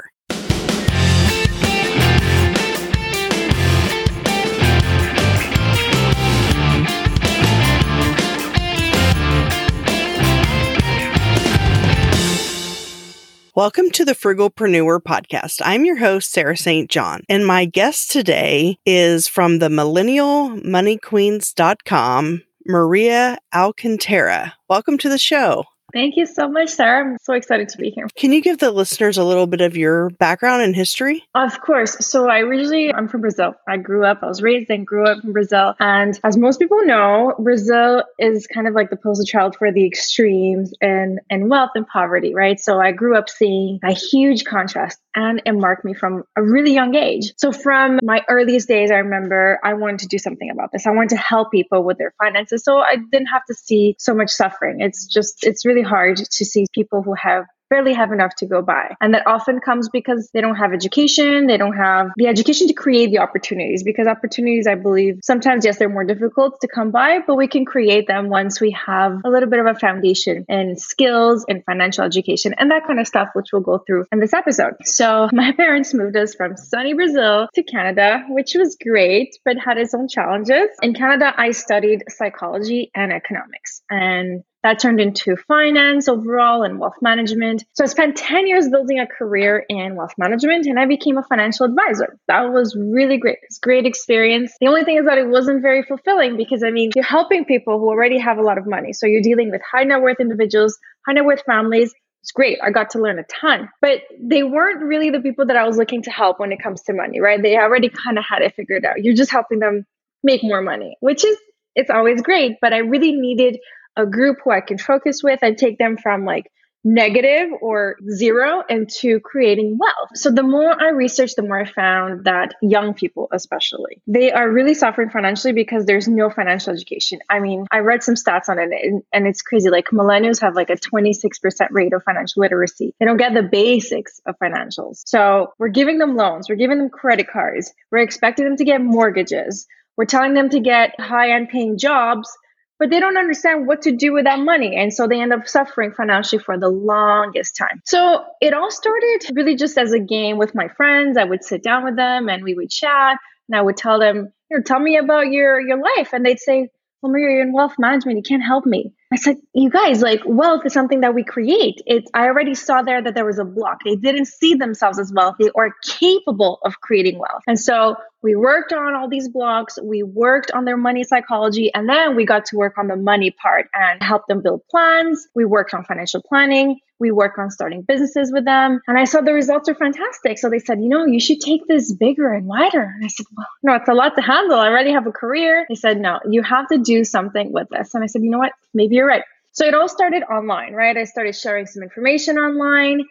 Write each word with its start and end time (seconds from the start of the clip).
Welcome 13.59 13.91
to 13.91 14.05
the 14.05 14.15
Frugalpreneur 14.15 15.01
podcast. 15.01 15.61
I'm 15.65 15.85
your 15.85 15.97
host, 15.97 16.31
Sarah 16.31 16.57
St. 16.57 16.89
John, 16.89 17.25
and 17.29 17.45
my 17.45 17.65
guest 17.65 18.09
today 18.09 18.79
is 18.87 19.27
from 19.27 19.59
the 19.59 19.69
millennialmoneyqueens.com, 19.69 22.43
Maria 22.67 23.39
Alcantara. 23.53 24.55
Welcome 24.69 24.97
to 24.99 25.09
the 25.09 25.19
show. 25.19 25.65
Thank 25.93 26.17
you 26.17 26.27
so 26.27 26.49
much, 26.49 26.69
Sarah. 26.69 27.01
I'm 27.01 27.17
so 27.23 27.33
excited 27.33 27.69
to 27.71 27.79
be 27.79 27.91
here. 27.91 28.09
Can 28.15 28.33
you 28.33 28.43
give 28.43 28.59
the 28.59 28.71
listeners 28.71 29.17
a 29.17 29.25
little 29.25 29.47
bit 29.47 29.63
of 29.63 29.77
your 29.77 30.11
background 30.11 30.63
and 30.63 30.77
history? 30.77 31.25
Of 31.35 31.61
course. 31.63 31.97
So 32.07 32.29
I 32.29 32.41
originally 32.41 32.93
I'm 32.93 33.09
from 33.09 33.23
Brazil. 33.23 33.55
I 33.67 33.79
grew 33.79 34.05
up, 34.05 34.19
I 34.23 34.27
was 34.27 34.43
raised 34.43 34.71
and 34.71 34.87
grew 34.87 35.07
up 35.07 35.25
in 35.25 35.33
Brazil. 35.33 35.75
And 35.81 36.19
as 36.25 36.37
most 36.37 36.59
people 36.59 36.85
know, 36.85 37.35
Brazil 37.39 38.05
is 38.19 38.47
kind 38.47 38.69
of 38.69 38.75
like 38.75 38.91
the 38.91 38.97
poster 38.97 39.25
child 39.25 39.57
for 39.57 39.73
the 39.73 39.87
extremes 39.87 40.75
and 40.83 41.21
and 41.31 41.49
wealth 41.49 41.71
and 41.75 41.87
poverty, 41.87 42.35
right? 42.35 42.61
So 42.61 42.81
I 42.81 42.93
grew 42.93 43.17
up 43.17 43.31
seeing 43.31 43.81
a 43.83 43.93
huge 43.93 44.45
contrast 44.45 44.99
and 45.45 45.61
marked 45.61 45.85
me 45.85 45.95
from 45.95 46.25
a 46.37 46.43
really 46.43 46.73
young 46.73 46.95
age. 46.95 47.33
So 47.37 47.53
from 47.53 47.99
my 48.03 48.23
earliest 48.29 48.69
days, 48.69 48.91
I 48.91 48.97
remember 48.97 49.59
I 49.65 49.75
wanted 49.75 50.01
to 50.01 50.07
do 50.07 50.19
something 50.19 50.51
about 50.51 50.71
this. 50.73 50.87
I 50.87 50.91
wanted 50.91 51.11
to 51.11 51.17
help 51.17 51.51
people 51.51 51.85
with 51.85 51.99
their 51.99 52.13
finances. 52.23 52.63
So 52.65 52.79
I 52.79 52.97
didn't 52.97 53.29
have 53.29 53.45
to 53.47 53.55
see 53.55 53.97
so 53.99 54.15
much 54.15 54.31
suffering. 54.31 54.81
It's 54.81 55.07
just 55.07 55.45
it's 55.45 55.65
really 55.67 55.83
hard 55.83 56.17
to 56.17 56.45
see 56.45 56.67
people 56.75 57.03
who 57.03 57.15
have 57.15 57.45
barely 57.69 57.95
have 57.95 58.13
enough 58.13 58.35
to 58.37 58.47
go 58.47 58.63
by. 58.63 58.95
And 59.01 59.15
that 59.15 59.27
often 59.27 59.61
comes 59.61 59.89
because 59.89 60.31
they 60.33 60.41
don't 60.41 60.57
have 60.57 60.73
education. 60.73 61.47
They 61.47 61.57
don't 61.57 61.77
have 61.77 62.09
the 62.17 62.27
education 62.27 62.69
to 62.69 62.75
create 62.75 63.11
the 63.11 63.19
opportunities 63.19 63.83
because 63.83 64.07
opportunities, 64.07 64.67
I 64.67 64.75
believe, 64.75 65.21
sometimes, 65.23 65.65
yes, 65.65 65.79
they're 65.79 65.89
more 65.89 66.05
difficult 66.05 66.61
to 66.61 66.69
come 66.69 66.91
by, 66.91 67.21
but 67.27 67.37
we 67.37 67.49
can 67.49 67.65
create 67.65 68.07
them 68.07 68.29
once 68.29 68.61
we 68.61 68.71
have 68.87 69.21
a 69.25 69.31
little 69.31 69.49
bit 69.49 69.61
of 69.61 69.67
a 69.67 69.75
foundation 69.75 70.45
in 70.49 70.77
skills 70.77 71.45
and 71.49 71.65
financial 71.65 72.05
education 72.05 72.55
and 72.59 72.71
that 72.71 72.87
kind 72.87 73.01
of 73.01 73.07
stuff, 73.07 73.29
which 73.35 73.47
we'll 73.53 73.63
go 73.63 73.79
through 73.87 74.05
in 74.13 74.21
this 74.21 74.33
episode. 74.33 74.75
So 74.85 75.29
my 75.33 75.53
parents 75.53 75.95
moved 75.95 76.17
us 76.17 76.35
from 76.35 76.57
sunny 76.57 76.95
Brazil 76.95 77.49
to 77.55 77.63
Canada, 77.63 78.25
which 78.29 78.55
was 78.55 78.77
great, 78.83 79.37
but 79.45 79.57
had 79.59 79.79
its 79.79 79.95
own 79.95 80.09
challenges. 80.09 80.69
In 80.83 80.95
Canada, 80.95 81.33
I 81.37 81.51
studied 81.53 82.05
psychology 82.09 82.91
and 82.95 83.13
economics. 83.13 83.83
And 83.91 84.43
that 84.63 84.81
turned 84.81 85.01
into 85.01 85.37
finance 85.47 86.09
overall 86.09 86.63
and 86.63 86.79
wealth 86.79 86.97
management. 87.01 87.65
So 87.75 87.85
I 87.85 87.87
spent 87.87 88.17
10 88.17 88.47
years 88.47 88.69
building 88.69 88.99
a 88.99 89.07
career 89.07 89.65
in 89.69 89.95
wealth 89.95 90.15
management 90.19 90.67
and 90.67 90.79
I 90.79 90.87
became 90.87 91.17
a 91.17 91.23
financial 91.23 91.67
advisor. 91.67 92.19
That 92.27 92.53
was 92.53 92.77
really 92.77 93.19
great. 93.19 93.39
It's 93.43 93.59
great 93.59 93.87
experience. 93.87 94.53
The 94.61 94.67
only 94.67 94.85
thing 94.85 94.97
is 94.97 95.05
that 95.07 95.19
it 95.19 95.29
wasn't 95.29 95.63
very 95.63 95.83
fulfilling 95.83 96.37
because 96.37 96.63
I 96.63 96.71
mean, 96.71 96.91
you're 96.95 97.05
helping 97.05 97.45
people 97.45 97.79
who 97.79 97.89
already 97.89 98.19
have 98.19 98.39
a 98.39 98.43
lot 98.43 98.59
of 98.59 98.67
money. 98.67 98.93
So 98.93 99.07
you're 99.07 99.23
dealing 99.23 99.51
with 99.51 99.63
high 99.63 99.85
net 99.85 100.03
worth 100.03 100.21
individuals, 100.21 100.77
high 101.07 101.15
net 101.15 101.25
worth 101.25 101.43
families. 101.45 101.95
It's 102.23 102.33
great. 102.33 102.59
I 102.63 102.71
got 102.71 102.91
to 102.91 102.99
learn 102.99 103.19
a 103.21 103.25
ton, 103.25 103.69
but 103.81 104.01
they 104.21 104.43
weren't 104.43 104.83
really 104.83 105.11
the 105.11 105.21
people 105.21 105.47
that 105.47 105.57
I 105.57 105.67
was 105.67 105.79
looking 105.79 106.03
to 106.03 106.11
help 106.11 106.41
when 106.41 106.51
it 106.51 106.61
comes 106.61 106.83
to 106.83 106.93
money, 106.93 107.21
right? 107.21 107.41
They 107.41 107.57
already 107.57 107.89
kind 107.89 108.19
of 108.19 108.25
had 108.29 108.43
it 108.43 108.55
figured 108.57 108.85
out. 108.85 109.03
You're 109.03 109.15
just 109.15 109.31
helping 109.31 109.61
them 109.61 109.87
make 110.25 110.43
more 110.43 110.61
money, 110.61 110.97
which 111.01 111.25
is 111.25 111.39
it's 111.77 111.91
always 111.91 112.21
great, 112.23 112.57
but 112.61 112.73
I 112.73 112.79
really 112.79 113.13
needed 113.13 113.59
a 113.99 114.07
group 114.07 114.39
who 114.43 114.51
I 114.53 114.61
can 114.61 114.79
focus 114.79 115.23
with 115.23 115.41
and 115.43 115.59
take 115.59 115.77
them 115.77 115.99
from 115.99 116.25
like 116.25 116.51
negative 116.85 117.51
or 117.61 117.97
zero 118.11 118.63
into 118.69 119.21
creating 119.21 119.79
wealth. 119.79 120.11
So 120.15 120.31
the 120.31 120.43
more 120.43 120.81
I 120.81 120.91
researched, 120.91 121.37
the 121.37 121.43
more 121.43 121.61
I 121.61 121.65
found 121.65 122.25
that 122.25 122.55
young 122.63 122.95
people, 122.95 123.29
especially, 123.33 124.01
they 124.07 124.33
are 124.33 124.49
really 124.49 124.75
suffering 124.75 125.11
financially 125.11 125.53
because 125.53 125.85
there's 125.85 126.09
no 126.09 126.31
financial 126.31 126.73
education. 126.73 127.19
I 127.29 127.41
mean, 127.41 127.67
I 127.71 127.81
read 127.81 128.03
some 128.03 128.15
stats 128.15 128.49
on 128.49 128.59
it 128.59 128.71
and, 128.71 129.03
and 129.13 129.27
it's 129.27 129.43
crazy. 129.43 129.71
Like 129.71 129.87
millennials 129.87 130.41
have 130.41 130.55
like 130.55 130.71
a 130.71 130.77
26% 130.77 131.69
rate 131.71 131.93
of 131.93 132.03
financial 132.05 132.43
literacy. 132.43 132.95
They 132.99 133.07
don't 133.07 133.17
get 133.17 133.35
the 133.35 133.43
basics 133.43 134.21
of 134.27 134.37
financials. 134.43 135.03
So 135.05 135.53
we're 135.59 135.69
giving 135.69 135.99
them 135.99 136.17
loans. 136.17 136.49
We're 136.49 136.57
giving 136.57 136.79
them 136.79 136.91
credit 136.91 137.29
cards. 137.29 137.73
We're 137.91 137.99
expecting 137.99 138.45
them 138.45 138.57
to 138.57 138.65
get 138.65 138.81
mortgages. 138.81 139.67
We're 139.97 140.05
telling 140.05 140.35
them 140.35 140.49
to 140.51 140.61
get 140.61 140.99
high 141.01 141.33
end 141.33 141.49
paying 141.49 141.77
jobs 141.77 142.31
but 142.79 142.91
they 142.91 143.01
don't 143.01 143.19
understand 143.19 143.67
what 143.67 143.83
to 143.83 143.93
do 143.93 144.13
with 144.13 144.25
that 144.25 144.39
money. 144.39 144.77
And 144.77 144.93
so 144.93 145.07
they 145.07 145.21
end 145.21 145.33
up 145.33 145.49
suffering 145.49 145.93
financially 145.93 146.43
for 146.43 146.59
the 146.59 146.69
longest 146.69 147.57
time. 147.57 147.83
So 147.85 148.25
it 148.41 148.55
all 148.55 148.71
started 148.71 149.21
really 149.35 149.57
just 149.57 149.79
as 149.79 149.93
a 149.93 149.99
game 149.99 150.39
with 150.39 150.55
my 150.55 150.69
friends. 150.69 151.17
I 151.17 151.25
would 151.25 151.45
sit 151.45 151.63
down 151.63 151.85
with 151.85 151.97
them 151.97 152.29
and 152.29 152.45
we 152.45 152.55
would 152.55 152.71
chat 152.71 153.19
and 153.49 153.57
I 153.57 153.63
would 153.63 153.77
tell 153.77 153.99
them, 153.99 154.33
you 154.51 154.57
know, 154.57 154.63
tell 154.63 154.79
me 154.81 154.97
about 154.97 155.33
your, 155.33 155.61
your 155.61 155.81
life. 155.83 156.13
And 156.13 156.25
they'd 156.25 156.39
say, 156.39 156.69
well, 157.03 157.13
Maria, 157.13 157.31
you're 157.31 157.43
in 157.43 157.53
wealth 157.53 157.75
management. 157.79 158.17
You 158.19 158.23
can't 158.23 158.45
help 158.45 158.67
me. 158.67 158.93
I 159.11 159.17
said, 159.17 159.37
you 159.55 159.71
guys, 159.71 160.03
like 160.03 160.21
wealth 160.27 160.67
is 160.67 160.75
something 160.75 161.01
that 161.01 161.15
we 161.15 161.25
create. 161.25 161.81
It's, 161.87 162.11
I 162.13 162.27
already 162.27 162.55
saw 162.55 162.83
there 162.83 163.01
that 163.01 163.15
there 163.15 163.25
was 163.25 163.39
a 163.39 163.45
block. 163.45 163.79
They 163.85 163.97
didn't 163.97 164.27
see 164.27 164.55
themselves 164.55 164.99
as 164.99 165.13
wealthy 165.15 165.49
or 165.55 165.75
capable 165.83 166.59
of 166.63 166.81
creating 166.81 167.19
wealth. 167.19 167.43
And 167.47 167.59
so 167.59 167.97
we 168.23 168.35
worked 168.35 168.73
on 168.73 168.95
all 168.95 169.09
these 169.09 169.29
blocks. 169.29 169.79
We 169.83 170.03
worked 170.03 170.51
on 170.51 170.65
their 170.65 170.77
money 170.77 171.05
psychology. 171.05 171.73
And 171.73 171.89
then 171.89 172.17
we 172.17 172.27
got 172.27 172.47
to 172.47 172.57
work 172.57 172.77
on 172.77 172.89
the 172.89 172.97
money 172.97 173.31
part 173.31 173.69
and 173.73 174.03
help 174.03 174.27
them 174.27 174.43
build 174.43 174.63
plans. 174.71 175.27
We 175.35 175.45
worked 175.45 175.73
on 175.73 175.85
financial 175.85 176.23
planning. 176.23 176.81
We 177.01 177.13
worked 177.13 177.39
on 177.39 177.53
starting 177.53 177.83
businesses 177.83 178.33
with 178.33 178.45
them. 178.45 178.81
And 178.89 178.99
I 178.99 179.05
saw 179.05 179.21
the 179.21 179.33
results 179.33 179.69
are 179.69 179.75
fantastic. 179.77 180.37
So 180.39 180.51
they 180.51 180.59
said, 180.59 180.81
you 180.81 180.89
know, 180.89 181.07
you 181.07 181.21
should 181.21 181.41
take 181.41 181.65
this 181.69 181.93
bigger 181.93 182.33
and 182.33 182.47
wider. 182.47 182.83
And 182.83 183.05
I 183.05 183.09
said, 183.09 183.27
well, 183.37 183.47
no, 183.63 183.75
it's 183.77 183.89
a 183.89 183.95
lot 183.95 184.17
to 184.17 184.23
handle. 184.23 184.59
I 184.59 184.67
already 184.67 184.91
have 184.91 185.07
a 185.07 185.13
career. 185.13 185.65
They 185.69 185.77
said, 185.77 186.01
no, 186.01 186.19
you 186.29 186.43
have 186.43 186.67
to 186.69 186.79
do 186.79 187.05
something 187.05 187.53
with 187.53 187.69
this. 187.71 187.95
And 187.95 188.03
I 188.03 188.09
said, 188.09 188.23
you 188.25 188.31
know 188.31 188.39
what? 188.39 188.53
Maybe 188.75 188.98
you're 188.99 189.07
right. 189.07 189.23
So 189.53 189.65
it 189.65 189.75
all 189.75 189.89
started 189.89 190.25
online, 190.25 190.73
right? 190.73 190.97
I 190.97 191.05
started 191.05 191.35
sharing 191.35 191.67
some 191.67 191.85
information 191.85 192.37
online 192.37 193.05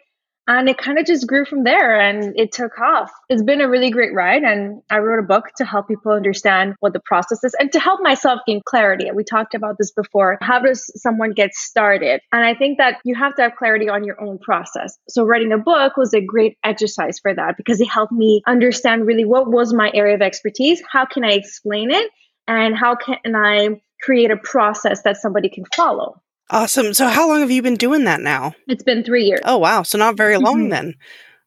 and 0.46 0.68
it 0.68 0.76
kind 0.76 0.98
of 0.98 1.06
just 1.06 1.26
grew 1.26 1.44
from 1.44 1.64
there 1.64 1.98
and 1.98 2.32
it 2.36 2.52
took 2.52 2.78
off. 2.78 3.10
It's 3.28 3.42
been 3.42 3.62
a 3.62 3.68
really 3.68 3.90
great 3.90 4.14
ride. 4.14 4.42
And 4.42 4.82
I 4.90 4.98
wrote 4.98 5.18
a 5.18 5.26
book 5.26 5.44
to 5.56 5.64
help 5.64 5.88
people 5.88 6.12
understand 6.12 6.74
what 6.80 6.92
the 6.92 7.00
process 7.00 7.42
is 7.42 7.54
and 7.58 7.72
to 7.72 7.80
help 7.80 8.00
myself 8.02 8.40
gain 8.46 8.60
clarity. 8.66 9.10
We 9.14 9.24
talked 9.24 9.54
about 9.54 9.76
this 9.78 9.92
before. 9.92 10.38
How 10.42 10.58
does 10.58 10.90
someone 11.00 11.32
get 11.32 11.54
started? 11.54 12.20
And 12.32 12.44
I 12.44 12.54
think 12.54 12.78
that 12.78 12.96
you 13.04 13.14
have 13.14 13.34
to 13.36 13.42
have 13.42 13.56
clarity 13.56 13.88
on 13.88 14.04
your 14.04 14.20
own 14.20 14.38
process. 14.38 14.98
So 15.08 15.24
writing 15.24 15.52
a 15.52 15.58
book 15.58 15.96
was 15.96 16.12
a 16.12 16.20
great 16.20 16.56
exercise 16.64 17.18
for 17.18 17.34
that 17.34 17.56
because 17.56 17.80
it 17.80 17.88
helped 17.88 18.12
me 18.12 18.42
understand 18.46 19.06
really 19.06 19.24
what 19.24 19.50
was 19.50 19.72
my 19.72 19.90
area 19.94 20.14
of 20.14 20.22
expertise. 20.22 20.82
How 20.90 21.06
can 21.06 21.24
I 21.24 21.32
explain 21.32 21.90
it? 21.90 22.10
And 22.46 22.74
how 22.74 22.94
can 22.94 23.36
I 23.36 23.80
create 24.00 24.30
a 24.30 24.36
process 24.36 25.02
that 25.02 25.16
somebody 25.16 25.48
can 25.48 25.64
follow? 25.74 26.20
Awesome. 26.50 26.94
So, 26.94 27.08
how 27.08 27.28
long 27.28 27.40
have 27.40 27.50
you 27.50 27.62
been 27.62 27.76
doing 27.76 28.04
that 28.04 28.20
now? 28.20 28.54
It's 28.66 28.82
been 28.82 29.04
three 29.04 29.24
years. 29.24 29.40
Oh, 29.44 29.58
wow. 29.58 29.82
So, 29.82 29.98
not 29.98 30.16
very 30.16 30.38
long 30.38 30.62
mm-hmm. 30.62 30.70
then. 30.70 30.94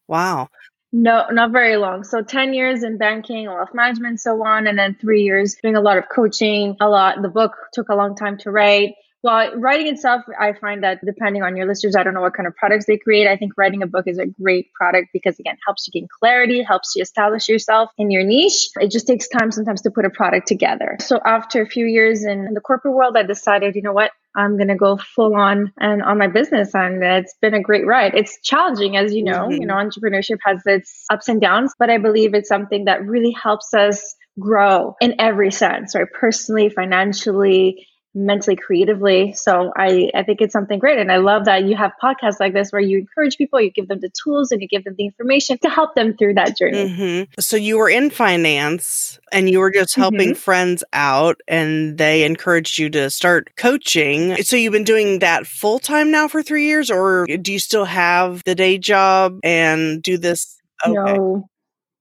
Wow. 0.06 0.48
No, 0.92 1.26
not 1.30 1.52
very 1.52 1.76
long. 1.76 2.04
So 2.04 2.22
10 2.22 2.52
years 2.52 2.82
in 2.82 2.98
banking, 2.98 3.46
wealth 3.46 3.72
management, 3.72 4.20
so 4.20 4.44
on. 4.44 4.66
And 4.66 4.78
then 4.78 4.94
three 5.00 5.22
years 5.22 5.56
doing 5.62 5.74
a 5.74 5.80
lot 5.80 5.96
of 5.96 6.04
coaching, 6.14 6.76
a 6.80 6.88
lot. 6.88 7.22
The 7.22 7.30
book 7.30 7.56
took 7.72 7.88
a 7.88 7.94
long 7.94 8.14
time 8.14 8.36
to 8.38 8.50
write. 8.50 8.94
Well, 9.22 9.56
writing 9.56 9.86
itself, 9.86 10.22
I 10.38 10.52
find 10.52 10.82
that 10.82 10.98
depending 11.04 11.42
on 11.42 11.56
your 11.56 11.66
listeners, 11.66 11.94
I 11.94 12.02
don't 12.02 12.14
know 12.14 12.20
what 12.20 12.34
kind 12.34 12.46
of 12.46 12.56
products 12.56 12.86
they 12.86 12.98
create. 12.98 13.28
I 13.28 13.36
think 13.36 13.52
writing 13.56 13.82
a 13.82 13.86
book 13.86 14.08
is 14.08 14.18
a 14.18 14.26
great 14.26 14.72
product 14.74 15.08
because, 15.12 15.38
again, 15.38 15.56
helps 15.64 15.86
you 15.86 16.00
gain 16.00 16.08
clarity, 16.20 16.62
helps 16.62 16.94
you 16.96 17.02
establish 17.02 17.48
yourself 17.48 17.90
in 17.98 18.10
your 18.10 18.24
niche. 18.24 18.70
It 18.80 18.90
just 18.90 19.06
takes 19.06 19.28
time 19.28 19.52
sometimes 19.52 19.82
to 19.82 19.90
put 19.90 20.04
a 20.04 20.10
product 20.10 20.48
together. 20.48 20.96
So, 21.00 21.20
after 21.24 21.62
a 21.62 21.66
few 21.66 21.86
years 21.86 22.24
in 22.24 22.52
the 22.52 22.60
corporate 22.60 22.94
world, 22.94 23.16
I 23.16 23.22
decided, 23.22 23.76
you 23.76 23.82
know 23.82 23.92
what? 23.92 24.10
I'm 24.34 24.56
going 24.56 24.68
to 24.68 24.76
go 24.76 24.96
full 24.96 25.36
on 25.36 25.72
and 25.78 26.02
on 26.02 26.18
my 26.18 26.26
business. 26.26 26.74
And 26.74 27.02
it's 27.02 27.34
been 27.40 27.54
a 27.54 27.60
great 27.60 27.86
ride. 27.86 28.14
It's 28.14 28.40
challenging, 28.42 28.96
as 28.96 29.12
you 29.12 29.22
know, 29.22 29.48
mm-hmm. 29.48 29.60
you 29.60 29.66
know, 29.66 29.74
entrepreneurship 29.74 30.38
has 30.44 30.62
its 30.64 31.04
ups 31.10 31.28
and 31.28 31.40
downs, 31.40 31.74
but 31.78 31.90
I 31.90 31.98
believe 31.98 32.34
it's 32.34 32.48
something 32.48 32.86
that 32.86 33.06
really 33.06 33.32
helps 33.32 33.74
us 33.74 34.16
grow 34.40 34.96
in 35.00 35.14
every 35.18 35.50
sense, 35.50 35.94
right? 35.94 36.06
Personally, 36.18 36.70
financially, 36.70 37.86
mentally 38.14 38.56
creatively 38.56 39.32
so 39.32 39.72
i 39.76 40.10
i 40.14 40.22
think 40.22 40.40
it's 40.42 40.52
something 40.52 40.78
great 40.78 40.98
and 40.98 41.10
i 41.10 41.16
love 41.16 41.46
that 41.46 41.64
you 41.64 41.74
have 41.74 41.92
podcasts 42.02 42.38
like 42.38 42.52
this 42.52 42.70
where 42.70 42.82
you 42.82 42.98
encourage 42.98 43.38
people 43.38 43.58
you 43.58 43.70
give 43.70 43.88
them 43.88 44.00
the 44.00 44.10
tools 44.22 44.52
and 44.52 44.60
you 44.60 44.68
give 44.68 44.84
them 44.84 44.94
the 44.98 45.06
information 45.06 45.56
to 45.56 45.70
help 45.70 45.94
them 45.94 46.14
through 46.16 46.34
that 46.34 46.56
journey 46.56 46.90
mm-hmm. 46.90 47.40
so 47.40 47.56
you 47.56 47.78
were 47.78 47.88
in 47.88 48.10
finance 48.10 49.18
and 49.32 49.48
you 49.48 49.58
were 49.58 49.70
just 49.70 49.96
helping 49.96 50.30
mm-hmm. 50.30 50.38
friends 50.38 50.84
out 50.92 51.40
and 51.48 51.96
they 51.96 52.24
encouraged 52.24 52.78
you 52.78 52.90
to 52.90 53.08
start 53.08 53.50
coaching 53.56 54.36
so 54.42 54.56
you've 54.56 54.72
been 54.72 54.84
doing 54.84 55.20
that 55.20 55.46
full 55.46 55.78
time 55.78 56.10
now 56.10 56.28
for 56.28 56.42
three 56.42 56.66
years 56.66 56.90
or 56.90 57.26
do 57.40 57.50
you 57.50 57.58
still 57.58 57.86
have 57.86 58.42
the 58.44 58.54
day 58.54 58.76
job 58.76 59.38
and 59.42 60.02
do 60.02 60.18
this 60.18 60.60
okay. 60.86 60.94
no 60.94 61.48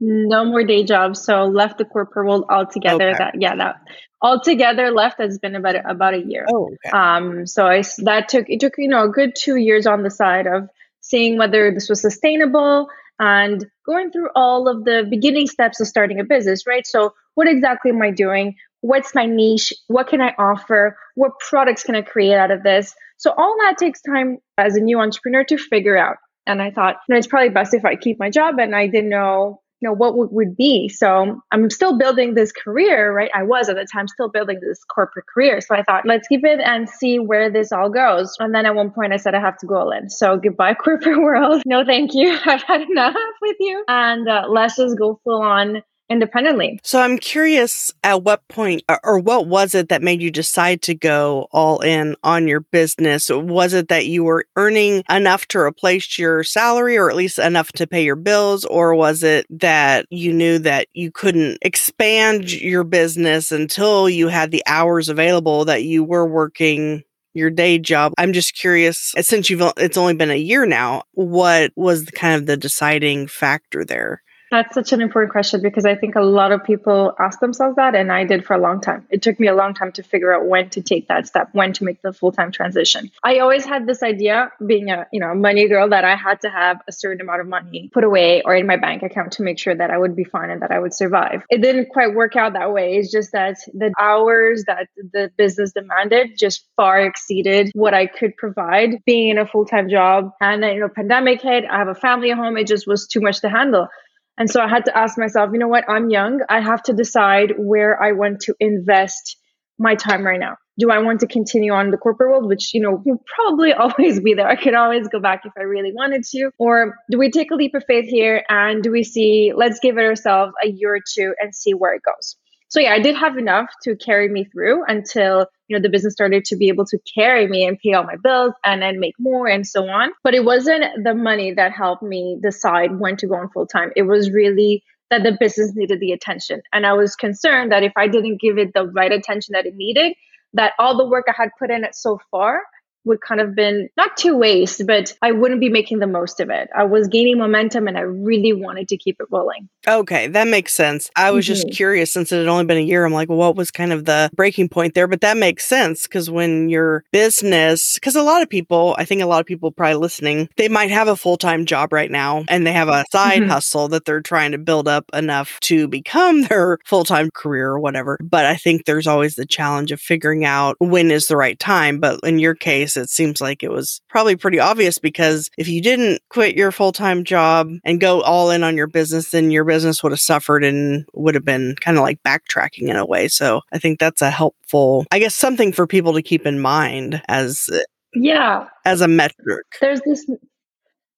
no 0.01 0.43
more 0.43 0.63
day 0.63 0.83
jobs 0.83 1.23
so 1.23 1.45
left 1.45 1.77
the 1.77 1.85
corporate 1.85 2.27
world 2.27 2.43
altogether 2.49 3.11
okay. 3.11 3.17
that 3.17 3.35
yeah 3.39 3.55
that 3.55 3.75
altogether 4.21 4.91
left 4.91 5.19
has 5.19 5.39
been 5.39 5.55
about 5.55 5.75
about 5.89 6.13
a 6.13 6.23
year. 6.23 6.45
Oh, 6.51 6.69
okay. 6.85 6.97
um, 6.97 7.47
so 7.47 7.65
I 7.65 7.83
that 7.99 8.29
took 8.29 8.45
it 8.49 8.59
took 8.59 8.73
you 8.77 8.87
know 8.87 9.03
a 9.03 9.09
good 9.09 9.33
two 9.35 9.55
years 9.55 9.87
on 9.87 10.03
the 10.03 10.11
side 10.11 10.47
of 10.47 10.69
seeing 11.01 11.37
whether 11.37 11.71
this 11.71 11.89
was 11.89 12.01
sustainable 12.01 12.87
and 13.19 13.65
going 13.85 14.11
through 14.11 14.29
all 14.35 14.67
of 14.67 14.83
the 14.83 15.05
beginning 15.09 15.47
steps 15.47 15.79
of 15.79 15.87
starting 15.87 16.19
a 16.19 16.23
business. 16.23 16.65
Right. 16.67 16.85
So 16.85 17.13
what 17.35 17.47
exactly 17.47 17.91
am 17.91 18.01
I 18.01 18.11
doing? 18.11 18.55
What's 18.81 19.13
my 19.13 19.25
niche? 19.25 19.73
What 19.87 20.07
can 20.07 20.21
I 20.21 20.33
offer? 20.37 20.97
What 21.15 21.39
products 21.39 21.83
can 21.83 21.95
I 21.95 22.01
create 22.01 22.35
out 22.35 22.51
of 22.51 22.63
this? 22.63 22.93
So 23.17 23.31
all 23.31 23.55
that 23.61 23.77
takes 23.77 24.01
time 24.01 24.37
as 24.57 24.75
a 24.75 24.79
new 24.79 24.99
entrepreneur 24.99 25.43
to 25.45 25.57
figure 25.57 25.97
out. 25.97 26.17
And 26.47 26.61
I 26.61 26.71
thought, 26.71 26.97
you 27.07 27.13
know, 27.13 27.19
it's 27.19 27.27
probably 27.27 27.49
best 27.49 27.75
if 27.75 27.85
I 27.85 27.95
keep 27.95 28.19
my 28.19 28.31
job. 28.31 28.55
And 28.59 28.75
I 28.75 28.87
didn't 28.87 29.11
know 29.11 29.61
you 29.81 29.89
know 29.89 29.93
what 29.93 30.15
would, 30.17 30.31
would 30.31 30.55
be. 30.55 30.87
So 30.89 31.41
i'm 31.51 31.69
still 31.69 31.97
building 31.97 32.33
this 32.35 32.51
career 32.51 33.13
right? 33.13 33.31
I 33.33 33.43
was 33.43 33.69
at 33.69 33.75
the 33.75 33.85
time 33.85 34.07
still 34.07 34.29
building 34.29 34.59
this 34.61 34.83
corporate 34.83 35.25
career. 35.27 35.61
So 35.61 35.75
i 35.75 35.83
thought 35.83 36.05
let's 36.05 36.27
keep 36.27 36.45
it 36.45 36.59
and 36.59 36.89
see 36.89 37.19
where 37.19 37.51
this 37.51 37.71
all 37.71 37.89
goes. 37.89 38.35
And 38.39 38.53
then 38.53 38.65
at 38.65 38.75
one 38.75 38.91
point 38.91 39.13
i 39.13 39.17
said 39.17 39.35
i 39.35 39.39
have 39.39 39.57
to 39.59 39.65
go 39.65 39.77
all 39.77 39.91
in. 39.91 40.09
So 40.09 40.37
goodbye 40.37 40.73
corporate 40.85 41.19
world. 41.21 41.61
No 41.65 41.83
thank 41.85 42.13
you. 42.13 42.37
I've 42.45 42.63
had 42.63 42.81
enough 42.81 43.15
with 43.41 43.57
you. 43.59 43.83
And 43.87 44.27
uh, 44.27 44.45
let's 44.49 44.77
just 44.77 44.97
go 44.97 45.19
full 45.23 45.41
on 45.41 45.81
independently. 46.11 46.79
So 46.83 46.99
I'm 46.99 47.17
curious 47.17 47.93
at 48.03 48.23
what 48.23 48.47
point 48.47 48.83
uh, 48.89 48.97
or 49.03 49.19
what 49.19 49.47
was 49.47 49.73
it 49.73 49.89
that 49.89 50.01
made 50.01 50.21
you 50.21 50.29
decide 50.29 50.81
to 50.83 50.93
go 50.93 51.47
all 51.51 51.79
in 51.79 52.15
on 52.23 52.47
your 52.47 52.59
business? 52.59 53.29
Was 53.29 53.73
it 53.73 53.87
that 53.87 54.05
you 54.05 54.23
were 54.23 54.45
earning 54.55 55.03
enough 55.09 55.47
to 55.47 55.59
replace 55.59 56.19
your 56.19 56.43
salary 56.43 56.97
or 56.97 57.09
at 57.09 57.15
least 57.15 57.39
enough 57.39 57.71
to 57.73 57.87
pay 57.87 58.03
your 58.03 58.15
bills? 58.15 58.65
Or 58.65 58.93
was 58.93 59.23
it 59.23 59.45
that 59.49 60.05
you 60.09 60.33
knew 60.33 60.59
that 60.59 60.87
you 60.93 61.11
couldn't 61.11 61.59
expand 61.61 62.51
your 62.51 62.83
business 62.83 63.51
until 63.51 64.09
you 64.09 64.27
had 64.27 64.51
the 64.51 64.63
hours 64.67 65.09
available 65.09 65.65
that 65.65 65.83
you 65.83 66.03
were 66.03 66.27
working 66.27 67.03
your 67.33 67.49
day 67.49 67.79
job. 67.79 68.13
I'm 68.17 68.33
just 68.33 68.55
curious, 68.55 69.13
since 69.21 69.49
you've 69.49 69.61
it's 69.77 69.97
only 69.97 70.15
been 70.15 70.31
a 70.31 70.35
year 70.35 70.65
now, 70.65 71.03
what 71.13 71.71
was 71.75 72.05
the 72.05 72.11
kind 72.11 72.35
of 72.35 72.45
the 72.45 72.57
deciding 72.57 73.27
factor 73.27 73.85
there? 73.85 74.21
That's 74.51 74.73
such 74.73 74.91
an 74.91 74.99
important 74.99 75.31
question 75.31 75.61
because 75.61 75.85
I 75.85 75.95
think 75.95 76.15
a 76.15 76.21
lot 76.21 76.51
of 76.51 76.61
people 76.65 77.15
ask 77.17 77.39
themselves 77.39 77.77
that, 77.77 77.95
and 77.95 78.11
I 78.11 78.25
did 78.25 78.45
for 78.45 78.53
a 78.53 78.57
long 78.57 78.81
time. 78.81 79.07
It 79.09 79.21
took 79.21 79.39
me 79.39 79.47
a 79.47 79.55
long 79.55 79.73
time 79.73 79.93
to 79.93 80.03
figure 80.03 80.33
out 80.33 80.45
when 80.45 80.69
to 80.71 80.81
take 80.81 81.07
that 81.07 81.25
step, 81.25 81.47
when 81.53 81.71
to 81.73 81.85
make 81.85 82.01
the 82.01 82.11
full 82.11 82.33
time 82.33 82.51
transition. 82.51 83.09
I 83.23 83.39
always 83.39 83.63
had 83.63 83.87
this 83.87 84.03
idea, 84.03 84.51
being 84.65 84.89
a 84.89 85.07
you 85.13 85.21
know 85.21 85.33
money 85.33 85.69
girl, 85.69 85.87
that 85.89 86.03
I 86.03 86.17
had 86.17 86.41
to 86.41 86.49
have 86.49 86.81
a 86.85 86.91
certain 86.91 87.21
amount 87.21 87.39
of 87.39 87.47
money 87.47 87.89
put 87.93 88.03
away 88.03 88.41
or 88.43 88.53
in 88.53 88.67
my 88.67 88.75
bank 88.75 89.03
account 89.03 89.31
to 89.33 89.43
make 89.43 89.57
sure 89.57 89.73
that 89.73 89.89
I 89.89 89.97
would 89.97 90.17
be 90.17 90.25
fine 90.25 90.49
and 90.49 90.61
that 90.61 90.71
I 90.71 90.79
would 90.79 90.93
survive. 90.93 91.43
It 91.49 91.61
didn't 91.61 91.87
quite 91.87 92.13
work 92.13 92.35
out 92.35 92.51
that 92.51 92.73
way. 92.73 92.95
It's 92.95 93.09
just 93.09 93.31
that 93.31 93.55
the 93.73 93.93
hours 93.97 94.65
that 94.67 94.89
the 95.13 95.31
business 95.37 95.71
demanded 95.71 96.31
just 96.37 96.67
far 96.75 96.99
exceeded 96.99 97.71
what 97.73 97.93
I 97.93 98.05
could 98.05 98.35
provide. 98.35 98.97
Being 99.05 99.29
in 99.29 99.37
a 99.37 99.47
full 99.47 99.63
time 99.63 99.87
job, 99.87 100.31
and 100.41 100.61
then 100.61 100.75
you 100.75 100.81
know, 100.81 100.89
pandemic 100.89 101.41
hit. 101.41 101.63
I 101.71 101.77
have 101.77 101.87
a 101.87 101.95
family 101.95 102.31
at 102.31 102.37
home. 102.37 102.57
It 102.57 102.67
just 102.67 102.85
was 102.85 103.07
too 103.07 103.21
much 103.21 103.39
to 103.41 103.49
handle. 103.49 103.87
And 104.37 104.49
so 104.49 104.61
I 104.61 104.67
had 104.67 104.85
to 104.85 104.97
ask 104.97 105.17
myself, 105.17 105.49
you 105.53 105.59
know 105.59 105.67
what? 105.67 105.85
I'm 105.89 106.09
young. 106.09 106.41
I 106.49 106.61
have 106.61 106.81
to 106.83 106.93
decide 106.93 107.53
where 107.57 108.01
I 108.01 108.13
want 108.13 108.41
to 108.41 108.55
invest 108.59 109.37
my 109.77 109.95
time 109.95 110.23
right 110.23 110.39
now. 110.39 110.55
Do 110.79 110.89
I 110.89 110.99
want 110.99 111.19
to 111.19 111.27
continue 111.27 111.73
on 111.73 111.91
the 111.91 111.97
corporate 111.97 112.31
world, 112.31 112.47
which, 112.47 112.73
you 112.73 112.81
know, 112.81 113.01
will 113.03 113.21
probably 113.35 113.73
always 113.77 114.19
be 114.19 114.33
there? 114.33 114.47
I 114.47 114.55
could 114.55 114.73
always 114.73 115.07
go 115.07 115.19
back 115.19 115.41
if 115.45 115.51
I 115.57 115.63
really 115.63 115.91
wanted 115.93 116.23
to. 116.31 116.49
Or 116.57 116.95
do 117.09 117.17
we 117.17 117.29
take 117.29 117.51
a 117.51 117.55
leap 117.55 117.75
of 117.75 117.83
faith 117.85 118.07
here 118.07 118.43
and 118.47 118.81
do 118.81 118.91
we 118.91 119.03
see, 119.03 119.53
let's 119.55 119.79
give 119.79 119.97
it 119.97 120.05
ourselves 120.05 120.53
a 120.63 120.69
year 120.69 120.95
or 120.95 121.01
two 121.13 121.33
and 121.39 121.53
see 121.53 121.73
where 121.73 121.93
it 121.93 122.01
goes? 122.03 122.37
So 122.71 122.79
yeah, 122.79 122.93
I 122.93 122.99
did 122.99 123.17
have 123.17 123.37
enough 123.37 123.69
to 123.83 123.97
carry 123.97 124.29
me 124.29 124.45
through 124.45 124.85
until 124.87 125.45
you 125.67 125.77
know 125.77 125.81
the 125.81 125.89
business 125.89 126.13
started 126.13 126.45
to 126.45 126.55
be 126.55 126.69
able 126.69 126.85
to 126.85 126.97
carry 127.13 127.45
me 127.47 127.65
and 127.65 127.77
pay 127.77 127.91
all 127.91 128.05
my 128.05 128.15
bills 128.15 128.53
and 128.63 128.81
then 128.81 128.99
make 128.99 129.15
more 129.19 129.45
and 129.47 129.67
so 129.67 129.89
on. 129.89 130.11
But 130.23 130.35
it 130.35 130.45
wasn't 130.45 130.85
the 131.03 131.13
money 131.13 131.53
that 131.53 131.73
helped 131.73 132.01
me 132.01 132.39
decide 132.41 132.97
when 132.97 133.17
to 133.17 133.27
go 133.27 133.35
on 133.35 133.49
full 133.49 133.67
time. 133.67 133.91
It 133.97 134.03
was 134.03 134.31
really 134.31 134.83
that 135.09 135.23
the 135.23 135.35
business 135.37 135.75
needed 135.75 135.99
the 135.99 136.13
attention. 136.13 136.61
And 136.71 136.85
I 136.85 136.93
was 136.93 137.17
concerned 137.17 137.73
that 137.73 137.83
if 137.83 137.91
I 137.97 138.07
didn't 138.07 138.39
give 138.39 138.57
it 138.57 138.73
the 138.73 138.87
right 138.87 139.11
attention 139.11 139.51
that 139.51 139.65
it 139.65 139.75
needed, 139.75 140.13
that 140.53 140.71
all 140.79 140.95
the 140.95 141.07
work 141.07 141.25
I 141.27 141.33
had 141.35 141.49
put 141.59 141.71
in 141.71 141.83
it 141.83 141.93
so 141.93 142.19
far 142.31 142.61
would 143.03 143.21
kind 143.21 143.41
of 143.41 143.55
been 143.55 143.89
not 143.97 144.17
to 144.17 144.35
waste, 144.35 144.85
but 144.85 145.15
I 145.21 145.31
wouldn't 145.31 145.59
be 145.59 145.69
making 145.69 145.99
the 145.99 146.07
most 146.07 146.39
of 146.39 146.49
it. 146.49 146.69
I 146.75 146.83
was 146.83 147.07
gaining 147.07 147.37
momentum 147.37 147.87
and 147.87 147.97
I 147.97 148.01
really 148.01 148.53
wanted 148.53 148.87
to 148.89 148.97
keep 148.97 149.17
it 149.19 149.27
rolling. 149.31 149.69
Okay, 149.87 150.27
that 150.27 150.47
makes 150.47 150.73
sense. 150.73 151.09
I 151.15 151.31
was 151.31 151.45
mm-hmm. 151.45 151.53
just 151.53 151.71
curious 151.71 152.13
since 152.13 152.31
it 152.31 152.37
had 152.37 152.47
only 152.47 152.65
been 152.65 152.77
a 152.77 152.81
year. 152.81 153.05
I'm 153.05 153.13
like, 153.13 153.29
well, 153.29 153.37
what 153.37 153.55
was 153.55 153.71
kind 153.71 153.91
of 153.91 154.05
the 154.05 154.29
breaking 154.35 154.69
point 154.69 154.93
there? 154.93 155.07
But 155.07 155.21
that 155.21 155.37
makes 155.37 155.65
sense 155.65 156.03
because 156.03 156.29
when 156.29 156.69
your 156.69 157.03
business, 157.11 157.95
because 157.95 158.15
a 158.15 158.21
lot 158.21 158.41
of 158.41 158.49
people, 158.49 158.95
I 158.97 159.05
think 159.05 159.21
a 159.21 159.25
lot 159.25 159.39
of 159.39 159.45
people 159.45 159.71
probably 159.71 159.95
listening, 159.95 160.49
they 160.57 160.69
might 160.69 160.91
have 160.91 161.07
a 161.07 161.15
full 161.15 161.37
time 161.37 161.65
job 161.65 161.93
right 161.93 162.11
now 162.11 162.43
and 162.47 162.65
they 162.65 162.73
have 162.73 162.89
a 162.89 163.05
side 163.11 163.41
mm-hmm. 163.41 163.49
hustle 163.49 163.87
that 163.89 164.05
they're 164.05 164.21
trying 164.21 164.51
to 164.51 164.57
build 164.57 164.87
up 164.87 165.05
enough 165.13 165.59
to 165.61 165.87
become 165.87 166.41
their 166.49 166.77
full 166.85 167.03
time 167.03 167.31
career 167.31 167.69
or 167.69 167.79
whatever. 167.79 168.19
But 168.21 168.45
I 168.45 168.55
think 168.55 168.85
there's 168.85 169.07
always 169.07 169.35
the 169.35 169.45
challenge 169.45 169.91
of 169.91 169.99
figuring 169.99 170.45
out 170.45 170.75
when 170.79 171.09
is 171.11 171.27
the 171.27 171.37
right 171.37 171.57
time. 171.57 171.99
But 171.99 172.19
in 172.23 172.39
your 172.39 172.55
case, 172.55 172.90
case, 172.91 173.03
it 173.03 173.09
seems 173.09 173.41
like 173.41 173.63
it 173.63 173.71
was 173.71 174.01
probably 174.09 174.35
pretty 174.35 174.59
obvious 174.59 174.99
because 174.99 175.49
if 175.57 175.67
you 175.67 175.81
didn't 175.81 176.21
quit 176.29 176.55
your 176.55 176.71
full 176.71 176.91
time 176.91 177.23
job 177.23 177.69
and 177.83 178.01
go 178.01 178.21
all 178.21 178.51
in 178.51 178.63
on 178.63 178.77
your 178.77 178.87
business, 178.87 179.31
then 179.31 179.51
your 179.51 179.63
business 179.63 180.03
would 180.03 180.11
have 180.11 180.19
suffered 180.19 180.63
and 180.63 181.05
would 181.13 181.35
have 181.35 181.45
been 181.45 181.75
kind 181.79 181.97
of 181.97 182.03
like 182.03 182.21
backtracking 182.23 182.89
in 182.89 182.95
a 182.95 183.05
way. 183.05 183.27
So 183.27 183.61
I 183.71 183.79
think 183.79 183.99
that's 183.99 184.21
a 184.21 184.29
helpful, 184.29 185.05
I 185.11 185.19
guess, 185.19 185.35
something 185.35 185.71
for 185.71 185.87
people 185.87 186.13
to 186.13 186.21
keep 186.21 186.45
in 186.45 186.59
mind 186.59 187.21
as 187.27 187.69
yeah 188.13 188.67
as 188.85 189.01
a 189.01 189.07
metric. 189.07 189.65
There's 189.79 190.01
this 190.01 190.29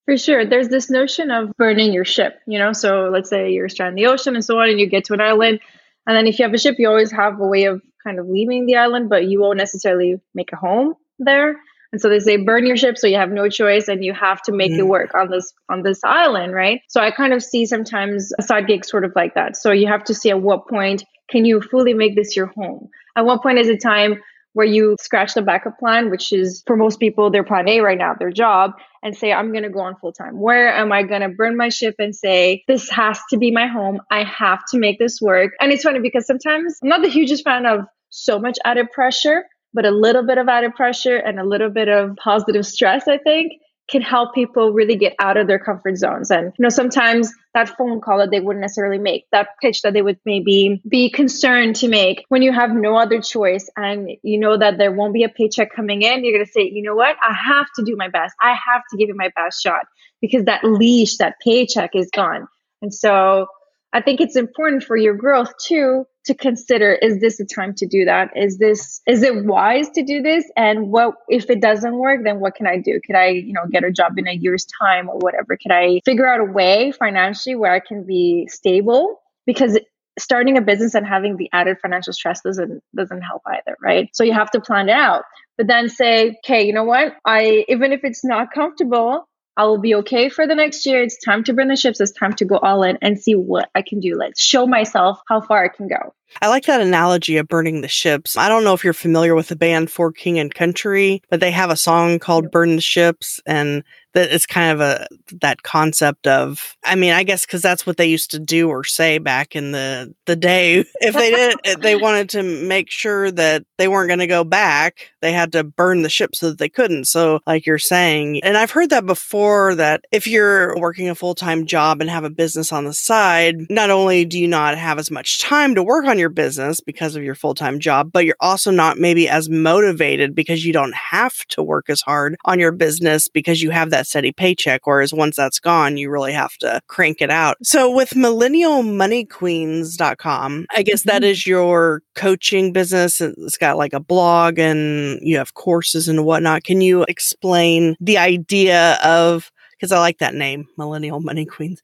for 0.06 0.18
sure. 0.18 0.46
There's 0.46 0.68
this 0.68 0.89
notion 0.89 1.32
of 1.32 1.56
burning 1.58 1.94
your 1.94 2.06
ship, 2.06 2.39
you 2.46 2.60
know? 2.60 2.74
So 2.74 3.10
let's 3.12 3.30
say 3.30 3.51
you're 3.51 3.70
stranded 3.70 3.98
in 3.98 4.03
the 4.03 4.12
ocean 4.12 4.36
and 4.36 4.44
so 4.44 4.60
on, 4.60 4.70
and 4.70 4.80
you 4.80 4.88
get 4.88 5.06
to 5.06 5.13
an 5.13 5.22
island. 5.22 5.62
And 6.06 6.18
then 6.18 6.27
if 6.27 6.38
you 6.38 6.44
have 6.44 6.53
a 6.53 6.58
ship, 6.58 6.75
you 6.77 6.89
always 6.89 7.10
have 7.12 7.39
a 7.39 7.48
way 7.48 7.63
of 7.63 7.82
kind 8.03 8.20
of 8.20 8.27
leaving 8.27 8.65
the 8.65 8.75
island, 8.75 9.08
but 9.08 9.27
you 9.27 9.39
won't 9.39 9.58
necessarily 9.58 10.20
make 10.34 10.51
a 10.51 10.58
home 10.58 10.96
there. 11.20 11.55
And 11.91 12.01
so 12.01 12.10
they 12.10 12.20
say 12.20 12.38
burn 12.38 12.65
your 12.65 12.75
ship 12.75 12.98
so 12.98 13.05
you 13.05 13.17
have 13.17 13.32
no 13.32 13.48
choice 13.50 13.88
and 13.88 14.03
you 14.03 14.13
have 14.13 14.41
to 14.43 14.51
make 14.51 14.72
mm. 14.72 14.79
it 14.79 14.88
work 14.88 15.13
on 15.13 15.29
this 15.29 15.53
on 15.70 15.84
this 15.84 16.03
island, 16.03 16.53
right? 16.53 16.82
So 16.89 17.00
I 17.00 17.12
kind 17.12 17.34
of 17.34 17.43
see 17.43 17.67
sometimes 17.67 18.32
a 18.39 18.41
side 18.41 18.65
gig 18.65 18.84
sort 18.84 19.05
of 19.05 19.13
like 19.15 19.36
that. 19.36 19.55
So 19.55 19.72
you 19.72 19.88
have 19.88 20.03
to 20.05 20.15
see 20.15 20.32
at 20.32 20.41
what 20.41 20.67
point 20.67 21.03
can 21.29 21.46
you 21.46 21.62
fully 21.62 21.93
make 21.93 22.15
this 22.15 22.36
your 22.36 22.48
home? 22.48 22.89
At 23.15 23.25
what 23.25 23.43
point 23.43 23.60
is 23.60 23.70
it 23.70 23.79
time 23.82 24.15
where 24.53 24.65
you 24.65 24.96
scratch 25.00 25.34
the 25.36 25.41
backup 25.41 25.77
plan, 25.79 26.10
which 26.10 26.32
is 26.32 26.63
for 26.65 26.75
most 26.75 27.00
people 27.00 27.29
their 27.29 27.43
plan 27.43 27.67
A 27.67 27.82
right 27.82 27.98
now, 27.98 28.13
their 28.13 28.32
job, 28.32 28.72
and 29.03 29.15
say, 29.15 29.32
I'm 29.34 29.51
going 29.51 29.63
to 29.63 29.70
go 29.70 29.82
on 29.82 29.96
full 29.98 30.13
time. 30.13 30.39
Where 30.39 30.70
am 30.70 30.91
I 30.91 31.03
going 31.03 31.22
to 31.22 31.29
burn 31.29 31.58
my 31.58 31.70
ship 31.70 31.96
and 32.00 32.15
say, 32.15 32.63
this 32.67 32.89
has 32.89 33.20
to 33.32 33.38
be 33.38 33.51
my 33.51 33.67
home? 33.67 34.00
I 34.10 34.24
have 34.24 34.63
to 34.72 34.79
make 34.79 35.00
this 35.00 35.20
work. 35.22 35.53
And 35.60 35.72
it's 35.72 35.84
funny 35.84 36.00
because 36.00 36.25
sometimes 36.25 36.77
I'm 36.82 36.89
not 36.89 37.01
the 37.01 37.10
hugest 37.10 37.43
fan 37.43 37.65
of 37.65 37.82
so 38.10 38.39
much 38.39 38.58
added 38.63 38.91
pressure 38.91 39.43
but 39.74 39.86
a 39.86 39.92
little 39.92 40.25
bit 40.25 40.38
of 40.38 40.48
added 40.48 40.75
pressure 40.75 41.18
and 41.18 41.39
a 41.39 41.44
little 41.44 41.70
bit 41.70 41.89
of 41.89 42.15
positive 42.18 42.65
stress, 42.65 43.08
I 43.08 43.18
think, 43.18 43.53
can 43.89 44.01
help 44.01 44.34
people 44.34 44.72
really 44.72 44.96
get 44.96 45.13
out 45.20 45.36
of 45.36 45.48
their 45.48 45.60
comfort 45.60 45.98
zones. 45.98 46.32
And, 46.32 46.53
you 46.58 46.63
know, 46.63 46.70
sometimes 46.70 47.32
that 47.53 47.70
phone 47.77 48.00
call 48.00 48.20
that 48.20 48.32
they 48.32 48.39
wouldn't 48.39 48.62
necessarily 48.62 48.98
make, 48.98 49.25
that 49.32 49.50
pitch 49.62 49.82
that 49.82 49.94
they 49.94 50.01
would 50.01 50.20
maybe 50.25 50.82
be 50.88 51.10
concerned 51.10 51.75
to 51.77 51.89
make 51.89 52.24
when 52.30 52.42
you 52.42 52.53
have 52.53 52.72
no 52.72 52.96
other 52.96 53.22
choice 53.22 53.70
and 53.75 54.10
you 54.24 54.39
know 54.39 54.58
that 54.58 54.77
there 54.77 54.92
won't 54.92 55.13
be 55.13 55.24
a 55.24 55.30
paycheck 55.30 55.75
coming 55.75 56.01
in, 56.01 56.24
you're 56.24 56.44
to 56.44 56.50
say, 56.50 56.62
you 56.62 56.82
know 56.82 56.96
what? 56.96 57.18
I 57.22 57.34
have 57.34 57.68
to 57.75 57.84
do 57.84 57.96
my 57.98 58.08
best. 58.08 58.34
I 58.42 58.51
have 58.51 58.84
to 58.92 58.98
give 58.98 59.10
it 59.10 59.15
my 59.18 59.32
best 59.36 59.62
shot 59.62 59.86
because 60.22 60.46
that 60.46 60.63
leash, 60.63 61.18
that 61.18 61.36
paycheck 61.44 61.92
is 61.94 62.10
gone. 62.13 62.48
And 62.82 62.94
so 62.94 63.48
I 63.92 64.01
think 64.01 64.22
it's 64.22 64.38
important 64.38 64.84
for 64.84 64.96
your 64.96 65.15
growth 65.15 65.53
too 65.58 66.06
to 66.25 66.34
consider 66.34 66.94
is 66.94 67.20
this 67.20 67.39
a 67.39 67.46
time 67.46 67.74
to 67.75 67.86
do 67.86 68.06
that? 68.06 68.30
Is 68.36 68.58
this 68.58 69.01
is 69.08 69.24
it 69.24 69.46
wise 69.46 69.89
to 69.92 70.03
do 70.03 70.22
this? 70.22 70.46
And 70.56 70.89
what 70.89 71.15
if 71.27 71.50
it 71.50 71.62
doesn't 71.62 71.96
work 71.98 72.22
then 72.24 72.39
what 72.39 72.56
can 72.56 72.68
i 72.68 72.77
do? 72.77 73.00
Could 73.06 73.15
i 73.15 73.27
you 73.27 73.53
know 73.53 73.65
get 73.70 73.84
a 73.84 73.92
job 73.92 74.18
in 74.18 74.27
a 74.27 74.34
year's 74.34 74.65
time 74.82 75.10
or 75.10 75.18
whatever? 75.18 75.58
Could 75.62 75.72
i 75.72 76.01
figure 76.06 76.27
out 76.27 76.39
a 76.39 76.46
way 76.46 76.92
financially 76.92 77.56
where 77.56 77.74
i 77.74 77.80
can 77.80 78.06
be 78.06 78.48
stable? 78.50 79.22
Because 79.46 79.77
starting 80.18 80.58
a 80.58 80.62
business 80.62 80.94
and 80.94 81.06
having 81.06 81.38
the 81.38 81.50
added 81.53 81.77
financial 81.82 82.13
stress 82.13 82.42
doesn't 82.42 82.82
doesn't 82.96 83.22
help 83.22 83.42
either 83.48 83.75
right? 83.82 84.10
So 84.13 84.24
you 84.24 84.34
have 84.34 84.51
to 84.51 84.62
plan 84.62 84.89
it 84.89 84.94
out. 84.94 85.24
But 85.58 85.68
then 85.68 85.89
say 85.89 86.38
okay 86.46 86.65
you 86.65 86.74
know 86.74 86.86
what? 86.86 87.13
I 87.25 87.65
even 87.68 87.92
if 87.92 88.01
it's 88.03 88.24
not 88.24 88.51
comfortable 88.53 89.27
I 89.55 89.65
will 89.65 89.77
be 89.77 89.95
okay 89.95 90.29
for 90.29 90.48
the 90.48 90.55
next 90.55 90.86
year. 90.86 91.01
It's 91.03 91.17
time 91.17 91.43
to 91.45 91.53
burn 91.53 91.67
the 91.67 91.75
ships. 91.75 92.01
It's 92.01 92.12
time 92.12 92.33
to 92.33 92.45
go 92.45 92.57
all 92.57 92.83
in 92.83 92.98
and 93.01 93.19
see 93.19 93.36
what 93.36 93.69
I 93.75 93.83
can 93.83 94.00
do. 94.00 94.15
Let's 94.15 94.41
show 94.41 94.65
myself 94.65 95.19
how 95.27 95.41
far 95.41 95.63
I 95.63 95.67
can 95.67 95.88
go. 95.88 96.13
I 96.42 96.48
like 96.48 96.66
that 96.66 96.82
analogy 96.82 97.38
of 97.38 97.48
burning 97.48 97.82
the 97.82 97.88
ships. 97.88 98.38
I 98.38 98.50
don't 98.50 98.63
know 98.63 98.74
if 98.74 98.84
you're 98.84 98.94
familiar 98.94 99.36
with 99.36 99.48
the 99.48 99.56
band 99.56 99.92
For 99.92 100.12
King 100.12 100.40
and 100.40 100.54
Country, 100.54 101.22
but 101.30 101.40
they 101.40 101.52
have 101.52 101.70
a 101.70 101.75
song 101.75 102.20
called 102.20 102.52
Burn 102.52 102.75
the 102.75 102.82
Ships 102.82 103.40
and 103.46 103.84
that 104.13 104.32
it's 104.32 104.46
kind 104.46 104.72
of 104.72 104.82
a 104.82 105.08
that 105.42 105.63
concept 105.63 106.28
of 106.28 106.75
I 106.84 106.96
mean, 106.96 107.13
I 107.13 107.24
guess 107.24 107.46
cuz 107.46 107.62
that's 107.62 107.86
what 107.86 107.98
they 107.98 108.06
used 108.06 108.32
to 108.32 108.40
do 108.40 108.70
or 108.70 108.84
say 108.84 109.18
back 109.18 109.56
in 109.56 109.72
the 109.72 110.13
the 110.25 110.36
day. 110.36 110.86
If 111.02 111.16
they 111.16 111.32
did 111.32 111.82
they 111.82 111.96
wanted 112.04 112.30
to 112.30 112.44
make 112.44 112.90
sure 112.90 113.30
that 113.32 113.63
they 113.78 113.88
weren't 113.88 114.08
going 114.08 114.20
to 114.20 114.28
go 114.28 114.44
back, 114.44 115.10
they 115.22 115.34
had 115.34 115.52
to 115.54 115.63
burn 115.63 116.02
the 116.02 116.10
ship 116.10 116.36
so 116.36 116.50
that 116.50 116.60
they 116.60 116.70
couldn't. 116.70 117.06
So 117.06 117.40
like 117.46 117.66
you're 117.66 117.80
saying, 117.80 118.42
and 118.44 118.58
I've 118.58 118.72
heard 118.72 118.90
that 118.92 119.06
before 119.06 119.75
that 119.75 120.06
if 120.12 120.28
you're 120.28 120.80
working 120.80 121.10
a 121.10 121.16
full-time 121.16 121.66
job 121.66 122.00
and 122.00 122.10
have 122.10 122.24
a 122.24 122.30
business 122.30 122.72
on 122.72 122.86
the 122.86 122.94
side, 122.94 123.56
not 123.70 123.90
only 123.90 124.24
do 124.25 124.40
you 124.40 124.48
not 124.48 124.78
have 124.78 125.00
as 125.00 125.12
much 125.12 125.40
time 125.42 125.75
to 125.75 125.84
work 125.84 126.06
on 126.06 126.20
your 126.20 126.23
business 126.30 126.80
because 126.82 127.15
of 127.15 127.24
your 127.24 127.36
full 127.36 127.53
time 127.53 127.80
job, 127.80 128.12
but 128.12 128.25
you're 128.25 128.36
also 128.39 128.72
not 128.72 128.98
maybe 128.98 129.30
as 129.30 129.50
motivated 129.50 130.34
because 130.36 130.65
you 130.65 130.74
don't 130.74 130.96
have 130.96 131.46
to 131.48 131.63
work 131.63 131.89
as 131.89 132.01
hard 132.01 132.36
on 132.46 132.60
your 132.60 132.72
business 132.72 133.27
because 133.27 133.62
you 133.62 133.70
have 133.70 133.92
that 133.92 134.08
steady 134.08 134.32
paycheck. 134.32 134.86
Whereas 134.86 135.13
once 135.13 135.36
that's 135.36 135.60
gone, 135.60 135.98
you 135.98 136.10
really 136.10 136.34
have 136.34 136.58
to 136.58 136.82
crank 136.88 137.22
it 137.22 137.30
out. 137.30 137.58
So 137.63 137.92
with 137.92 138.10
millennialmoneyqueens.com, 138.12 140.65
I 140.75 140.84
guess 140.84 141.03
that 141.03 141.22
mm-hmm. 141.22 141.30
is 141.30 141.48
your 141.48 142.01
coaching 142.15 142.74
business. 142.74 143.22
It's 143.22 143.58
got 143.58 143.77
like 143.77 143.94
a 143.94 144.00
blog 144.00 144.58
and 144.60 145.20
you 145.22 145.38
have 145.38 145.53
courses 145.53 146.08
and 146.08 146.25
whatnot. 146.25 146.63
Can 146.63 146.82
you 146.82 147.03
explain 147.03 147.96
the 148.00 148.18
idea 148.18 148.98
of 149.03 149.51
because 149.84 149.92
I 149.92 150.00
like 150.00 150.20
that 150.20 150.34
name, 150.34 150.65
Millennial 150.77 151.20
Money 151.20 151.46
Queens. 151.46 151.84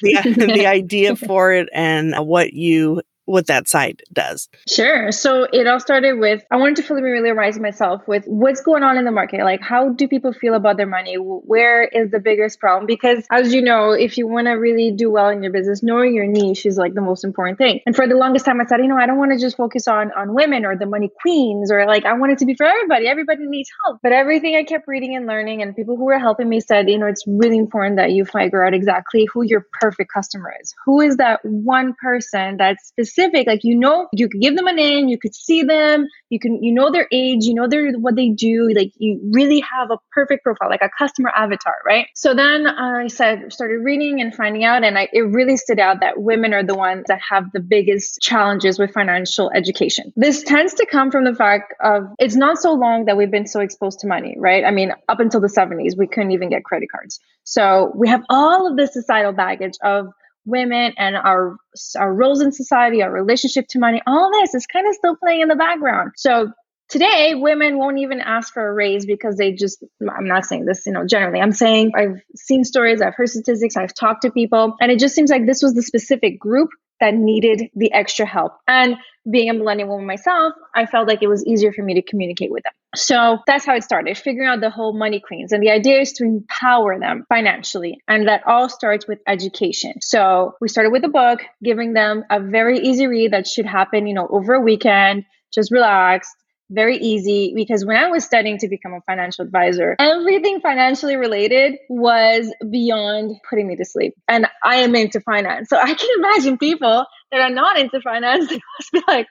The, 0.00 0.20
the 0.54 0.66
idea 0.66 1.16
for 1.16 1.52
it 1.52 1.68
and 1.72 2.14
what 2.24 2.52
you 2.52 3.02
what 3.30 3.46
that 3.46 3.68
site 3.68 4.02
does. 4.12 4.48
Sure. 4.68 5.12
So 5.12 5.46
it 5.52 5.66
all 5.66 5.78
started 5.78 6.18
with 6.18 6.42
I 6.50 6.56
wanted 6.56 6.76
to 6.76 6.82
familiarize 6.82 7.58
myself 7.58 8.02
with 8.08 8.24
what's 8.26 8.60
going 8.60 8.82
on 8.82 8.98
in 8.98 9.04
the 9.04 9.12
market. 9.12 9.44
Like, 9.44 9.60
how 9.62 9.90
do 9.90 10.08
people 10.08 10.32
feel 10.32 10.54
about 10.54 10.76
their 10.76 10.86
money? 10.86 11.14
Where 11.14 11.84
is 11.84 12.10
the 12.10 12.18
biggest 12.18 12.58
problem? 12.58 12.86
Because 12.86 13.24
as 13.30 13.54
you 13.54 13.62
know, 13.62 13.92
if 13.92 14.18
you 14.18 14.26
want 14.26 14.48
to 14.48 14.52
really 14.52 14.90
do 14.90 15.10
well 15.10 15.28
in 15.28 15.42
your 15.42 15.52
business, 15.52 15.82
knowing 15.82 16.12
your 16.14 16.26
niche 16.26 16.66
is 16.66 16.76
like 16.76 16.94
the 16.94 17.00
most 17.00 17.24
important 17.24 17.58
thing. 17.58 17.80
And 17.86 17.94
for 17.94 18.08
the 18.08 18.16
longest 18.16 18.44
time, 18.44 18.60
I 18.60 18.64
said, 18.64 18.80
you 18.80 18.88
know, 18.88 18.98
I 18.98 19.06
don't 19.06 19.18
want 19.18 19.32
to 19.32 19.38
just 19.38 19.56
focus 19.56 19.86
on 19.86 20.10
on 20.12 20.34
women 20.34 20.64
or 20.64 20.76
the 20.76 20.86
money 20.86 21.10
queens 21.22 21.70
or 21.70 21.86
like 21.86 22.04
I 22.04 22.14
want 22.14 22.32
it 22.32 22.38
to 22.38 22.46
be 22.46 22.54
for 22.54 22.66
everybody. 22.66 23.06
Everybody 23.06 23.46
needs 23.46 23.70
help. 23.84 24.00
But 24.02 24.12
everything 24.12 24.56
I 24.56 24.64
kept 24.64 24.88
reading 24.88 25.14
and 25.14 25.26
learning, 25.26 25.62
and 25.62 25.76
people 25.76 25.96
who 25.96 26.04
were 26.04 26.18
helping 26.18 26.48
me 26.48 26.58
said, 26.58 26.90
you 26.90 26.98
know, 26.98 27.06
it's 27.06 27.24
really 27.28 27.58
important 27.58 27.96
that 27.96 28.10
you 28.10 28.24
figure 28.24 28.66
out 28.66 28.74
exactly 28.74 29.28
who 29.32 29.42
your 29.44 29.66
perfect 29.80 30.12
customer 30.12 30.52
is. 30.60 30.74
Who 30.84 31.00
is 31.00 31.16
that 31.18 31.40
one 31.44 31.94
person 32.02 32.56
that's 32.56 32.88
specific 32.88 33.19
specific 33.20 33.46
like 33.46 33.64
you 33.64 33.76
know 33.76 34.08
you 34.12 34.28
could 34.28 34.40
give 34.40 34.56
them 34.56 34.66
a 34.66 34.72
name 34.72 35.08
you 35.08 35.18
could 35.18 35.34
see 35.34 35.62
them 35.62 36.06
you 36.28 36.38
can 36.38 36.62
you 36.62 36.72
know 36.72 36.90
their 36.90 37.08
age 37.12 37.44
you 37.44 37.54
know 37.54 37.68
their 37.68 37.92
what 37.92 38.16
they 38.16 38.28
do 38.30 38.70
like 38.74 38.92
you 38.96 39.20
really 39.32 39.60
have 39.60 39.90
a 39.90 39.98
perfect 40.12 40.42
profile 40.44 40.68
like 40.68 40.82
a 40.82 40.90
customer 40.98 41.30
avatar 41.34 41.74
right? 41.84 42.06
So 42.14 42.34
then 42.34 42.66
i 42.66 43.06
said 43.08 43.52
started 43.52 43.78
reading 43.78 44.20
and 44.20 44.34
finding 44.34 44.64
out 44.64 44.84
and 44.84 44.98
I, 44.98 45.08
it 45.12 45.20
really 45.20 45.56
stood 45.56 45.78
out 45.78 46.00
that 46.00 46.20
women 46.20 46.54
are 46.54 46.62
the 46.62 46.74
ones 46.74 47.04
that 47.08 47.20
have 47.28 47.44
the 47.52 47.60
biggest 47.60 48.20
challenges 48.20 48.78
with 48.78 48.92
financial 48.92 49.50
education. 49.54 50.12
This 50.16 50.42
tends 50.42 50.74
to 50.74 50.86
come 50.86 51.10
from 51.10 51.24
the 51.24 51.34
fact 51.34 51.74
of 51.82 52.04
it's 52.18 52.36
not 52.36 52.58
so 52.58 52.72
long 52.74 53.06
that 53.06 53.16
we've 53.16 53.30
been 53.30 53.46
so 53.46 53.60
exposed 53.60 54.00
to 54.00 54.06
money 54.06 54.36
right? 54.38 54.64
I 54.64 54.70
mean 54.70 54.92
up 55.08 55.20
until 55.20 55.40
the 55.40 55.48
70s 55.48 55.96
we 55.96 56.06
couldn't 56.06 56.32
even 56.32 56.50
get 56.50 56.64
credit 56.64 56.88
cards. 56.90 57.20
So 57.44 57.92
we 57.94 58.08
have 58.08 58.22
all 58.28 58.70
of 58.70 58.76
this 58.76 58.92
societal 58.92 59.32
baggage 59.32 59.74
of 59.82 60.08
women 60.44 60.92
and 60.96 61.16
our 61.16 61.56
our 61.96 62.12
roles 62.12 62.40
in 62.40 62.52
society, 62.52 63.02
our 63.02 63.12
relationship 63.12 63.66
to 63.68 63.78
money, 63.78 64.02
all 64.06 64.30
this 64.32 64.54
is 64.54 64.66
kind 64.66 64.86
of 64.88 64.94
still 64.94 65.16
playing 65.16 65.42
in 65.42 65.48
the 65.48 65.56
background. 65.56 66.12
So 66.16 66.52
today 66.88 67.34
women 67.34 67.78
won't 67.78 67.98
even 67.98 68.20
ask 68.20 68.52
for 68.52 68.68
a 68.68 68.74
raise 68.74 69.06
because 69.06 69.36
they 69.36 69.52
just 69.52 69.84
i'm 70.16 70.26
not 70.26 70.44
saying 70.44 70.64
this 70.64 70.84
you 70.86 70.92
know 70.92 71.06
generally 71.06 71.40
i'm 71.40 71.52
saying 71.52 71.92
i've 71.94 72.20
seen 72.34 72.64
stories 72.64 73.00
i've 73.00 73.14
heard 73.14 73.28
statistics 73.28 73.76
i've 73.76 73.94
talked 73.94 74.22
to 74.22 74.30
people 74.32 74.74
and 74.80 74.90
it 74.90 74.98
just 74.98 75.14
seems 75.14 75.30
like 75.30 75.46
this 75.46 75.62
was 75.62 75.72
the 75.74 75.82
specific 75.82 76.40
group 76.40 76.68
that 77.00 77.14
needed 77.14 77.70
the 77.74 77.92
extra 77.92 78.26
help. 78.26 78.52
And 78.68 78.96
being 79.30 79.50
a 79.50 79.54
millennial 79.54 79.88
woman 79.88 80.06
myself, 80.06 80.54
I 80.74 80.86
felt 80.86 81.08
like 81.08 81.22
it 81.22 81.28
was 81.28 81.44
easier 81.46 81.72
for 81.72 81.82
me 81.82 81.94
to 81.94 82.02
communicate 82.02 82.50
with 82.50 82.64
them. 82.64 82.72
So 82.96 83.38
that's 83.46 83.64
how 83.64 83.76
it 83.76 83.84
started, 83.84 84.18
figuring 84.18 84.48
out 84.48 84.60
the 84.60 84.70
whole 84.70 84.92
money 84.92 85.20
queens. 85.20 85.52
And 85.52 85.62
the 85.62 85.70
idea 85.70 86.00
is 86.00 86.12
to 86.14 86.24
empower 86.24 86.98
them 86.98 87.24
financially. 87.28 88.00
And 88.08 88.26
that 88.26 88.42
all 88.46 88.68
starts 88.68 89.06
with 89.06 89.20
education. 89.28 89.94
So 90.00 90.54
we 90.60 90.68
started 90.68 90.90
with 90.90 91.04
a 91.04 91.08
book, 91.08 91.40
giving 91.62 91.92
them 91.92 92.24
a 92.30 92.40
very 92.40 92.80
easy 92.80 93.06
read 93.06 93.32
that 93.32 93.46
should 93.46 93.66
happen, 93.66 94.06
you 94.06 94.14
know, 94.14 94.26
over 94.28 94.54
a 94.54 94.60
weekend, 94.60 95.24
just 95.52 95.70
relaxed 95.70 96.34
very 96.70 96.96
easy 96.98 97.52
because 97.54 97.84
when 97.84 97.96
I 97.96 98.08
was 98.08 98.24
studying 98.24 98.58
to 98.58 98.68
become 98.68 98.94
a 98.94 99.00
financial 99.02 99.44
advisor, 99.44 99.96
everything 99.98 100.60
financially 100.60 101.16
related 101.16 101.74
was 101.88 102.52
beyond 102.70 103.36
putting 103.48 103.66
me 103.66 103.76
to 103.76 103.84
sleep. 103.84 104.14
And 104.28 104.46
I 104.64 104.76
am 104.76 104.94
into 104.94 105.20
finance. 105.20 105.68
So 105.68 105.76
I 105.76 105.92
can 105.92 106.08
imagine 106.18 106.58
people 106.58 107.04
that 107.32 107.40
are 107.40 107.50
not 107.50 107.78
into 107.78 108.00
finance, 108.00 108.48
they 108.50 108.60
must 108.78 108.92
be 108.92 109.02
like, 109.06 109.26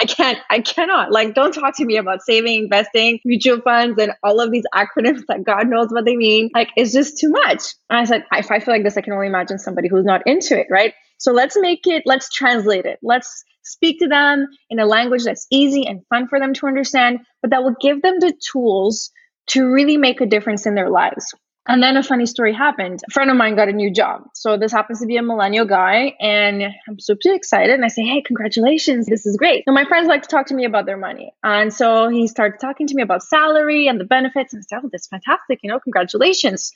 I 0.00 0.04
can't, 0.06 0.38
I 0.50 0.60
cannot. 0.60 1.12
Like, 1.12 1.34
don't 1.34 1.52
talk 1.52 1.76
to 1.76 1.84
me 1.84 1.96
about 1.96 2.22
saving, 2.22 2.64
investing, 2.64 3.20
mutual 3.24 3.60
funds, 3.60 4.00
and 4.00 4.12
all 4.22 4.40
of 4.40 4.50
these 4.50 4.64
acronyms 4.74 5.22
that 5.28 5.44
God 5.44 5.68
knows 5.68 5.88
what 5.90 6.04
they 6.04 6.16
mean. 6.16 6.50
Like, 6.54 6.70
it's 6.76 6.92
just 6.92 7.18
too 7.18 7.30
much. 7.30 7.62
And 7.88 7.98
I 7.98 8.04
said, 8.04 8.24
if 8.32 8.50
I 8.50 8.58
feel 8.58 8.74
like 8.74 8.84
this, 8.84 8.96
I 8.96 9.02
can 9.02 9.12
only 9.12 9.26
imagine 9.26 9.58
somebody 9.58 9.88
who's 9.88 10.04
not 10.04 10.26
into 10.26 10.58
it, 10.58 10.66
right? 10.70 10.94
So 11.18 11.32
let's 11.32 11.56
make 11.58 11.86
it, 11.86 12.02
let's 12.04 12.30
translate 12.30 12.84
it. 12.84 12.98
Let's 13.02 13.44
speak 13.62 14.00
to 14.00 14.08
them 14.08 14.48
in 14.70 14.80
a 14.80 14.86
language 14.86 15.24
that's 15.24 15.46
easy 15.52 15.86
and 15.86 16.02
fun 16.08 16.26
for 16.26 16.40
them 16.40 16.52
to 16.54 16.66
understand, 16.66 17.20
but 17.40 17.50
that 17.50 17.62
will 17.62 17.76
give 17.80 18.02
them 18.02 18.18
the 18.18 18.32
tools 18.50 19.10
to 19.50 19.64
really 19.64 19.96
make 19.96 20.20
a 20.20 20.26
difference 20.26 20.66
in 20.66 20.74
their 20.74 20.90
lives. 20.90 21.32
And 21.68 21.80
then 21.80 21.96
a 21.96 22.02
funny 22.02 22.26
story 22.26 22.52
happened. 22.52 23.00
A 23.08 23.12
friend 23.12 23.30
of 23.30 23.36
mine 23.36 23.54
got 23.54 23.68
a 23.68 23.72
new 23.72 23.92
job. 23.92 24.22
So 24.34 24.56
this 24.56 24.72
happens 24.72 25.00
to 25.00 25.06
be 25.06 25.16
a 25.16 25.22
millennial 25.22 25.64
guy. 25.64 26.14
And 26.20 26.64
I'm 26.88 26.98
super 26.98 27.32
excited. 27.32 27.70
And 27.74 27.84
I 27.84 27.88
say, 27.88 28.02
Hey, 28.02 28.20
congratulations. 28.20 29.06
This 29.06 29.26
is 29.26 29.36
great. 29.36 29.62
And 29.66 29.74
my 29.74 29.84
friends 29.84 30.08
like 30.08 30.22
to 30.22 30.28
talk 30.28 30.46
to 30.46 30.54
me 30.54 30.64
about 30.64 30.86
their 30.86 30.96
money. 30.96 31.32
And 31.44 31.72
so 31.72 32.08
he 32.08 32.26
started 32.26 32.58
talking 32.60 32.88
to 32.88 32.94
me 32.96 33.02
about 33.02 33.22
salary 33.22 33.86
and 33.86 34.00
the 34.00 34.04
benefits. 34.04 34.52
And 34.52 34.60
I 34.60 34.64
said, 34.68 34.82
Oh, 34.84 34.88
that's 34.90 35.06
fantastic. 35.06 35.60
You 35.62 35.70
know, 35.70 35.78
congratulations. 35.78 36.72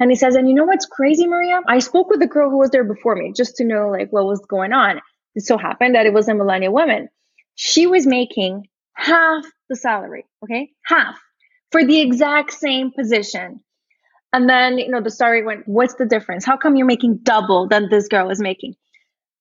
And 0.00 0.10
he 0.10 0.16
says, 0.16 0.34
And 0.34 0.48
you 0.48 0.54
know 0.54 0.64
what's 0.64 0.86
crazy, 0.86 1.28
Maria? 1.28 1.60
I 1.68 1.78
spoke 1.78 2.10
with 2.10 2.18
the 2.18 2.26
girl 2.26 2.50
who 2.50 2.58
was 2.58 2.70
there 2.70 2.84
before 2.84 3.14
me 3.14 3.32
just 3.36 3.56
to 3.56 3.64
know 3.64 3.88
like 3.88 4.12
what 4.12 4.26
was 4.26 4.40
going 4.40 4.72
on. 4.72 5.00
It 5.36 5.44
so 5.44 5.58
happened 5.58 5.94
that 5.94 6.06
it 6.06 6.12
was 6.12 6.28
a 6.28 6.34
millennial 6.34 6.72
woman. 6.72 7.08
She 7.54 7.86
was 7.86 8.04
making 8.04 8.66
half 8.94 9.44
the 9.68 9.76
salary, 9.76 10.26
okay? 10.42 10.70
Half 10.84 11.20
for 11.70 11.84
the 11.84 12.00
exact 12.00 12.52
same 12.52 12.92
position. 12.92 13.60
And 14.34 14.48
then, 14.48 14.78
you 14.78 14.88
know, 14.88 15.00
the 15.00 15.12
story 15.12 15.44
went, 15.44 15.68
what's 15.68 15.94
the 15.94 16.06
difference? 16.06 16.44
How 16.44 16.56
come 16.56 16.74
you're 16.74 16.88
making 16.88 17.18
double 17.18 17.68
than 17.68 17.88
this 17.88 18.08
girl 18.08 18.30
is 18.30 18.40
making? 18.40 18.74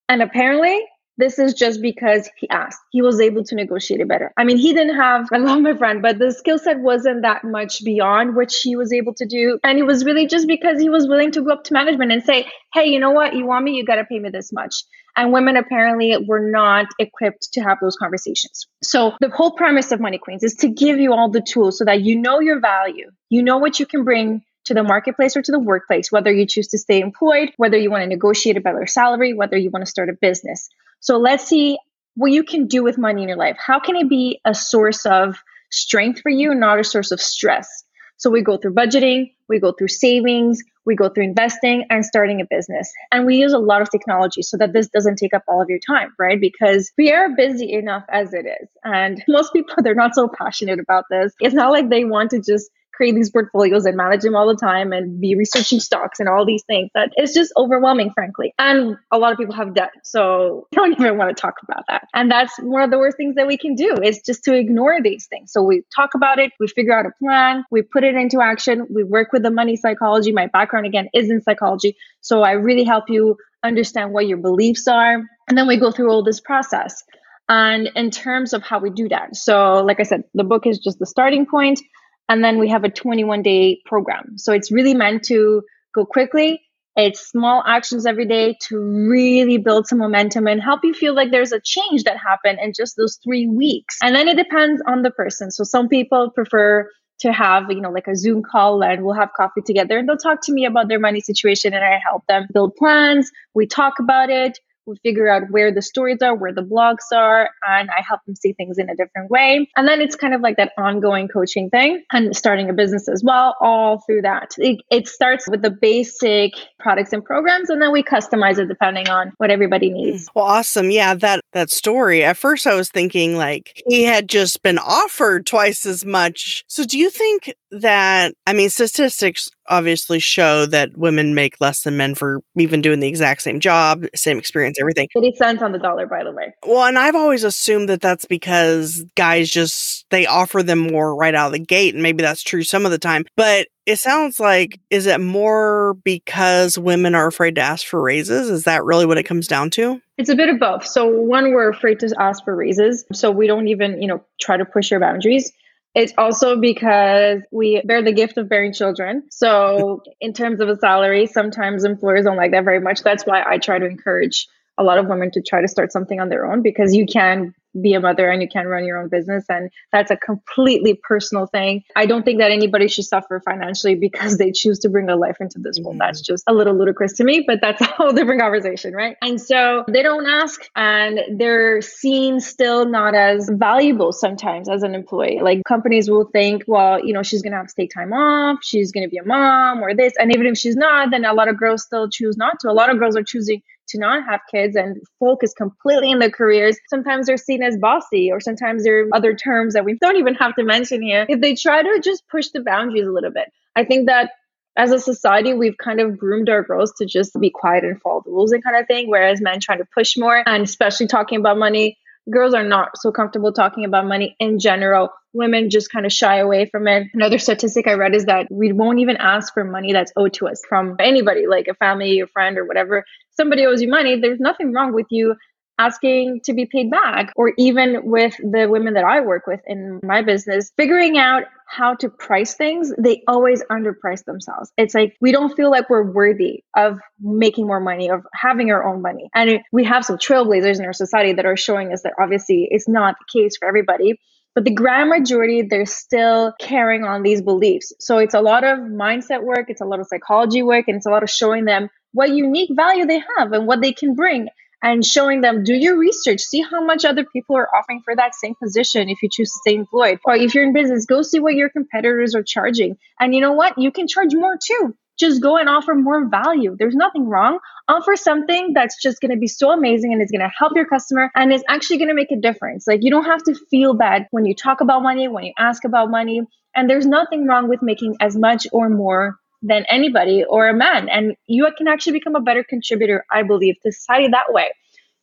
And 0.07 0.21
apparently, 0.21 0.79
this 1.17 1.39
is 1.39 1.55
just 1.55 1.81
because 1.81 2.29
he 2.37 2.47
asked. 2.49 2.79
He 2.91 3.01
was 3.01 3.19
able 3.19 3.43
to 3.45 3.55
negotiate 3.55 4.01
it 4.01 4.07
better. 4.07 4.31
I 4.37 4.43
mean, 4.43 4.57
he 4.57 4.71
didn't 4.71 4.95
have, 4.95 5.29
I 5.33 5.37
love 5.37 5.61
my 5.61 5.75
friend, 5.75 6.03
but 6.03 6.19
the 6.19 6.31
skill 6.31 6.59
set 6.59 6.79
wasn't 6.79 7.23
that 7.23 7.43
much 7.43 7.83
beyond 7.83 8.35
what 8.35 8.51
she 8.51 8.75
was 8.75 8.93
able 8.93 9.15
to 9.15 9.25
do. 9.25 9.57
And 9.63 9.79
it 9.79 9.83
was 9.83 10.05
really 10.05 10.27
just 10.27 10.47
because 10.47 10.79
he 10.79 10.91
was 10.91 11.07
willing 11.07 11.31
to 11.31 11.41
go 11.41 11.53
up 11.53 11.63
to 11.63 11.73
management 11.73 12.11
and 12.11 12.21
say, 12.21 12.45
hey, 12.71 12.85
you 12.85 12.99
know 12.99 13.11
what? 13.11 13.33
You 13.33 13.47
want 13.47 13.65
me? 13.65 13.71
You 13.71 13.83
got 13.83 13.95
to 13.95 14.05
pay 14.05 14.19
me 14.19 14.29
this 14.29 14.53
much. 14.53 14.75
And 15.17 15.33
women 15.33 15.57
apparently 15.57 16.15
were 16.27 16.51
not 16.51 16.85
equipped 16.99 17.49
to 17.53 17.61
have 17.61 17.79
those 17.81 17.95
conversations. 17.95 18.67
So 18.83 19.13
the 19.21 19.29
whole 19.29 19.53
premise 19.53 19.91
of 19.91 19.99
Money 19.99 20.19
Queens 20.19 20.43
is 20.43 20.53
to 20.57 20.69
give 20.69 20.99
you 20.99 21.13
all 21.13 21.31
the 21.31 21.41
tools 21.41 21.79
so 21.79 21.85
that 21.85 22.01
you 22.01 22.19
know 22.19 22.39
your 22.39 22.59
value, 22.59 23.09
you 23.29 23.41
know 23.41 23.57
what 23.57 23.79
you 23.79 23.87
can 23.87 24.03
bring 24.03 24.43
to 24.65 24.73
the 24.73 24.83
marketplace 24.83 25.35
or 25.35 25.41
to 25.41 25.51
the 25.51 25.59
workplace, 25.59 26.11
whether 26.11 26.31
you 26.31 26.45
choose 26.45 26.67
to 26.69 26.77
stay 26.77 26.99
employed, 26.99 27.51
whether 27.57 27.77
you 27.77 27.91
want 27.91 28.03
to 28.03 28.07
negotiate 28.07 28.57
a 28.57 28.61
better 28.61 28.85
salary, 28.85 29.33
whether 29.33 29.57
you 29.57 29.69
want 29.69 29.85
to 29.85 29.89
start 29.89 30.09
a 30.09 30.13
business. 30.13 30.69
So 30.99 31.17
let's 31.17 31.45
see 31.45 31.77
what 32.15 32.31
you 32.31 32.43
can 32.43 32.67
do 32.67 32.83
with 32.83 32.97
money 32.97 33.23
in 33.23 33.27
your 33.27 33.37
life. 33.37 33.57
How 33.59 33.79
can 33.79 33.95
it 33.95 34.09
be 34.09 34.39
a 34.45 34.53
source 34.53 35.05
of 35.05 35.35
strength 35.71 36.21
for 36.21 36.29
you, 36.29 36.53
not 36.53 36.79
a 36.79 36.83
source 36.83 37.11
of 37.11 37.19
stress? 37.19 37.83
So 38.17 38.29
we 38.29 38.41
go 38.41 38.57
through 38.57 38.75
budgeting, 38.75 39.33
we 39.49 39.59
go 39.59 39.73
through 39.73 39.89
savings, 39.89 40.61
we 40.85 40.95
go 40.95 41.09
through 41.09 41.23
investing 41.25 41.85
and 41.89 42.05
starting 42.05 42.41
a 42.41 42.45
business. 42.49 42.91
And 43.11 43.25
we 43.25 43.37
use 43.37 43.53
a 43.53 43.59
lot 43.59 43.81
of 43.81 43.89
technology 43.89 44.43
so 44.43 44.57
that 44.57 44.73
this 44.73 44.87
doesn't 44.87 45.17
take 45.17 45.33
up 45.33 45.43
all 45.47 45.61
of 45.61 45.69
your 45.69 45.79
time, 45.79 46.13
right? 46.19 46.39
Because 46.39 46.91
we 46.97 47.11
are 47.11 47.35
busy 47.35 47.73
enough 47.73 48.03
as 48.09 48.33
it 48.33 48.45
is. 48.45 48.69
And 48.83 49.23
most 49.27 49.51
people, 49.53 49.75
they're 49.83 49.95
not 49.95 50.15
so 50.15 50.29
passionate 50.29 50.79
about 50.79 51.05
this. 51.09 51.33
It's 51.39 51.55
not 51.55 51.71
like 51.71 51.89
they 51.89 52.05
want 52.05 52.31
to 52.31 52.41
just 52.41 52.69
create 52.93 53.15
these 53.15 53.29
portfolios 53.29 53.85
and 53.85 53.97
manage 53.97 54.21
them 54.21 54.35
all 54.35 54.47
the 54.47 54.55
time 54.55 54.93
and 54.93 55.19
be 55.19 55.35
researching 55.35 55.79
stocks 55.79 56.19
and 56.19 56.29
all 56.29 56.45
these 56.45 56.63
things 56.63 56.89
that 56.93 57.11
it's 57.15 57.33
just 57.33 57.51
overwhelming 57.57 58.11
frankly. 58.11 58.53
And 58.59 58.97
a 59.11 59.17
lot 59.17 59.31
of 59.31 59.37
people 59.37 59.55
have 59.55 59.73
debt 59.73 59.91
so 60.03 60.67
I 60.73 60.75
don't 60.75 60.93
even 60.93 61.17
want 61.17 61.35
to 61.35 61.39
talk 61.39 61.55
about 61.63 61.83
that. 61.89 62.07
And 62.13 62.31
that's 62.31 62.53
one 62.59 62.83
of 62.83 62.91
the 62.91 62.97
worst 62.97 63.17
things 63.17 63.35
that 63.35 63.47
we 63.47 63.57
can 63.57 63.75
do 63.75 63.95
is 64.01 64.21
just 64.21 64.43
to 64.45 64.53
ignore 64.53 65.01
these 65.01 65.25
things. 65.27 65.51
So 65.51 65.63
we 65.63 65.83
talk 65.95 66.11
about 66.15 66.39
it 66.39 66.51
we 66.59 66.67
figure 66.67 66.97
out 66.97 67.05
a 67.05 67.11
plan 67.19 67.63
we 67.71 67.81
put 67.81 68.03
it 68.03 68.15
into 68.15 68.41
action 68.41 68.87
we 68.93 69.03
work 69.03 69.33
with 69.33 69.43
the 69.43 69.51
money 69.51 69.75
psychology. 69.75 70.31
My 70.31 70.47
background 70.47 70.85
again 70.85 71.09
is 71.13 71.29
in 71.29 71.41
psychology. 71.41 71.97
So 72.21 72.41
i 72.41 72.51
really 72.51 72.83
help 72.83 73.05
you 73.09 73.37
understand 73.63 74.11
what 74.13 74.27
your 74.27 74.37
beliefs 74.37 74.87
are 74.87 75.15
and 75.47 75.57
then 75.57 75.67
we 75.67 75.77
go 75.77 75.91
through 75.91 76.11
all 76.11 76.23
this 76.23 76.39
process. 76.39 77.03
And 77.49 77.89
in 77.95 78.09
terms 78.09 78.53
of 78.53 78.63
how 78.63 78.79
we 78.79 78.89
do 78.89 79.09
that 79.09 79.35
so 79.35 79.83
like 79.83 79.99
i 79.99 80.03
said 80.03 80.23
the 80.33 80.45
book 80.45 80.65
is 80.65 80.79
just 80.79 80.99
the 80.99 81.05
starting 81.05 81.45
point 81.45 81.81
and 82.29 82.43
then 82.43 82.59
we 82.59 82.69
have 82.69 82.83
a 82.83 82.89
21 82.89 83.41
day 83.41 83.81
program. 83.85 84.37
So 84.37 84.53
it's 84.53 84.71
really 84.71 84.93
meant 84.93 85.23
to 85.25 85.63
go 85.93 86.05
quickly. 86.05 86.61
It's 86.95 87.27
small 87.27 87.63
actions 87.65 88.05
every 88.05 88.27
day 88.27 88.55
to 88.67 88.77
really 88.77 89.57
build 89.57 89.87
some 89.87 89.97
momentum 89.97 90.47
and 90.47 90.61
help 90.61 90.81
you 90.83 90.93
feel 90.93 91.15
like 91.15 91.31
there's 91.31 91.51
a 91.51 91.59
change 91.59 92.03
that 92.03 92.17
happened 92.17 92.59
in 92.61 92.73
just 92.73 92.95
those 92.97 93.17
three 93.23 93.47
weeks. 93.47 93.97
And 94.03 94.15
then 94.15 94.27
it 94.27 94.37
depends 94.37 94.81
on 94.87 95.01
the 95.01 95.09
person. 95.09 95.49
So 95.49 95.63
some 95.63 95.87
people 95.89 96.29
prefer 96.29 96.87
to 97.21 97.31
have, 97.31 97.71
you 97.71 97.81
know, 97.81 97.89
like 97.89 98.07
a 98.07 98.15
Zoom 98.15 98.43
call 98.43 98.83
and 98.83 99.03
we'll 99.03 99.15
have 99.15 99.29
coffee 99.35 99.61
together 99.65 99.97
and 99.97 100.07
they'll 100.07 100.17
talk 100.17 100.41
to 100.43 100.53
me 100.53 100.65
about 100.65 100.87
their 100.87 100.99
money 100.99 101.19
situation 101.19 101.73
and 101.73 101.83
I 101.83 101.99
help 102.03 102.25
them 102.27 102.47
build 102.53 102.75
plans. 102.75 103.31
We 103.55 103.65
talk 103.65 103.95
about 103.99 104.29
it 104.29 104.59
we 104.85 104.95
figure 105.03 105.27
out 105.27 105.43
where 105.49 105.73
the 105.73 105.81
stories 105.81 106.21
are, 106.21 106.35
where 106.35 106.53
the 106.53 106.61
blogs 106.61 107.15
are, 107.15 107.49
and 107.67 107.89
I 107.89 108.01
help 108.07 108.21
them 108.25 108.35
see 108.35 108.53
things 108.53 108.77
in 108.77 108.89
a 108.89 108.95
different 108.95 109.29
way. 109.29 109.69
And 109.75 109.87
then 109.87 110.01
it's 110.01 110.15
kind 110.15 110.33
of 110.33 110.41
like 110.41 110.57
that 110.57 110.71
ongoing 110.77 111.27
coaching 111.27 111.69
thing 111.69 112.03
and 112.11 112.35
starting 112.35 112.69
a 112.69 112.73
business 112.73 113.07
as 113.07 113.23
well, 113.23 113.55
all 113.61 114.01
through 114.05 114.23
that. 114.23 114.51
It, 114.57 114.81
it 114.91 115.07
starts 115.07 115.47
with 115.49 115.61
the 115.61 115.71
basic 115.71 116.53
products 116.79 117.13
and 117.13 117.23
programs, 117.23 117.69
and 117.69 117.81
then 117.81 117.91
we 117.91 118.03
customize 118.03 118.59
it 118.59 118.67
depending 118.67 119.09
on 119.09 119.31
what 119.37 119.51
everybody 119.51 119.89
hmm. 119.89 119.95
needs. 119.95 120.29
Well, 120.35 120.45
awesome. 120.45 120.91
Yeah, 120.91 121.15
that 121.15 121.41
that 121.53 121.71
story. 121.71 122.23
At 122.23 122.37
first 122.37 122.67
I 122.67 122.75
was 122.75 122.89
thinking 122.89 123.37
like 123.37 123.81
he 123.87 124.03
had 124.03 124.27
just 124.27 124.61
been 124.61 124.77
offered 124.77 125.45
twice 125.45 125.85
as 125.85 126.05
much. 126.05 126.63
So 126.67 126.83
do 126.83 126.97
you 126.97 127.09
think 127.09 127.53
that 127.71 128.33
I 128.45 128.53
mean 128.53 128.69
statistics 128.69 129.49
obviously 129.67 130.19
show 130.19 130.65
that 130.67 130.97
women 130.97 131.35
make 131.35 131.59
less 131.61 131.83
than 131.83 131.97
men 131.97 132.15
for 132.15 132.41
even 132.57 132.81
doing 132.81 132.99
the 132.99 133.07
exact 133.07 133.41
same 133.41 133.59
job, 133.59 134.05
same 134.15 134.37
experience, 134.37 134.77
everything. 134.79 135.07
80 135.15 135.35
cents 135.35 135.61
on 135.61 135.71
the 135.71 135.79
dollar, 135.79 136.05
by 136.07 136.23
the 136.23 136.31
way. 136.31 136.53
Well, 136.65 136.85
and 136.85 136.97
I've 136.97 137.15
always 137.15 137.43
assumed 137.43 137.89
that 137.89 138.01
that's 138.01 138.25
because 138.25 139.05
guys 139.15 139.49
just, 139.49 140.05
they 140.09 140.25
offer 140.25 140.63
them 140.63 140.79
more 140.79 141.15
right 141.15 141.35
out 141.35 141.47
of 141.47 141.53
the 141.53 141.59
gate. 141.59 141.93
And 141.93 142.03
maybe 142.03 142.23
that's 142.23 142.43
true 142.43 142.63
some 142.63 142.85
of 142.85 142.91
the 142.91 142.97
time. 142.97 143.25
But 143.35 143.67
it 143.85 143.97
sounds 143.97 144.39
like, 144.39 144.79
is 144.89 145.07
it 145.07 145.19
more 145.19 145.95
because 146.03 146.77
women 146.77 147.15
are 147.15 147.27
afraid 147.27 147.55
to 147.55 147.61
ask 147.61 147.85
for 147.85 148.01
raises? 148.01 148.49
Is 148.49 148.63
that 148.63 148.85
really 148.85 149.05
what 149.05 149.17
it 149.17 149.23
comes 149.23 149.47
down 149.47 149.69
to? 149.71 150.01
It's 150.17 150.29
a 150.29 150.35
bit 150.35 150.49
of 150.49 150.59
both. 150.59 150.85
So 150.85 151.05
one, 151.05 151.51
we're 151.51 151.69
afraid 151.69 151.99
to 151.99 152.15
ask 152.17 152.43
for 152.43 152.55
raises. 152.55 153.05
So 153.11 153.31
we 153.31 153.47
don't 153.47 153.67
even, 153.67 154.01
you 154.01 154.07
know, 154.07 154.23
try 154.39 154.57
to 154.57 154.65
push 154.65 154.91
our 154.91 154.99
boundaries. 154.99 155.51
It's 155.95 156.13
also 156.17 156.59
because 156.59 157.41
we 157.51 157.81
bear 157.85 158.01
the 158.01 158.13
gift 158.13 158.37
of 158.37 158.49
bearing 158.49 158.73
children. 158.73 159.23
So, 159.29 160.01
in 160.21 160.33
terms 160.33 160.59
of 160.59 160.69
a 160.69 160.77
salary, 160.77 161.27
sometimes 161.27 161.83
employers 161.83 162.25
don't 162.25 162.37
like 162.37 162.51
that 162.51 162.63
very 162.63 162.79
much. 162.79 163.03
That's 163.03 163.25
why 163.25 163.43
I 163.45 163.59
try 163.59 163.77
to 163.77 163.85
encourage 163.85 164.47
a 164.77 164.83
lot 164.83 164.97
of 164.97 165.07
women 165.07 165.31
to 165.31 165.41
try 165.41 165.61
to 165.61 165.67
start 165.67 165.91
something 165.91 166.19
on 166.19 166.29
their 166.29 166.45
own 166.45 166.61
because 166.61 166.93
you 166.93 167.05
can 167.05 167.53
be 167.79 167.93
a 167.93 167.99
mother 167.99 168.29
and 168.29 168.41
you 168.41 168.47
can 168.47 168.67
run 168.67 168.85
your 168.85 169.01
own 169.01 169.09
business 169.09 169.45
and 169.49 169.71
that's 169.91 170.11
a 170.11 170.15
completely 170.17 170.99
personal 171.03 171.47
thing. 171.47 171.83
I 171.95 172.05
don't 172.05 172.23
think 172.23 172.39
that 172.39 172.51
anybody 172.51 172.87
should 172.87 173.05
suffer 173.05 173.41
financially 173.43 173.95
because 173.95 174.37
they 174.37 174.51
choose 174.51 174.79
to 174.79 174.89
bring 174.89 175.09
a 175.09 175.15
life 175.15 175.37
into 175.39 175.59
this 175.59 175.79
world. 175.79 175.93
Mm-hmm. 175.93 175.99
that's 175.99 176.21
just 176.21 176.43
a 176.47 176.53
little 176.53 176.75
ludicrous 176.77 177.13
to 177.13 177.23
me 177.23 177.43
but 177.45 177.59
that's 177.61 177.81
a 177.81 177.85
whole 177.85 178.11
different 178.11 178.41
conversation 178.41 178.93
right? 178.93 179.17
And 179.21 179.41
so 179.41 179.85
they 179.87 180.03
don't 180.03 180.27
ask 180.27 180.61
and 180.75 181.19
they're 181.37 181.81
seen 181.81 182.39
still 182.39 182.85
not 182.85 183.15
as 183.15 183.49
valuable 183.51 184.11
sometimes 184.11 184.69
as 184.69 184.83
an 184.83 184.95
employee. 184.95 185.39
Like 185.41 185.63
companies 185.67 186.09
will 186.09 186.25
think 186.25 186.63
well 186.67 187.03
you 187.03 187.13
know 187.13 187.23
she's 187.23 187.41
gonna 187.41 187.57
have 187.57 187.67
to 187.67 187.75
take 187.75 187.91
time 187.93 188.13
off 188.13 188.59
she's 188.61 188.91
gonna 188.91 189.09
be 189.09 189.17
a 189.17 189.25
mom 189.25 189.81
or 189.81 189.95
this 189.95 190.13
and 190.19 190.33
even 190.33 190.45
if 190.47 190.57
she's 190.57 190.75
not 190.75 191.09
then 191.11 191.25
a 191.25 191.33
lot 191.33 191.47
of 191.47 191.57
girls 191.57 191.83
still 191.83 192.09
choose 192.09 192.37
not 192.37 192.59
to. 192.59 192.69
A 192.69 192.71
lot 192.71 192.91
of 192.91 192.99
girls 192.99 193.15
are 193.15 193.23
choosing 193.23 193.61
to 193.93 193.99
not 193.99 194.25
have 194.25 194.41
kids 194.51 194.75
and 194.75 194.97
focus 195.19 195.53
completely 195.53 196.11
in 196.11 196.19
their 196.19 196.29
careers. 196.29 196.77
Sometimes 196.89 197.27
they're 197.27 197.37
seen 197.37 197.63
as 197.63 197.77
bossy, 197.77 198.31
or 198.31 198.39
sometimes 198.39 198.83
there 198.83 199.03
are 199.03 199.07
other 199.13 199.33
terms 199.33 199.73
that 199.73 199.85
we 199.85 199.97
don't 199.99 200.17
even 200.17 200.35
have 200.35 200.55
to 200.55 200.63
mention 200.63 201.01
here. 201.01 201.25
If 201.29 201.39
they 201.39 201.55
try 201.55 201.81
to 201.81 202.01
just 202.03 202.27
push 202.29 202.49
the 202.49 202.61
boundaries 202.61 203.07
a 203.07 203.11
little 203.11 203.31
bit, 203.31 203.51
I 203.75 203.85
think 203.85 204.07
that 204.07 204.31
as 204.75 204.91
a 204.91 204.99
society, 204.99 205.53
we've 205.53 205.77
kind 205.77 205.99
of 205.99 206.17
groomed 206.17 206.49
our 206.49 206.63
girls 206.63 206.93
to 206.97 207.05
just 207.05 207.39
be 207.39 207.51
quiet 207.51 207.83
and 207.83 208.01
follow 208.01 208.23
the 208.25 208.31
rules 208.31 208.51
and 208.51 208.63
kind 208.63 208.75
of 208.75 208.87
thing, 208.87 209.07
whereas 209.07 209.39
men 209.39 209.59
try 209.59 209.77
to 209.77 209.85
push 209.93 210.17
more 210.17 210.43
and 210.47 210.63
especially 210.63 211.07
talking 211.07 211.39
about 211.39 211.57
money 211.57 211.97
girls 212.31 212.53
are 212.53 212.63
not 212.63 212.97
so 212.97 213.11
comfortable 213.11 213.51
talking 213.51 213.85
about 213.85 214.05
money 214.05 214.35
in 214.39 214.59
general. 214.59 215.09
Women 215.33 215.69
just 215.69 215.91
kind 215.91 216.05
of 216.05 216.11
shy 216.11 216.37
away 216.37 216.67
from 216.67 216.87
it. 216.87 217.07
Another 217.13 217.39
statistic 217.39 217.87
I 217.87 217.93
read 217.93 218.15
is 218.15 218.25
that 218.25 218.47
we 218.51 218.71
won't 218.71 218.99
even 218.99 219.17
ask 219.17 219.53
for 219.53 219.63
money 219.63 219.93
that's 219.93 220.13
owed 220.15 220.33
to 220.33 220.47
us 220.47 220.61
from 220.67 220.95
anybody, 220.99 221.47
like 221.47 221.67
a 221.67 221.73
family, 221.73 222.19
a 222.19 222.27
friend, 222.27 222.57
or 222.57 222.65
whatever. 222.65 223.03
Somebody 223.31 223.65
owes 223.65 223.81
you 223.81 223.89
money. 223.89 224.19
There's 224.19 224.39
nothing 224.39 224.73
wrong 224.73 224.93
with 224.93 225.07
you 225.09 225.35
asking 225.79 226.41
to 226.43 226.53
be 226.53 226.65
paid 226.65 226.91
back 226.91 227.31
or 227.35 227.53
even 227.57 228.01
with 228.03 228.35
the 228.37 228.67
women 228.69 228.93
that 228.93 229.03
I 229.03 229.21
work 229.21 229.47
with 229.47 229.59
in 229.65 229.99
my 230.03 230.21
business 230.21 230.71
figuring 230.77 231.17
out 231.17 231.43
how 231.67 231.95
to 231.95 232.09
price 232.09 232.53
things 232.53 232.93
they 232.97 233.23
always 233.27 233.63
underprice 233.71 234.23
themselves. 234.25 234.71
It's 234.77 234.93
like 234.93 235.15
we 235.19 235.31
don't 235.31 235.55
feel 235.55 235.71
like 235.71 235.89
we're 235.89 236.11
worthy 236.11 236.63
of 236.75 236.99
making 237.19 237.65
more 237.65 237.79
money 237.79 238.09
of 238.09 238.25
having 238.33 238.71
our 238.71 238.85
own 238.85 239.01
money. 239.01 239.29
And 239.33 239.59
we 239.71 239.83
have 239.85 240.05
some 240.05 240.17
trailblazers 240.17 240.79
in 240.79 240.85
our 240.85 240.93
society 240.93 241.33
that 241.33 241.45
are 241.45 241.57
showing 241.57 241.91
us 241.91 242.03
that 242.03 242.13
obviously 242.21 242.67
it's 242.69 242.87
not 242.87 243.15
the 243.19 243.39
case 243.39 243.57
for 243.57 243.67
everybody 243.67 244.19
but 244.55 244.65
the 244.65 244.73
grand 244.73 245.09
majority 245.09 245.63
they're 245.63 245.87
still 245.87 246.53
carrying 246.59 247.03
on 247.03 247.23
these 247.23 247.41
beliefs. 247.41 247.91
So 247.99 248.19
it's 248.19 248.35
a 248.35 248.41
lot 248.41 248.63
of 248.63 248.77
mindset 248.77 249.43
work 249.43 249.69
it's 249.69 249.81
a 249.81 249.85
lot 249.85 249.99
of 249.99 250.07
psychology 250.07 250.61
work 250.61 250.87
and 250.87 250.97
it's 250.97 251.07
a 251.07 251.09
lot 251.09 251.23
of 251.23 251.29
showing 251.29 251.65
them 251.65 251.89
what 252.11 252.29
unique 252.29 252.69
value 252.75 253.05
they 253.05 253.21
have 253.37 253.51
and 253.51 253.65
what 253.65 253.81
they 253.81 253.91
can 253.91 254.13
bring 254.13 254.47
and 254.83 255.03
showing 255.03 255.41
them 255.41 255.63
do 255.63 255.73
your 255.73 255.97
research. 255.97 256.41
See 256.41 256.61
how 256.61 256.83
much 256.83 257.05
other 257.05 257.23
people 257.23 257.55
are 257.55 257.73
offering 257.73 258.01
for 258.03 258.15
that 258.15 258.35
same 258.35 258.53
position 258.61 259.09
if 259.09 259.23
you 259.23 259.29
choose 259.31 259.49
to 259.49 259.59
stay 259.65 259.75
employed. 259.75 260.19
Or 260.25 260.35
if 260.35 260.53
you're 260.53 260.65
in 260.65 260.73
business 260.73 261.05
go 261.05 261.21
see 261.21 261.39
what 261.39 261.55
your 261.55 261.69
competitors 261.69 262.35
are 262.35 262.43
charging. 262.43 262.97
And 263.19 263.33
you 263.33 263.41
know 263.41 263.53
what? 263.53 263.77
You 263.77 263.91
can 263.91 264.07
charge 264.07 264.35
more 264.35 264.57
too. 264.63 264.95
Just 265.17 265.41
go 265.41 265.57
and 265.57 265.69
offer 265.69 265.93
more 265.93 266.27
value. 266.27 266.75
There's 266.77 266.95
nothing 266.95 267.29
wrong. 267.29 267.59
Offer 267.87 268.15
something 268.15 268.73
that's 268.73 269.01
just 269.01 269.21
going 269.21 269.31
to 269.31 269.37
be 269.37 269.47
so 269.47 269.71
amazing 269.71 270.11
and 270.11 270.21
it's 270.21 270.31
going 270.31 270.41
to 270.41 270.51
help 270.57 270.73
your 270.75 270.87
customer 270.87 271.31
and 271.35 271.53
it's 271.53 271.63
actually 271.69 271.97
going 271.97 272.09
to 272.09 272.15
make 272.15 272.31
a 272.31 272.35
difference. 272.35 272.85
Like 272.87 273.03
you 273.03 273.11
don't 273.11 273.25
have 273.25 273.43
to 273.43 273.55
feel 273.69 273.93
bad 273.93 274.27
when 274.31 274.45
you 274.45 274.55
talk 274.55 274.81
about 274.81 275.03
money 275.03 275.27
when 275.27 275.45
you 275.45 275.53
ask 275.57 275.85
about 275.85 276.09
money. 276.09 276.41
And 276.75 276.89
there's 276.89 277.05
nothing 277.05 277.45
wrong 277.45 277.69
with 277.69 277.83
making 277.83 278.15
as 278.19 278.35
much 278.35 278.65
or 278.71 278.89
more 278.89 279.37
than 279.63 279.85
anybody 279.89 280.43
or 280.47 280.67
a 280.67 280.73
man. 280.73 281.09
And 281.09 281.35
you 281.47 281.67
can 281.77 281.87
actually 281.87 282.13
become 282.13 282.35
a 282.35 282.41
better 282.41 282.63
contributor, 282.63 283.25
I 283.31 283.43
believe, 283.43 283.75
to 283.81 283.91
society 283.91 284.27
that 284.31 284.53
way. 284.53 284.69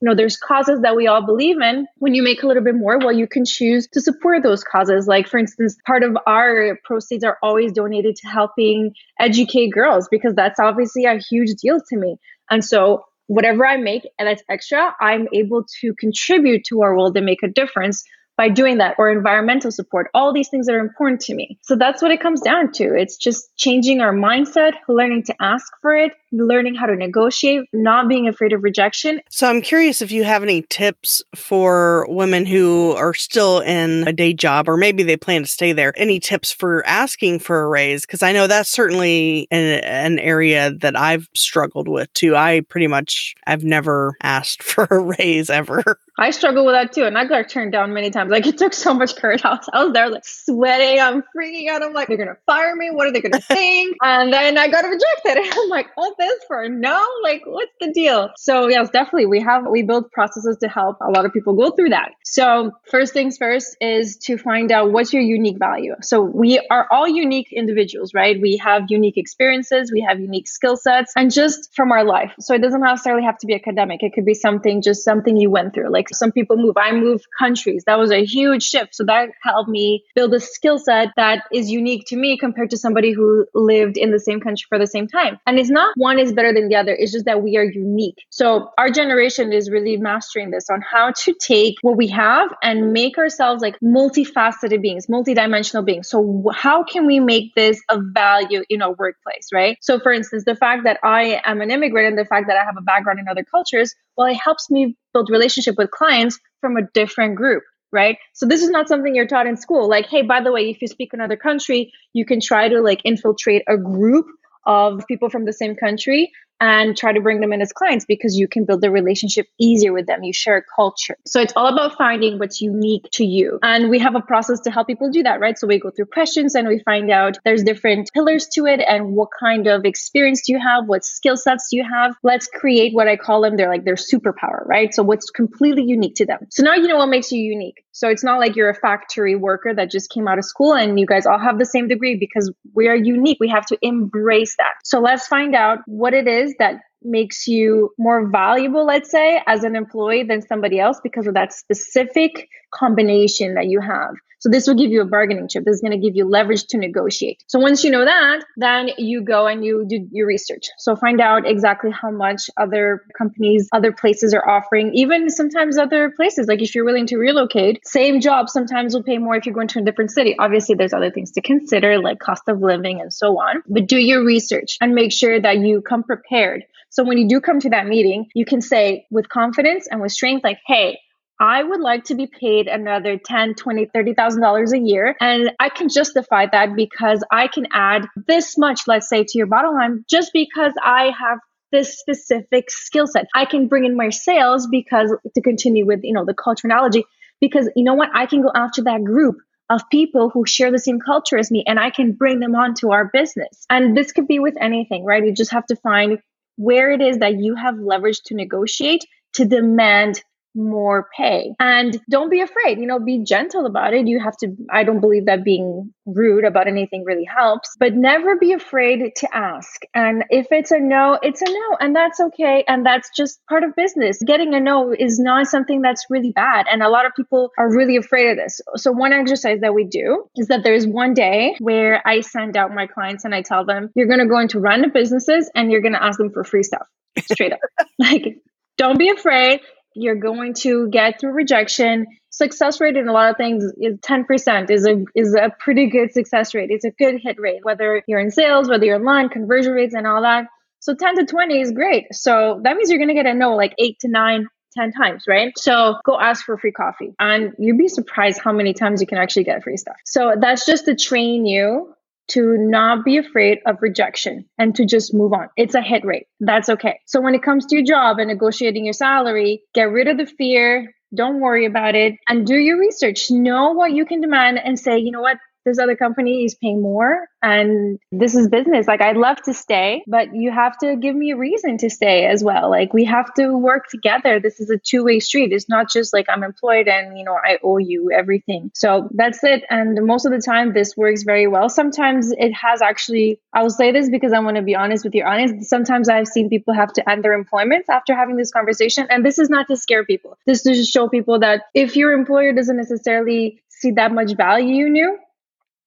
You 0.00 0.08
know, 0.08 0.14
there's 0.14 0.38
causes 0.38 0.80
that 0.80 0.96
we 0.96 1.06
all 1.06 1.24
believe 1.24 1.60
in. 1.60 1.86
When 1.98 2.14
you 2.14 2.22
make 2.22 2.42
a 2.42 2.46
little 2.46 2.64
bit 2.64 2.74
more, 2.74 2.98
well, 2.98 3.12
you 3.12 3.28
can 3.28 3.44
choose 3.44 3.86
to 3.88 4.00
support 4.00 4.42
those 4.42 4.64
causes. 4.64 5.06
Like, 5.06 5.28
for 5.28 5.36
instance, 5.36 5.76
part 5.86 6.02
of 6.02 6.16
our 6.26 6.78
proceeds 6.84 7.22
are 7.22 7.36
always 7.42 7.72
donated 7.72 8.16
to 8.16 8.28
helping 8.28 8.94
educate 9.18 9.72
girls 9.72 10.08
because 10.10 10.34
that's 10.34 10.58
obviously 10.58 11.04
a 11.04 11.18
huge 11.18 11.50
deal 11.60 11.78
to 11.90 11.96
me. 11.98 12.16
And 12.50 12.64
so, 12.64 13.04
whatever 13.26 13.64
I 13.64 13.76
make 13.76 14.08
and 14.18 14.26
that's 14.26 14.42
extra, 14.48 14.92
I'm 15.00 15.28
able 15.34 15.64
to 15.82 15.94
contribute 16.00 16.64
to 16.64 16.80
our 16.80 16.96
world 16.96 17.16
and 17.16 17.26
make 17.26 17.42
a 17.44 17.48
difference 17.48 18.02
by 18.40 18.48
doing 18.48 18.78
that 18.78 18.94
or 18.96 19.10
environmental 19.10 19.70
support, 19.70 20.08
all 20.14 20.32
these 20.32 20.48
things 20.48 20.64
that 20.64 20.74
are 20.74 20.80
important 20.80 21.20
to 21.20 21.34
me. 21.34 21.58
So 21.60 21.76
that's 21.76 22.00
what 22.00 22.10
it 22.10 22.22
comes 22.22 22.40
down 22.40 22.72
to. 22.72 22.94
It's 22.94 23.18
just 23.18 23.54
changing 23.58 24.00
our 24.00 24.14
mindset, 24.14 24.72
learning 24.88 25.24
to 25.24 25.34
ask 25.42 25.70
for 25.82 25.94
it, 25.94 26.12
learning 26.32 26.74
how 26.74 26.86
to 26.86 26.96
negotiate, 26.96 27.68
not 27.74 28.08
being 28.08 28.28
afraid 28.28 28.54
of 28.54 28.62
rejection. 28.62 29.20
So 29.28 29.46
I'm 29.46 29.60
curious 29.60 30.00
if 30.00 30.10
you 30.10 30.24
have 30.24 30.42
any 30.42 30.62
tips 30.62 31.20
for 31.36 32.06
women 32.08 32.46
who 32.46 32.92
are 32.92 33.12
still 33.12 33.60
in 33.60 34.08
a 34.08 34.12
day 34.14 34.32
job 34.32 34.70
or 34.70 34.78
maybe 34.78 35.02
they 35.02 35.18
plan 35.18 35.42
to 35.42 35.46
stay 35.46 35.72
there. 35.72 35.92
Any 35.98 36.18
tips 36.18 36.50
for 36.50 36.82
asking 36.86 37.40
for 37.40 37.60
a 37.60 37.68
raise? 37.68 38.06
Because 38.06 38.22
I 38.22 38.32
know 38.32 38.46
that's 38.46 38.70
certainly 38.70 39.48
an, 39.50 39.84
an 39.84 40.18
area 40.18 40.72
that 40.78 40.96
I've 40.96 41.28
struggled 41.34 41.88
with 41.88 42.10
too. 42.14 42.34
I 42.36 42.62
pretty 42.70 42.86
much, 42.86 43.34
I've 43.46 43.64
never 43.64 44.16
asked 44.22 44.62
for 44.70 44.86
a 44.90 44.98
raise 44.98 45.50
ever. 45.50 45.98
I 46.20 46.30
struggle 46.32 46.66
with 46.66 46.74
that 46.74 46.92
too. 46.92 47.04
And 47.04 47.16
I 47.16 47.24
got 47.24 47.48
turned 47.48 47.72
down 47.72 47.94
many 47.94 48.10
times. 48.10 48.30
Like 48.30 48.46
it 48.46 48.58
took 48.58 48.74
so 48.74 48.92
much 48.92 49.16
courage. 49.16 49.40
I 49.44 49.54
was, 49.54 49.68
I 49.72 49.84
was 49.84 49.92
there 49.94 50.10
like 50.10 50.24
sweating. 50.24 51.00
I'm 51.00 51.22
freaking 51.34 51.68
out. 51.70 51.82
I'm 51.82 51.94
like, 51.94 52.08
they're 52.08 52.18
to 52.18 52.36
fire 52.44 52.76
me. 52.76 52.90
What 52.90 53.06
are 53.06 53.12
they 53.12 53.22
to 53.22 53.40
think? 53.40 53.96
and 54.02 54.30
then 54.32 54.58
I 54.58 54.68
got 54.68 54.84
rejected. 54.84 55.38
And 55.40 55.48
I'm 55.50 55.68
like, 55.70 55.86
all 55.96 56.14
this 56.18 56.44
for 56.46 56.68
no? 56.68 57.06
Like, 57.22 57.42
what's 57.46 57.72
the 57.80 57.92
deal? 57.92 58.30
So 58.36 58.68
yes, 58.68 58.90
definitely. 58.90 59.26
We 59.26 59.40
have, 59.40 59.64
we 59.70 59.82
build 59.82 60.10
processes 60.10 60.58
to 60.60 60.68
help 60.68 60.98
a 61.00 61.10
lot 61.10 61.24
of 61.24 61.32
people 61.32 61.54
go 61.54 61.70
through 61.70 61.90
that. 61.90 62.10
So 62.24 62.72
first 62.90 63.14
things 63.14 63.38
first 63.38 63.76
is 63.80 64.18
to 64.24 64.36
find 64.36 64.70
out 64.70 64.92
what's 64.92 65.12
your 65.12 65.22
unique 65.22 65.58
value. 65.58 65.94
So 66.02 66.20
we 66.20 66.60
are 66.70 66.86
all 66.90 67.08
unique 67.08 67.52
individuals, 67.52 68.12
right? 68.12 68.38
We 68.40 68.58
have 68.58 68.84
unique 68.88 69.16
experiences. 69.16 69.90
We 69.92 70.04
have 70.06 70.20
unique 70.20 70.48
skill 70.48 70.76
sets 70.76 71.12
and 71.16 71.32
just 71.32 71.74
from 71.74 71.90
our 71.90 72.04
life. 72.04 72.32
So 72.40 72.54
it 72.54 72.60
doesn't 72.60 72.80
necessarily 72.80 73.24
have 73.24 73.38
to 73.38 73.46
be 73.46 73.54
academic. 73.54 74.02
It 74.02 74.12
could 74.12 74.26
be 74.26 74.34
something, 74.34 74.82
just 74.82 75.04
something 75.04 75.36
you 75.36 75.50
went 75.50 75.72
through. 75.72 75.90
Like 75.90 76.09
some 76.12 76.32
people 76.32 76.56
move. 76.56 76.76
I 76.76 76.92
moved 76.92 77.26
countries. 77.38 77.84
That 77.86 77.98
was 77.98 78.10
a 78.10 78.24
huge 78.24 78.62
shift. 78.62 78.94
So 78.94 79.04
that 79.04 79.30
helped 79.42 79.68
me 79.68 80.04
build 80.14 80.34
a 80.34 80.40
skill 80.40 80.78
set 80.78 81.08
that 81.16 81.44
is 81.52 81.70
unique 81.70 82.04
to 82.08 82.16
me 82.16 82.38
compared 82.38 82.70
to 82.70 82.76
somebody 82.76 83.12
who 83.12 83.46
lived 83.54 83.96
in 83.96 84.10
the 84.10 84.18
same 84.18 84.40
country 84.40 84.66
for 84.68 84.78
the 84.78 84.86
same 84.86 85.06
time. 85.06 85.38
And 85.46 85.58
it's 85.58 85.70
not 85.70 85.94
one 85.96 86.18
is 86.18 86.32
better 86.32 86.52
than 86.52 86.68
the 86.68 86.76
other. 86.76 86.94
It's 86.96 87.12
just 87.12 87.24
that 87.24 87.42
we 87.42 87.56
are 87.56 87.64
unique. 87.64 88.24
So 88.30 88.70
our 88.78 88.90
generation 88.90 89.52
is 89.52 89.70
really 89.70 89.96
mastering 89.96 90.50
this 90.50 90.68
on 90.70 90.80
how 90.80 91.12
to 91.24 91.34
take 91.34 91.76
what 91.82 91.96
we 91.96 92.08
have 92.08 92.50
and 92.62 92.92
make 92.92 93.18
ourselves 93.18 93.62
like 93.62 93.78
multifaceted 93.80 94.82
beings, 94.82 95.06
multidimensional 95.06 95.84
beings. 95.84 96.08
So 96.08 96.50
how 96.54 96.84
can 96.84 97.06
we 97.06 97.20
make 97.20 97.54
this 97.54 97.80
a 97.88 98.00
value 98.00 98.62
in 98.68 98.82
our 98.82 98.92
workplace, 98.92 99.48
right? 99.52 99.76
So 99.80 99.98
for 99.98 100.12
instance, 100.12 100.44
the 100.44 100.56
fact 100.56 100.84
that 100.84 100.98
I 101.02 101.40
am 101.44 101.60
an 101.60 101.70
immigrant 101.70 102.08
and 102.08 102.18
the 102.18 102.24
fact 102.24 102.46
that 102.48 102.56
I 102.56 102.64
have 102.64 102.76
a 102.76 102.82
background 102.82 103.18
in 103.20 103.28
other 103.28 103.44
cultures, 103.44 103.94
well, 104.20 104.30
it 104.30 104.36
helps 104.36 104.70
me 104.70 104.96
build 105.14 105.30
relationship 105.30 105.76
with 105.78 105.90
clients 105.90 106.38
from 106.60 106.76
a 106.76 106.82
different 106.92 107.36
group 107.36 107.62
right? 107.92 108.18
So 108.34 108.46
this 108.46 108.62
is 108.62 108.70
not 108.70 108.86
something 108.86 109.16
you're 109.16 109.26
taught 109.26 109.48
in 109.48 109.56
school. 109.56 109.88
Like 109.88 110.06
hey 110.06 110.22
by 110.22 110.40
the 110.42 110.52
way 110.52 110.70
if 110.70 110.80
you 110.80 110.86
speak 110.86 111.12
another 111.12 111.36
country 111.36 111.92
you 112.12 112.24
can 112.24 112.40
try 112.40 112.68
to 112.68 112.80
like 112.80 113.00
infiltrate 113.04 113.62
a 113.68 113.76
group 113.76 114.26
of 114.66 115.02
people 115.08 115.30
from 115.30 115.44
the 115.44 115.52
same 115.52 115.74
country 115.74 116.30
and 116.60 116.96
try 116.96 117.12
to 117.12 117.20
bring 117.20 117.40
them 117.40 117.52
in 117.52 117.60
as 117.60 117.72
clients 117.72 118.04
because 118.04 118.38
you 118.38 118.46
can 118.46 118.64
build 118.64 118.80
the 118.82 118.90
relationship 118.90 119.46
easier 119.58 119.92
with 119.92 120.06
them. 120.06 120.22
You 120.22 120.32
share 120.32 120.58
a 120.58 120.62
culture. 120.76 121.16
So 121.26 121.40
it's 121.40 121.52
all 121.56 121.66
about 121.66 121.96
finding 121.96 122.38
what's 122.38 122.60
unique 122.60 123.08
to 123.12 123.24
you. 123.24 123.58
And 123.62 123.90
we 123.90 123.98
have 123.98 124.14
a 124.14 124.20
process 124.20 124.60
to 124.60 124.70
help 124.70 124.86
people 124.86 125.10
do 125.10 125.22
that, 125.22 125.40
right? 125.40 125.58
So 125.58 125.66
we 125.66 125.78
go 125.78 125.90
through 125.90 126.06
questions 126.06 126.54
and 126.54 126.68
we 126.68 126.80
find 126.84 127.10
out 127.10 127.38
there's 127.44 127.62
different 127.62 128.10
pillars 128.12 128.46
to 128.54 128.66
it 128.66 128.80
and 128.86 129.12
what 129.12 129.28
kind 129.38 129.66
of 129.66 129.84
experience 129.84 130.42
do 130.46 130.52
you 130.52 130.60
have? 130.60 130.86
What 130.86 131.04
skill 131.04 131.36
sets 131.36 131.68
do 131.70 131.76
you 131.76 131.84
have? 131.84 132.14
Let's 132.22 132.46
create 132.46 132.94
what 132.94 133.08
I 133.08 133.16
call 133.16 133.40
them. 133.40 133.56
They're 133.56 133.70
like 133.70 133.84
their 133.84 133.94
superpower, 133.94 134.66
right? 134.66 134.92
So 134.94 135.02
what's 135.02 135.30
completely 135.30 135.84
unique 135.84 136.16
to 136.16 136.26
them. 136.26 136.46
So 136.50 136.62
now 136.62 136.74
you 136.74 136.88
know 136.88 136.98
what 136.98 137.08
makes 137.08 137.32
you 137.32 137.40
unique. 137.40 137.84
So 137.92 138.08
it's 138.08 138.24
not 138.24 138.38
like 138.38 138.56
you're 138.56 138.70
a 138.70 138.74
factory 138.74 139.34
worker 139.36 139.74
that 139.74 139.90
just 139.90 140.10
came 140.10 140.28
out 140.28 140.38
of 140.38 140.44
school 140.44 140.74
and 140.74 140.98
you 140.98 141.06
guys 141.06 141.26
all 141.26 141.38
have 141.38 141.58
the 141.58 141.64
same 141.64 141.88
degree 141.88 142.16
because 142.16 142.52
we 142.74 142.88
are 142.88 142.96
unique. 142.96 143.38
We 143.40 143.48
have 143.48 143.66
to 143.66 143.78
embrace 143.82 144.56
that. 144.56 144.74
So 144.84 145.00
let's 145.00 145.26
find 145.26 145.54
out 145.54 145.80
what 145.86 146.14
it 146.14 146.28
is 146.28 146.49
that 146.58 146.82
makes 147.02 147.46
you 147.48 147.92
more 147.98 148.26
valuable, 148.26 148.84
let's 148.84 149.10
say, 149.10 149.42
as 149.46 149.64
an 149.64 149.74
employee 149.74 150.22
than 150.22 150.42
somebody 150.42 150.78
else 150.78 151.00
because 151.02 151.26
of 151.26 151.34
that 151.34 151.52
specific 151.52 152.48
combination 152.72 153.54
that 153.54 153.66
you 153.66 153.80
have. 153.80 154.14
So 154.40 154.48
this 154.48 154.66
will 154.66 154.74
give 154.74 154.90
you 154.90 155.02
a 155.02 155.04
bargaining 155.04 155.48
chip. 155.48 155.64
This 155.66 155.76
is 155.76 155.80
going 155.82 155.92
to 155.92 155.98
give 155.98 156.16
you 156.16 156.24
leverage 156.24 156.64
to 156.68 156.78
negotiate. 156.78 157.44
So 157.46 157.58
once 157.58 157.84
you 157.84 157.90
know 157.90 158.06
that, 158.06 158.42
then 158.56 158.88
you 158.96 159.22
go 159.22 159.46
and 159.46 159.62
you 159.62 159.84
do 159.86 160.08
your 160.10 160.26
research. 160.26 160.68
So 160.78 160.96
find 160.96 161.20
out 161.20 161.46
exactly 161.46 161.90
how 161.90 162.10
much 162.10 162.48
other 162.56 163.02
companies, 163.16 163.68
other 163.70 163.92
places 163.92 164.32
are 164.32 164.48
offering, 164.48 164.94
even 164.94 165.28
sometimes 165.28 165.76
other 165.76 166.10
places. 166.10 166.46
Like 166.48 166.62
if 166.62 166.74
you're 166.74 166.86
willing 166.86 167.06
to 167.08 167.18
relocate, 167.18 167.86
same 167.86 168.20
job 168.20 168.48
sometimes 168.48 168.94
will 168.94 169.02
pay 169.02 169.18
more 169.18 169.36
if 169.36 169.44
you're 169.44 169.54
going 169.54 169.68
to 169.68 169.80
a 169.80 169.84
different 169.84 170.10
city. 170.10 170.34
Obviously, 170.38 170.74
there's 170.74 170.94
other 170.94 171.10
things 171.10 171.32
to 171.32 171.42
consider 171.42 171.98
like 171.98 172.18
cost 172.18 172.44
of 172.48 172.62
living 172.62 173.02
and 173.02 173.12
so 173.12 173.38
on. 173.38 173.62
But 173.68 173.88
do 173.88 173.98
your 173.98 174.24
research 174.24 174.78
and 174.80 174.94
make 174.94 175.12
sure 175.12 175.38
that 175.38 175.58
you 175.58 175.82
come 175.82 176.02
prepared. 176.02 176.64
So 176.88 177.04
when 177.04 177.18
you 177.18 177.28
do 177.28 177.42
come 177.42 177.60
to 177.60 177.70
that 177.70 177.86
meeting, 177.86 178.26
you 178.34 178.46
can 178.46 178.62
say 178.62 179.06
with 179.10 179.28
confidence 179.28 179.86
and 179.88 180.00
with 180.00 180.12
strength, 180.12 180.42
like, 180.42 180.60
hey, 180.66 180.98
I 181.40 181.62
would 181.64 181.80
like 181.80 182.04
to 182.04 182.14
be 182.14 182.26
paid 182.26 182.68
another 182.68 183.18
10, 183.18 183.54
20, 183.54 183.86
30,000 183.86 184.42
dollars 184.42 184.72
a 184.74 184.78
year. 184.78 185.16
And 185.20 185.52
I 185.58 185.70
can 185.70 185.88
justify 185.88 186.46
that 186.52 186.76
because 186.76 187.24
I 187.32 187.48
can 187.48 187.66
add 187.72 188.06
this 188.28 188.58
much, 188.58 188.82
let's 188.86 189.08
say, 189.08 189.24
to 189.24 189.38
your 189.38 189.46
bottom 189.46 189.74
line 189.74 190.04
just 190.08 190.32
because 190.34 190.74
I 190.82 191.12
have 191.18 191.38
this 191.72 191.98
specific 191.98 192.70
skill 192.70 193.06
set. 193.06 193.26
I 193.34 193.46
can 193.46 193.68
bring 193.68 193.86
in 193.86 193.96
more 193.96 194.10
sales 194.10 194.68
because 194.70 195.14
to 195.34 195.40
continue 195.40 195.86
with, 195.86 196.00
you 196.02 196.12
know, 196.12 196.26
the 196.26 196.34
culture 196.34 196.66
analogy, 196.66 197.04
because 197.40 197.70
you 197.74 197.84
know 197.84 197.94
what? 197.94 198.10
I 198.14 198.26
can 198.26 198.42
go 198.42 198.50
after 198.54 198.82
that 198.82 199.02
group 199.02 199.36
of 199.70 199.82
people 199.90 200.30
who 200.30 200.44
share 200.46 200.70
the 200.70 200.78
same 200.78 200.98
culture 201.00 201.38
as 201.38 201.50
me 201.50 201.64
and 201.66 201.78
I 201.78 201.90
can 201.90 202.12
bring 202.12 202.40
them 202.40 202.54
onto 202.54 202.90
our 202.90 203.08
business. 203.12 203.64
And 203.70 203.96
this 203.96 204.12
could 204.12 204.26
be 204.26 204.40
with 204.40 204.56
anything, 204.60 205.04
right? 205.04 205.24
You 205.24 205.32
just 205.32 205.52
have 205.52 205.66
to 205.66 205.76
find 205.76 206.18
where 206.56 206.90
it 206.90 207.00
is 207.00 207.18
that 207.18 207.38
you 207.38 207.54
have 207.54 207.78
leverage 207.78 208.20
to 208.26 208.34
negotiate 208.34 209.06
to 209.34 209.44
demand 209.44 210.20
more 210.54 211.08
pay. 211.16 211.52
And 211.58 212.00
don't 212.10 212.30
be 212.30 212.40
afraid, 212.40 212.78
you 212.78 212.86
know, 212.86 212.98
be 212.98 213.22
gentle 213.24 213.66
about 213.66 213.94
it. 213.94 214.06
You 214.06 214.20
have 214.20 214.36
to, 214.38 214.48
I 214.70 214.84
don't 214.84 215.00
believe 215.00 215.26
that 215.26 215.44
being 215.44 215.92
rude 216.06 216.44
about 216.44 216.66
anything 216.66 217.04
really 217.04 217.24
helps, 217.24 217.76
but 217.78 217.94
never 217.94 218.36
be 218.36 218.52
afraid 218.52 219.12
to 219.16 219.34
ask. 219.34 219.82
And 219.94 220.24
if 220.30 220.48
it's 220.50 220.70
a 220.70 220.80
no, 220.80 221.18
it's 221.22 221.42
a 221.42 221.46
no, 221.46 221.76
and 221.80 221.94
that's 221.94 222.20
okay. 222.20 222.64
And 222.66 222.84
that's 222.84 223.10
just 223.16 223.40
part 223.48 223.64
of 223.64 223.76
business. 223.76 224.18
Getting 224.26 224.54
a 224.54 224.60
no 224.60 224.92
is 224.92 225.18
not 225.18 225.46
something 225.46 225.82
that's 225.82 226.06
really 226.10 226.32
bad. 226.32 226.66
And 226.70 226.82
a 226.82 226.88
lot 226.88 227.06
of 227.06 227.12
people 227.14 227.50
are 227.58 227.72
really 227.72 227.96
afraid 227.96 228.30
of 228.30 228.36
this. 228.36 228.60
So, 228.76 228.92
one 228.92 229.12
exercise 229.12 229.60
that 229.60 229.74
we 229.74 229.84
do 229.84 230.24
is 230.36 230.48
that 230.48 230.62
there's 230.64 230.86
one 230.86 231.14
day 231.14 231.54
where 231.58 232.02
I 232.06 232.20
send 232.20 232.56
out 232.56 232.74
my 232.74 232.86
clients 232.86 233.24
and 233.24 233.34
I 233.34 233.42
tell 233.42 233.64
them, 233.64 233.90
you're 233.94 234.08
going 234.08 234.20
to 234.20 234.26
go 234.26 234.38
into 234.38 234.60
random 234.60 234.90
businesses 234.92 235.50
and 235.54 235.70
you're 235.70 235.82
going 235.82 235.94
to 235.94 236.02
ask 236.02 236.18
them 236.18 236.32
for 236.32 236.44
free 236.44 236.62
stuff 236.62 236.86
straight 237.18 237.52
up. 237.52 237.60
like, 237.98 238.38
don't 238.76 238.98
be 238.98 239.10
afraid 239.10 239.60
you're 239.94 240.16
going 240.16 240.54
to 240.54 240.88
get 240.88 241.20
through 241.20 241.32
rejection. 241.32 242.06
Success 242.30 242.80
rate 242.80 242.96
in 242.96 243.08
a 243.08 243.12
lot 243.12 243.30
of 243.30 243.36
things 243.36 243.64
is 243.78 243.98
10% 243.98 244.70
is 244.70 244.86
a 244.86 245.04
is 245.14 245.34
a 245.34 245.50
pretty 245.58 245.90
good 245.90 246.12
success 246.12 246.54
rate. 246.54 246.70
It's 246.70 246.84
a 246.84 246.90
good 246.90 247.20
hit 247.20 247.40
rate, 247.40 247.64
whether 247.64 248.02
you're 248.06 248.20
in 248.20 248.30
sales, 248.30 248.68
whether 248.68 248.84
you're 248.84 248.96
online, 248.96 249.28
conversion 249.28 249.72
rates 249.72 249.94
and 249.94 250.06
all 250.06 250.22
that. 250.22 250.46
So 250.78 250.94
10 250.94 251.16
to 251.16 251.26
20 251.26 251.60
is 251.60 251.72
great. 251.72 252.06
So 252.12 252.60
that 252.64 252.76
means 252.76 252.90
you're 252.90 253.04
to 253.06 253.14
get 253.14 253.26
a 253.26 253.34
no 253.34 253.54
like 253.54 253.74
eight 253.78 253.98
to 254.00 254.08
nine 254.08 254.48
10 254.76 254.92
times, 254.92 255.24
right? 255.26 255.52
So 255.58 255.96
go 256.04 256.18
ask 256.18 256.44
for 256.44 256.56
free 256.56 256.72
coffee 256.72 257.12
and 257.18 257.52
you'd 257.58 257.78
be 257.78 257.88
surprised 257.88 258.40
how 258.42 258.52
many 258.52 258.72
times 258.72 259.00
you 259.00 259.06
can 259.06 259.18
actually 259.18 259.44
get 259.44 259.62
free 259.62 259.76
stuff. 259.76 259.96
So 260.04 260.34
that's 260.40 260.64
just 260.64 260.86
to 260.86 260.94
train 260.94 261.44
you 261.44 261.94
to 262.30 262.56
not 262.58 263.04
be 263.04 263.16
afraid 263.16 263.58
of 263.66 263.76
rejection 263.80 264.46
and 264.58 264.74
to 264.76 264.86
just 264.86 265.14
move 265.14 265.32
on. 265.32 265.48
It's 265.56 265.74
a 265.74 265.82
hit 265.82 266.04
rate. 266.04 266.26
That's 266.40 266.68
okay. 266.68 267.00
So 267.06 267.20
when 267.20 267.34
it 267.34 267.42
comes 267.42 267.66
to 267.66 267.76
your 267.76 267.84
job 267.84 268.18
and 268.18 268.28
negotiating 268.28 268.84
your 268.84 268.92
salary, 268.92 269.62
get 269.74 269.90
rid 269.90 270.08
of 270.08 270.18
the 270.18 270.26
fear. 270.26 270.92
Don't 271.14 271.40
worry 271.40 271.66
about 271.66 271.94
it 271.94 272.14
and 272.28 272.46
do 272.46 272.54
your 272.54 272.78
research. 272.78 273.30
Know 273.30 273.72
what 273.72 273.92
you 273.92 274.06
can 274.06 274.20
demand 274.20 274.60
and 274.64 274.78
say, 274.78 274.98
you 274.98 275.10
know 275.10 275.22
what? 275.22 275.38
This 275.64 275.78
other 275.78 275.96
company 275.96 276.44
is 276.44 276.54
paying 276.54 276.80
more 276.80 277.28
and 277.42 277.98
this 278.12 278.34
is 278.34 278.48
business. 278.48 278.86
Like 278.86 279.00
I'd 279.00 279.16
love 279.16 279.36
to 279.42 279.54
stay, 279.54 280.02
but 280.06 280.34
you 280.34 280.50
have 280.50 280.76
to 280.78 280.96
give 280.96 281.14
me 281.14 281.32
a 281.32 281.36
reason 281.36 281.78
to 281.78 281.90
stay 281.90 282.26
as 282.26 282.42
well. 282.42 282.70
Like 282.70 282.92
we 282.92 283.04
have 283.04 283.32
to 283.34 283.56
work 283.56 283.88
together. 283.88 284.40
This 284.40 284.60
is 284.60 284.70
a 284.70 284.78
two-way 284.78 285.20
street. 285.20 285.52
It's 285.52 285.68
not 285.68 285.90
just 285.90 286.12
like 286.12 286.26
I'm 286.28 286.42
employed 286.42 286.88
and 286.88 287.18
you 287.18 287.24
know 287.24 287.34
I 287.34 287.58
owe 287.62 287.78
you 287.78 288.10
everything. 288.10 288.70
So 288.74 289.08
that's 289.12 289.42
it. 289.44 289.64
And 289.70 289.98
most 290.06 290.26
of 290.26 290.32
the 290.32 290.40
time 290.40 290.72
this 290.72 290.96
works 290.96 291.22
very 291.22 291.46
well. 291.46 291.68
Sometimes 291.68 292.32
it 292.32 292.52
has 292.52 292.82
actually 292.82 293.40
I 293.52 293.62
will 293.62 293.70
say 293.70 293.92
this 293.92 294.08
because 294.08 294.32
I 294.32 294.40
want 294.40 294.56
to 294.56 294.62
be 294.62 294.74
honest 294.74 295.04
with 295.04 295.14
your 295.14 295.26
audience. 295.26 295.68
Sometimes 295.68 296.08
I've 296.08 296.28
seen 296.28 296.48
people 296.48 296.74
have 296.74 296.92
to 296.94 297.10
end 297.10 297.24
their 297.24 297.32
employment 297.32 297.86
after 297.90 298.14
having 298.14 298.36
this 298.36 298.50
conversation. 298.50 299.06
And 299.10 299.24
this 299.24 299.38
is 299.38 299.50
not 299.50 299.68
to 299.68 299.76
scare 299.76 300.04
people. 300.04 300.38
This 300.46 300.64
is 300.66 300.78
to 300.78 300.90
show 300.90 301.08
people 301.08 301.40
that 301.40 301.62
if 301.74 301.96
your 301.96 302.12
employer 302.12 302.52
doesn't 302.52 302.76
necessarily 302.76 303.62
see 303.68 303.92
that 303.92 304.12
much 304.12 304.36
value 304.36 304.86
in 304.86 304.94
you, 304.94 305.18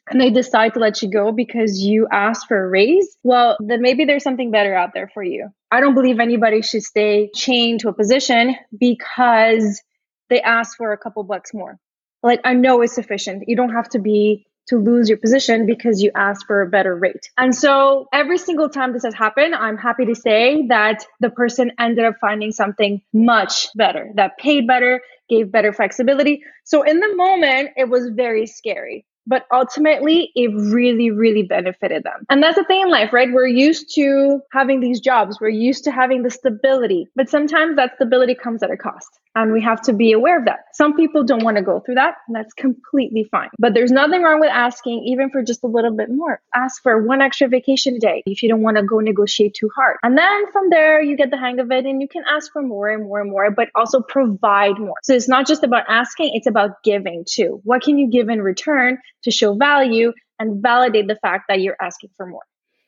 and 0.10 0.20
they 0.20 0.30
decide 0.30 0.74
to 0.74 0.80
let 0.80 1.02
you 1.02 1.10
go 1.10 1.32
because 1.32 1.82
you 1.82 2.08
asked 2.12 2.48
for 2.48 2.66
a 2.66 2.70
raise, 2.70 3.18
well, 3.24 3.58
then 3.60 3.82
maybe 3.82 4.06
there's 4.06 4.24
something 4.24 4.52
better 4.52 4.76
out 4.76 4.94
there 4.94 5.10
for 5.13 5.24
you. 5.24 5.50
I 5.72 5.80
don't 5.80 5.94
believe 5.96 6.20
anybody 6.20 6.62
should 6.62 6.84
stay 6.84 7.30
chained 7.34 7.80
to 7.82 7.89
a 7.89 7.94
position 7.94 8.56
because 8.78 9.82
they 10.30 10.42
asked 10.42 10.78
for 10.78 10.92
a 10.92 10.98
couple 10.98 11.24
bucks 11.24 11.54
more. 11.54 11.80
like 12.22 12.42
I 12.44 12.54
know 12.54 12.82
it's 12.82 12.96
sufficient. 12.96 13.44
You 13.48 13.56
don't 13.56 13.74
have 13.74 13.89
to 13.89 14.00
be 14.00 14.46
to 14.68 14.78
lose 14.78 15.10
your 15.10 15.18
position 15.18 15.66
because 15.66 16.02
you 16.02 16.12
asked 16.16 16.46
for 16.48 16.62
a 16.62 16.70
better 16.70 16.96
rate. 16.96 17.30
And 17.38 17.54
so 17.54 18.08
every 18.13 18.38
single 18.38 18.70
time 18.70 18.94
this 18.94 19.04
has 19.04 19.13
happened, 19.13 19.54
I'm 19.54 19.78
happy 19.78 20.06
to 20.06 20.16
say 20.16 20.68
that 20.68 21.06
the 21.20 21.30
person 21.30 21.72
ended 21.78 22.06
up 22.06 22.16
finding 22.22 22.54
something 22.54 23.02
much 23.13 23.68
better 23.76 24.12
that 24.16 24.38
paid 24.38 24.66
better, 24.66 25.02
gave 25.30 25.52
better 25.52 25.74
flexibility. 25.74 26.44
So 26.63 26.84
in 26.84 27.02
the 27.02 27.13
moment, 27.16 27.72
it 27.76 27.89
was 27.89 28.10
very 28.10 28.48
scary 28.48 29.06
but 29.28 29.46
ultimately 29.52 30.32
it 30.36 30.52
really 30.54 31.12
really 31.12 31.44
benefited 31.44 32.04
them 32.04 32.26
and 32.30 32.42
that's 32.42 32.58
the 32.58 32.64
thing 32.66 32.82
in 32.82 32.90
life 32.90 33.12
right 33.14 33.32
we're 33.32 33.48
used 33.48 33.94
to 33.94 34.40
having 34.52 34.80
these 34.80 35.00
jobs 35.00 35.40
we're 35.40 35.50
used 35.50 35.84
to 35.84 35.92
having 35.92 36.24
the 36.24 36.30
stability 36.30 37.08
but 37.16 37.30
sometimes 37.30 37.76
that 37.76 37.96
stability 37.96 38.36
comes 38.36 38.64
at 38.64 38.72
a 38.72 38.78
cost 38.78 39.20
and 39.36 39.52
we 39.52 39.62
have 39.62 39.82
to 39.82 39.94
be 39.94 40.12
aware 40.12 40.38
of 40.38 40.46
that. 40.46 40.60
Some 40.74 40.96
people 40.96 41.24
don't 41.24 41.44
want 41.44 41.58
to 41.58 41.64
go 41.64 41.80
through 41.80 41.96
that, 41.96 42.16
and 42.28 42.36
that's 42.36 42.54
completely 42.54 43.28
fine. 43.32 43.50
But 43.58 43.74
there's 43.74 43.92
nothing 43.92 44.22
wrong 44.22 44.40
with 44.40 44.52
asking, 44.52 45.04
even 45.08 45.30
for 45.30 45.42
just 45.42 45.64
a 45.64 45.68
little 45.68 45.96
bit 45.96 46.10
more. 46.10 46.40
Ask 46.56 46.82
for 46.84 47.02
one 47.02 47.22
extra 47.22 47.48
vacation 47.48 47.98
day 48.00 48.22
if 48.26 48.44
you 48.44 48.50
don't 48.50 48.62
want 48.62 48.78
to 48.78 48.84
go 48.84 49.00
negotiate 49.00 49.56
too 49.56 49.70
hard. 49.76 49.98
And 50.04 50.18
then 50.18 50.52
from 50.52 50.70
there, 50.70 51.02
you 51.02 51.18
get 51.18 51.32
the 51.32 51.38
hang 51.38 51.60
of 51.60 51.72
it 51.72 51.86
and 51.86 52.02
you 52.02 52.08
can 52.08 52.24
ask 52.30 52.52
for 52.52 52.62
more 52.62 52.90
and 52.90 53.04
more 53.04 53.22
and 53.22 53.32
more, 53.32 53.50
but 53.52 53.70
also 53.76 54.02
provide 54.02 54.78
more. 54.78 54.96
So 55.04 55.14
it's 55.14 55.30
not 55.30 55.48
just 55.48 55.64
about 55.64 55.86
asking, 55.88 56.32
it's 56.34 56.48
about 56.48 56.84
giving 56.84 57.26
too. 57.28 57.62
What 57.64 57.82
can 57.82 57.98
you 57.98 58.10
give 58.10 58.30
in 58.30 58.42
return 58.42 59.00
to 59.24 59.32
show 59.32 59.56
value 59.56 60.14
and 60.40 60.62
validate 60.62 61.08
the 61.08 61.16
fact 61.18 61.46
that 61.50 61.62
you're 61.62 61.78
asking 61.82 62.10
for 62.16 62.26
more? 62.26 62.44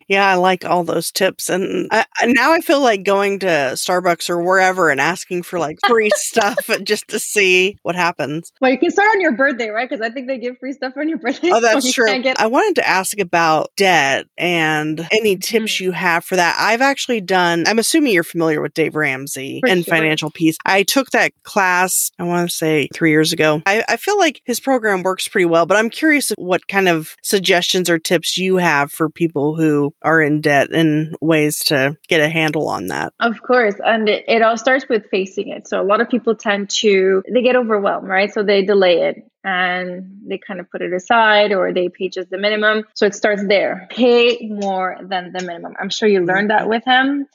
Yeah, 0.07 0.29
I 0.29 0.35
like 0.35 0.65
all 0.65 0.83
those 0.83 1.11
tips. 1.11 1.49
And 1.49 1.87
I, 1.91 2.05
now 2.25 2.51
I 2.51 2.61
feel 2.61 2.81
like 2.81 3.03
going 3.03 3.39
to 3.39 3.47
Starbucks 3.47 4.29
or 4.29 4.41
wherever 4.41 4.89
and 4.89 5.01
asking 5.01 5.43
for 5.43 5.59
like 5.59 5.79
free 5.87 6.11
stuff 6.15 6.69
just 6.83 7.07
to 7.09 7.19
see 7.19 7.77
what 7.83 7.95
happens. 7.95 8.51
Well, 8.61 8.71
you 8.71 8.77
can 8.77 8.91
start 8.91 9.09
on 9.09 9.21
your 9.21 9.31
birthday, 9.31 9.69
right? 9.69 9.89
Because 9.89 10.05
I 10.05 10.11
think 10.11 10.27
they 10.27 10.37
give 10.37 10.57
free 10.59 10.73
stuff 10.73 10.93
on 10.97 11.09
your 11.09 11.17
birthday. 11.17 11.49
Oh, 11.51 11.59
that's 11.61 11.85
so 11.85 11.91
true. 11.91 12.21
Get- 12.21 12.39
I 12.39 12.47
wanted 12.47 12.75
to 12.75 12.87
ask 12.87 13.19
about 13.19 13.71
debt 13.75 14.27
and 14.37 15.07
any 15.11 15.37
tips 15.37 15.75
mm-hmm. 15.75 15.85
you 15.85 15.91
have 15.91 16.23
for 16.23 16.35
that. 16.35 16.55
I've 16.59 16.81
actually 16.81 17.21
done, 17.21 17.65
I'm 17.67 17.79
assuming 17.79 18.13
you're 18.13 18.23
familiar 18.23 18.61
with 18.61 18.73
Dave 18.73 18.95
Ramsey 18.95 19.61
for 19.61 19.69
and 19.69 19.83
sure. 19.83 19.95
Financial 19.95 20.29
Peace. 20.29 20.57
I 20.65 20.83
took 20.83 21.11
that 21.11 21.31
class, 21.43 22.11
I 22.19 22.23
want 22.23 22.49
to 22.49 22.55
say 22.55 22.87
three 22.93 23.09
years 23.09 23.33
ago. 23.33 23.61
I, 23.65 23.83
I 23.87 23.97
feel 23.97 24.17
like 24.17 24.41
his 24.45 24.59
program 24.59 25.03
works 25.03 25.27
pretty 25.27 25.45
well, 25.45 25.65
but 25.65 25.77
I'm 25.77 25.89
curious 25.89 26.31
what 26.37 26.67
kind 26.67 26.87
of 26.87 27.15
suggestions 27.23 27.89
or 27.89 27.97
tips 27.97 28.37
you 28.37 28.57
have 28.57 28.91
for 28.91 29.09
people 29.09 29.55
who 29.55 29.94
are 30.01 30.21
in 30.21 30.41
debt 30.41 30.71
and 30.71 31.15
ways 31.21 31.59
to 31.65 31.97
get 32.07 32.21
a 32.21 32.29
handle 32.29 32.67
on 32.67 32.87
that. 32.87 33.13
Of 33.19 33.41
course. 33.41 33.75
And 33.83 34.07
it, 34.07 34.25
it 34.27 34.41
all 34.41 34.57
starts 34.57 34.87
with 34.87 35.09
facing 35.09 35.49
it. 35.49 35.67
So 35.67 35.81
a 35.81 35.83
lot 35.83 36.01
of 36.01 36.09
people 36.09 36.35
tend 36.35 36.69
to, 36.71 37.23
they 37.31 37.41
get 37.41 37.55
overwhelmed, 37.55 38.07
right? 38.07 38.31
So 38.31 38.43
they 38.43 38.63
delay 38.63 39.01
it 39.01 39.29
and 39.43 40.21
they 40.27 40.37
kind 40.37 40.59
of 40.59 40.69
put 40.69 40.81
it 40.81 40.93
aside 40.93 41.53
or 41.53 41.73
they 41.73 41.89
pay 41.89 42.09
just 42.09 42.29
the 42.29 42.37
minimum. 42.37 42.83
So 42.93 43.05
it 43.05 43.15
starts 43.15 43.45
there. 43.47 43.87
Pay 43.89 44.47
more 44.49 44.97
than 45.01 45.31
the 45.31 45.43
minimum. 45.43 45.73
I'm 45.79 45.89
sure 45.89 46.07
you 46.07 46.23
learned 46.23 46.49
that 46.49 46.67
with 46.67 46.83
him. 46.85 47.27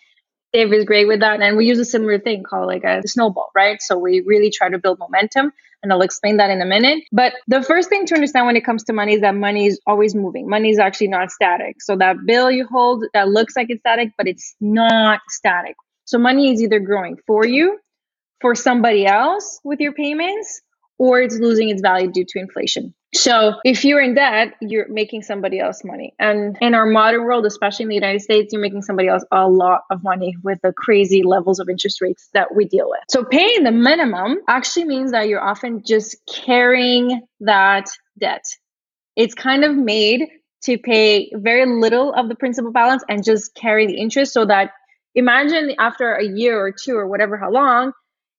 Dave 0.53 0.73
is 0.73 0.85
great 0.85 1.07
with 1.07 1.21
that. 1.21 1.41
And 1.41 1.57
we 1.57 1.67
use 1.67 1.79
a 1.79 1.85
similar 1.85 2.19
thing 2.19 2.43
called 2.43 2.67
like 2.67 2.85
a 2.85 3.07
snowball, 3.07 3.51
right? 3.55 3.81
So 3.81 3.99
we 3.99 4.21
really 4.21 4.51
try 4.51 4.69
to 4.69 4.79
build 4.79 4.99
momentum. 4.99 5.53
And 5.83 5.93
I'll 5.93 6.03
explain 6.03 6.37
that 6.39 6.51
in 6.51 6.61
a 6.61 6.67
minute. 6.67 7.05
But 7.11 7.35
the 7.49 7.63
first 7.63 7.89
thing 7.89 8.05
to 8.07 8.15
understand 8.15 8.47
when 8.47 8.57
it 8.57 8.65
comes 8.65 8.85
to 8.85 8.93
money 8.93 9.15
is 9.15 9.23
that 9.23 9.35
money 9.35 9.67
is 9.67 9.81
always 9.87 10.15
moving. 10.15 10.49
Money 10.49 10.71
is 10.71 10.79
actually 10.79 11.09
not 11.09 11.31
static. 11.31 11.81
So 11.81 11.97
that 11.97 12.17
bill 12.27 12.51
you 12.51 12.67
hold 12.67 13.05
that 13.15 13.29
looks 13.29 13.57
like 13.57 13.71
it's 13.71 13.81
static, 13.81 14.13
but 14.19 14.27
it's 14.29 14.55
not 14.61 15.21
static. 15.29 15.77
So 16.05 16.19
money 16.19 16.53
is 16.53 16.63
either 16.63 16.81
growing 16.81 17.17
for 17.27 17.47
you, 17.47 17.79
for 18.41 18.55
somebody 18.55 19.07
else 19.07 19.61
with 19.65 19.81
your 19.81 19.93
payments, 19.93 20.61
or 20.99 21.23
it's 21.23 21.39
losing 21.39 21.71
its 21.71 21.81
value 21.81 22.11
due 22.11 22.27
to 22.29 22.39
inflation. 22.39 22.95
So 23.13 23.55
if 23.65 23.85
you're 23.85 24.01
in 24.01 24.15
debt, 24.15 24.55
you're 24.61 24.89
making 24.89 25.23
somebody 25.23 25.59
else 25.59 25.83
money. 25.85 26.15
And 26.19 26.57
in 26.61 26.75
our 26.75 26.87
modern 26.87 27.25
world, 27.25 27.45
especially 27.45 27.85
in 27.85 27.89
the 27.89 27.97
United 27.97 28.21
States, 28.23 28.53
you're 28.53 28.63
making 28.63 28.83
somebody 28.83 29.09
else 29.09 29.25
a 29.33 29.49
lot 29.49 29.83
of 29.91 30.03
money 30.05 30.37
with 30.45 30.61
the 30.63 30.73
crazy 30.73 31.25
levels 31.25 31.59
of 31.59 31.69
interest 31.69 32.01
rates 32.01 32.29
that 32.35 32.55
we 32.55 32.67
deal 32.67 32.89
with. 32.89 33.01
So 33.09 33.25
paying 33.25 33.65
the 33.65 33.73
minimum 33.73 34.39
actually 34.49 34.85
means 34.85 35.11
that 35.11 35.29
you're 35.29 35.43
often 35.43 35.83
just 35.85 36.17
carrying 36.27 37.23
that 37.41 37.87
debt. 38.19 38.45
It's 39.17 39.35
kind 39.35 39.65
of 39.65 39.75
made 39.75 40.29
to 40.65 40.79
pay 40.79 41.33
very 41.35 41.67
little 41.67 42.13
of 42.13 42.29
the 42.29 42.37
principal 42.37 42.71
balance 42.71 43.03
and 43.09 43.25
just 43.25 43.55
carry 43.55 43.87
the 43.87 43.99
interest 43.99 44.33
so 44.33 44.45
that 44.45 44.71
imagine 45.15 45.75
after 45.79 46.15
a 46.15 46.25
year 46.25 46.61
or 46.61 46.71
two 46.71 46.95
or 46.95 47.09
whatever 47.09 47.37
how 47.37 47.51
long 47.51 47.93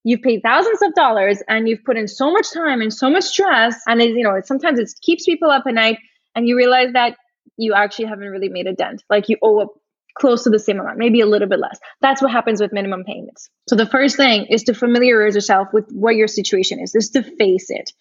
you've 0.03 0.21
paid 0.21 0.41
thousands 0.43 0.81
of 0.81 0.93
dollars 0.95 1.41
and 1.47 1.67
you've 1.67 1.83
put 1.83 1.97
in 1.97 2.07
so 2.07 2.31
much 2.31 2.51
time 2.51 2.81
and 2.81 2.93
so 2.93 3.09
much 3.09 3.23
stress. 3.23 3.79
And 3.87 4.01
it, 4.01 4.11
you 4.11 4.23
know 4.23 4.39
sometimes 4.43 4.79
it 4.79 4.89
keeps 5.01 5.25
people 5.25 5.49
up 5.49 5.63
at 5.67 5.73
night 5.73 5.97
and 6.35 6.47
you 6.47 6.57
realize 6.57 6.93
that 6.93 7.17
you 7.57 7.73
actually 7.73 8.05
haven't 8.05 8.29
really 8.29 8.49
made 8.49 8.67
a 8.67 8.73
dent. 8.73 9.03
Like 9.09 9.29
you 9.29 9.37
owe 9.41 9.61
up 9.61 9.69
close 10.17 10.43
to 10.43 10.49
the 10.49 10.59
same 10.59 10.79
amount 10.79 10.97
maybe 10.97 11.21
a 11.21 11.25
little 11.25 11.47
bit 11.47 11.59
less. 11.59 11.79
That's 12.01 12.21
what 12.21 12.31
happens 12.31 12.59
with 12.61 12.73
minimum 12.73 13.03
payments. 13.05 13.49
So 13.69 13.75
the 13.75 13.85
first 13.85 14.17
thing 14.17 14.45
is 14.49 14.63
to 14.63 14.73
familiarize 14.73 15.35
yourself 15.35 15.69
with 15.71 15.85
what 15.91 16.15
your 16.15 16.27
situation 16.27 16.79
is 16.79 16.95
is 16.95 17.09
to 17.11 17.23
face 17.23 17.69
it. 17.69 17.91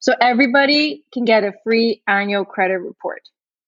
So 0.00 0.12
everybody 0.20 1.04
can 1.12 1.24
get 1.24 1.44
a 1.44 1.54
free 1.64 2.02
annual 2.06 2.44
credit 2.44 2.78
report. 2.78 3.22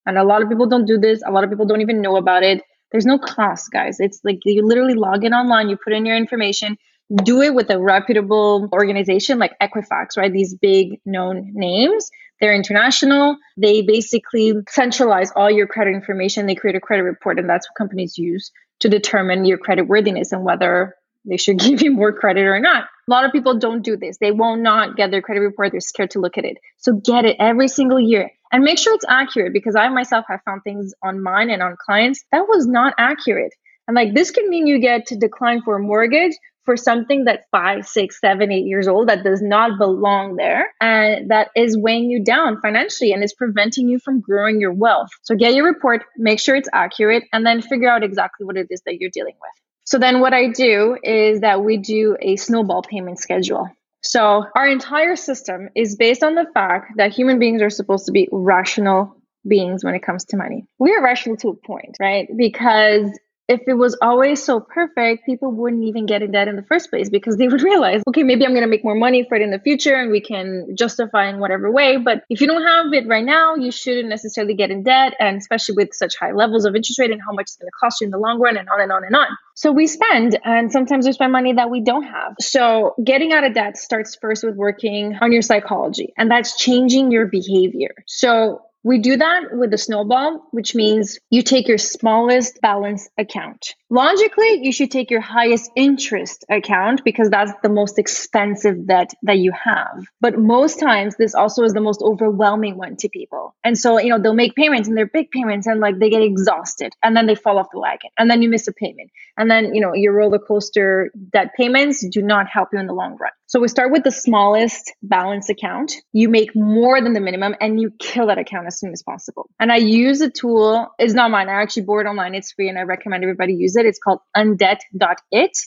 And 0.05 0.19
a 0.19 0.25
lot 0.25 0.43
of 0.43 0.49
people 0.49 0.67
don't 0.67 0.85
do 0.85 0.99
this. 0.99 1.23
A 1.27 1.31
lot 1.31 1.45
of 1.45 1.51
people 1.51 1.67
don't 1.67 1.81
even 1.81 2.03
know 2.03 2.17
about 2.17 2.43
it. 2.43 2.63
There's 2.93 3.07
no 3.07 3.19
cost 3.19 3.71
guys. 3.73 3.99
It's 3.99 4.21
like 4.23 4.39
you 4.45 4.65
literally 4.65 4.95
log 4.95 5.25
in 5.25 5.33
online 5.33 5.69
you 5.69 5.77
put 5.83 5.93
in 5.93 6.05
your 6.05 6.17
information 6.17 6.77
do 7.23 7.43
it 7.43 7.55
with 7.55 7.71
a 7.71 7.81
reputable 7.81 8.69
organization 8.73 9.39
like 9.39 9.53
Equifax, 9.61 10.17
right? 10.17 10.33
These 10.33 10.55
big 10.55 11.01
known 11.05 11.51
names. 11.55 12.11
They're 12.41 12.55
international. 12.55 13.37
They 13.57 13.83
basically 13.83 14.55
centralize 14.69 15.31
all 15.35 15.51
your 15.51 15.67
credit 15.67 15.95
information. 15.95 16.47
They 16.47 16.55
create 16.55 16.77
a 16.77 16.81
credit 16.81 17.05
report, 17.05 17.39
and 17.39 17.49
that's 17.49 17.69
what 17.69 17.77
companies 17.77 18.19
use 18.19 18.51
to 18.81 18.89
determine 18.89 19.45
your 19.45 19.59
credit 19.59 19.83
worthiness 19.83 20.33
and 20.33 20.45
whether 20.45 20.95
they 21.25 21.37
should 21.37 21.59
give 21.61 21.83
you 21.83 21.93
more 21.93 22.13
credit 22.13 22.43
or 22.43 22.61
not. 22.61 22.85
A 22.85 23.11
lot 23.11 23.25
of 23.25 23.33
people 23.33 23.59
don't 23.59 23.83
do 23.83 23.97
this. 23.97 24.19
They 24.19 24.33
will 24.33 24.57
not 24.57 24.97
get 24.97 25.11
their 25.11 25.23
credit 25.23 25.41
report. 25.41 25.73
They're 25.73 25.81
scared 25.81 26.11
to 26.11 26.21
look 26.21 26.37
at 26.37 26.45
it. 26.45 26.59
So 26.79 26.95
get 26.95 27.25
it 27.25 27.37
every 27.39 27.69
single 27.69 28.01
year 28.01 28.31
and 28.53 28.65
make 28.65 28.79
sure 28.79 28.95
it's 28.95 29.05
accurate 29.09 29.53
because 29.53 29.77
I 29.77 29.89
myself 29.89 30.25
have 30.29 30.41
found 30.45 30.63
things 30.63 30.93
on 31.03 31.23
mine 31.23 31.51
and 31.51 31.63
on 31.63 31.77
clients 31.85 32.25
that 32.33 32.47
was 32.49 32.67
not 32.67 32.95
accurate. 32.99 33.53
And 33.89 33.95
like 33.95 34.15
this 34.15 34.31
can 34.31 34.49
mean 34.49 34.67
you 34.67 34.81
get 34.81 35.07
to 35.07 35.17
decline 35.17 35.63
for 35.63 35.77
a 35.77 35.81
mortgage 35.81 36.37
for 36.67 36.77
something 36.77 37.25
that's 37.25 37.47
five, 37.51 37.87
six, 37.87 38.21
seven, 38.21 38.53
eight 38.53 38.67
years 38.67 38.89
old 38.89 39.09
that 39.09 39.25
does 39.25 39.41
not 39.41 39.79
belong 39.79 40.37
there 40.37 40.67
and 40.81 41.31
that 41.31 41.49
is 41.57 41.79
weighing 41.79 42.11
you 42.11 42.23
down 42.23 42.61
financially 42.61 43.13
and 43.13 43.25
is 43.25 43.33
preventing 43.33 43.89
you 43.89 43.99
from 43.99 44.21
growing 44.21 44.61
your 44.61 44.75
wealth. 44.75 45.09
So 45.23 45.35
get 45.35 45.55
your 45.55 45.65
report, 45.65 46.03
make 46.19 46.41
sure 46.41 46.57
it's 46.57 46.69
accurate, 46.73 47.25
and 47.33 47.47
then 47.47 47.63
figure 47.63 47.89
out 47.89 48.05
exactly 48.05 48.45
what 48.45 48.59
it 48.59 48.67
is 48.69 48.83
that 48.85 49.01
you're 49.01 49.11
dealing 49.11 49.37
with. 49.41 49.51
So 49.85 49.99
then 49.99 50.21
what 50.21 50.35
I 50.35 50.49
do 50.49 50.99
is 51.03 51.41
that 51.41 51.65
we 51.65 51.79
do 51.79 52.17
a 52.21 52.37
snowball 52.37 52.83
payment 52.83 53.21
schedule. 53.21 53.71
So 54.03 54.45
our 54.55 54.69
entire 54.69 55.17
system 55.17 55.71
is 55.75 55.97
based 55.97 56.23
on 56.23 56.35
the 56.35 56.47
fact 56.53 56.93
that 56.97 57.13
human 57.13 57.39
beings 57.39 57.63
are 57.63 57.71
supposed 57.71 58.07
to 58.07 58.13
be 58.13 58.29
rational 58.31 59.17
beings 59.47 59.85
when 59.85 59.95
it 59.95 60.03
comes 60.03 60.25
to 60.27 60.37
money. 60.37 60.65
We 60.79 60.93
are 60.95 61.03
rational 61.03 61.37
to 61.39 61.49
a 61.49 61.55
point, 61.55 61.97
right? 62.01 62.29
Because 62.37 63.17
if 63.49 63.61
it 63.67 63.75
was 63.75 63.97
always 64.03 64.43
so 64.43 64.61
perfect, 64.61 65.25
people 65.25 65.53
wouldn't 65.53 65.85
even 65.85 66.07
get 66.07 66.23
in 66.23 66.33
debt 66.33 66.49
in 66.49 66.57
the 66.57 66.63
first 66.63 66.91
place 66.91 67.09
because 67.09 67.37
they 67.37 67.49
would 67.49 67.63
realize, 67.71 68.03
okay, 68.09 68.23
maybe 68.23 68.45
I'm 68.45 68.53
going 68.53 68.65
to 68.65 68.69
make 68.69 68.85
more 68.85 68.95
money 68.95 69.25
for 69.29 69.37
it 69.37 69.43
in 69.43 69.51
the 69.51 69.59
future 69.59 69.95
and 69.95 70.11
we 70.11 70.21
can 70.21 70.75
justify 70.77 71.29
in 71.29 71.39
whatever 71.39 71.71
way. 71.71 71.97
But 71.97 72.25
if 72.29 72.41
you 72.41 72.47
don't 72.47 72.63
have 72.63 72.93
it 72.93 73.07
right 73.07 73.25
now, 73.25 73.55
you 73.55 73.71
shouldn't 73.71 74.09
necessarily 74.09 74.55
get 74.55 74.71
in 74.71 74.83
debt. 74.83 75.15
And 75.21 75.37
especially 75.37 75.77
with 75.77 75.95
such 75.95 76.17
high 76.17 76.33
levels 76.33 76.65
of 76.65 76.75
interest 76.75 76.99
rate 76.99 77.11
and 77.11 77.21
how 77.21 77.33
much 77.33 77.45
it's 77.45 77.57
going 77.57 77.69
to 77.69 77.79
cost 77.79 78.01
you 78.01 78.07
in 78.07 78.11
the 78.11 78.19
long 78.19 78.41
run 78.41 78.57
and 78.57 78.69
on 78.69 78.81
and 78.81 78.91
on 78.91 79.05
and 79.05 79.15
on. 79.15 79.27
So 79.55 79.73
we 79.73 79.87
spend, 79.87 80.39
and 80.45 80.71
sometimes 80.71 81.07
we 81.07 81.13
spend 81.13 81.33
money 81.33 81.55
that 81.55 81.71
we 81.71 81.81
don't 81.81 82.03
have. 82.03 82.35
So 82.41 82.95
getting 83.03 83.33
out 83.33 83.45
of 83.45 83.55
debt 83.55 83.79
starts 83.79 84.17
first 84.21 84.45
with 84.45 84.55
working 84.55 85.17
on 85.21 85.33
your 85.33 85.41
psychology, 85.41 86.13
and 86.19 86.31
that's 86.31 86.57
changing 86.59 87.11
your 87.11 87.27
behavior. 87.27 87.95
So 88.07 88.61
we 88.87 88.99
do 88.99 89.17
that 89.17 89.47
with 89.51 89.73
the 89.73 89.79
snowball, 89.79 90.47
which 90.53 90.77
means 90.77 91.19
you 91.29 91.43
take 91.43 91.67
your 91.67 91.77
smallest 91.77 92.61
balance 92.61 93.09
account. 93.19 93.75
Logically, 93.89 94.65
you 94.65 94.73
should 94.73 94.91
take 94.91 95.13
your 95.13 95.21
highest 95.21 95.71
interest 95.77 96.45
account 96.51 97.05
because 97.05 97.31
that's 97.31 97.53
the 97.63 97.69
most 97.69 98.01
expensive 98.01 98.85
debt 98.85 99.13
that 99.23 99.39
you 99.39 99.53
have. 99.53 100.05
But 100.21 100.37
most 100.37 100.81
times, 100.81 101.15
this 101.17 101.37
also 101.37 101.63
is 101.63 101.73
the 101.73 101.81
most 101.81 102.03
overwhelming 102.03 102.77
one 102.77 102.97
to 102.97 103.09
people. 103.09 103.55
And 103.63 103.79
so, 103.79 104.01
you 104.01 104.09
know, 104.09 104.21
they'll 104.21 104.35
make 104.35 104.57
payments 104.57 104.89
and 104.89 104.97
they're 104.97 105.07
big 105.07 105.31
payments 105.31 105.69
and 105.69 105.79
like 105.79 106.01
they 106.01 106.11
get 106.11 106.23
exhausted 106.23 106.95
and 107.05 107.17
then 107.17 107.27
they 107.27 107.37
fall 107.37 107.59
off 107.59 107.69
the 107.73 107.79
wagon 107.79 108.11
and 108.19 108.29
then 108.29 108.43
you 108.43 108.49
miss 108.49 108.67
a 108.67 108.73
payment. 108.73 109.11
And 109.37 109.49
then, 109.49 109.73
you 109.73 109.81
know, 109.81 109.95
your 109.95 110.15
roller 110.15 110.41
coaster 110.41 111.13
debt 111.33 111.53
payments 111.57 112.05
do 112.09 112.23
not 112.23 112.49
help 112.49 112.71
you 112.73 112.81
in 112.81 112.87
the 112.87 112.95
long 112.95 113.17
run. 113.21 113.31
So 113.49 113.61
we 113.61 113.69
start 113.69 113.93
with 113.93 114.03
the 114.03 114.11
smallest 114.11 114.93
balance 115.05 115.49
account. 115.49 115.93
You 116.13 116.29
make 116.29 116.57
more 116.57 117.01
than 117.01 117.13
the 117.13 117.21
minimum 117.21 117.55
and 117.61 117.81
you 117.81 117.93
kill 118.01 118.27
that 118.27 118.39
account 118.39 118.67
as 118.67 118.81
soon 118.81 118.91
as 118.91 119.05
possible. 119.05 119.49
And 119.61 119.71
I 119.71 119.77
use 119.77 120.21
a 120.21 120.29
tool, 120.29 120.89
it's 120.99 121.15
not 121.15 121.31
mine. 121.31 121.49
I 121.49 121.63
actually 121.63 121.85
bought 121.85 122.01
it 122.01 122.07
online. 122.07 122.35
It's 122.35 122.51
free 122.51 122.69
and 122.69 122.77
I 122.77 122.83
recommend 122.83 123.23
everybody 123.23 123.55
use 123.55 123.76
it. 123.77 123.87
It's 123.87 123.99
called 123.99 124.21
undebt.it 124.37 125.59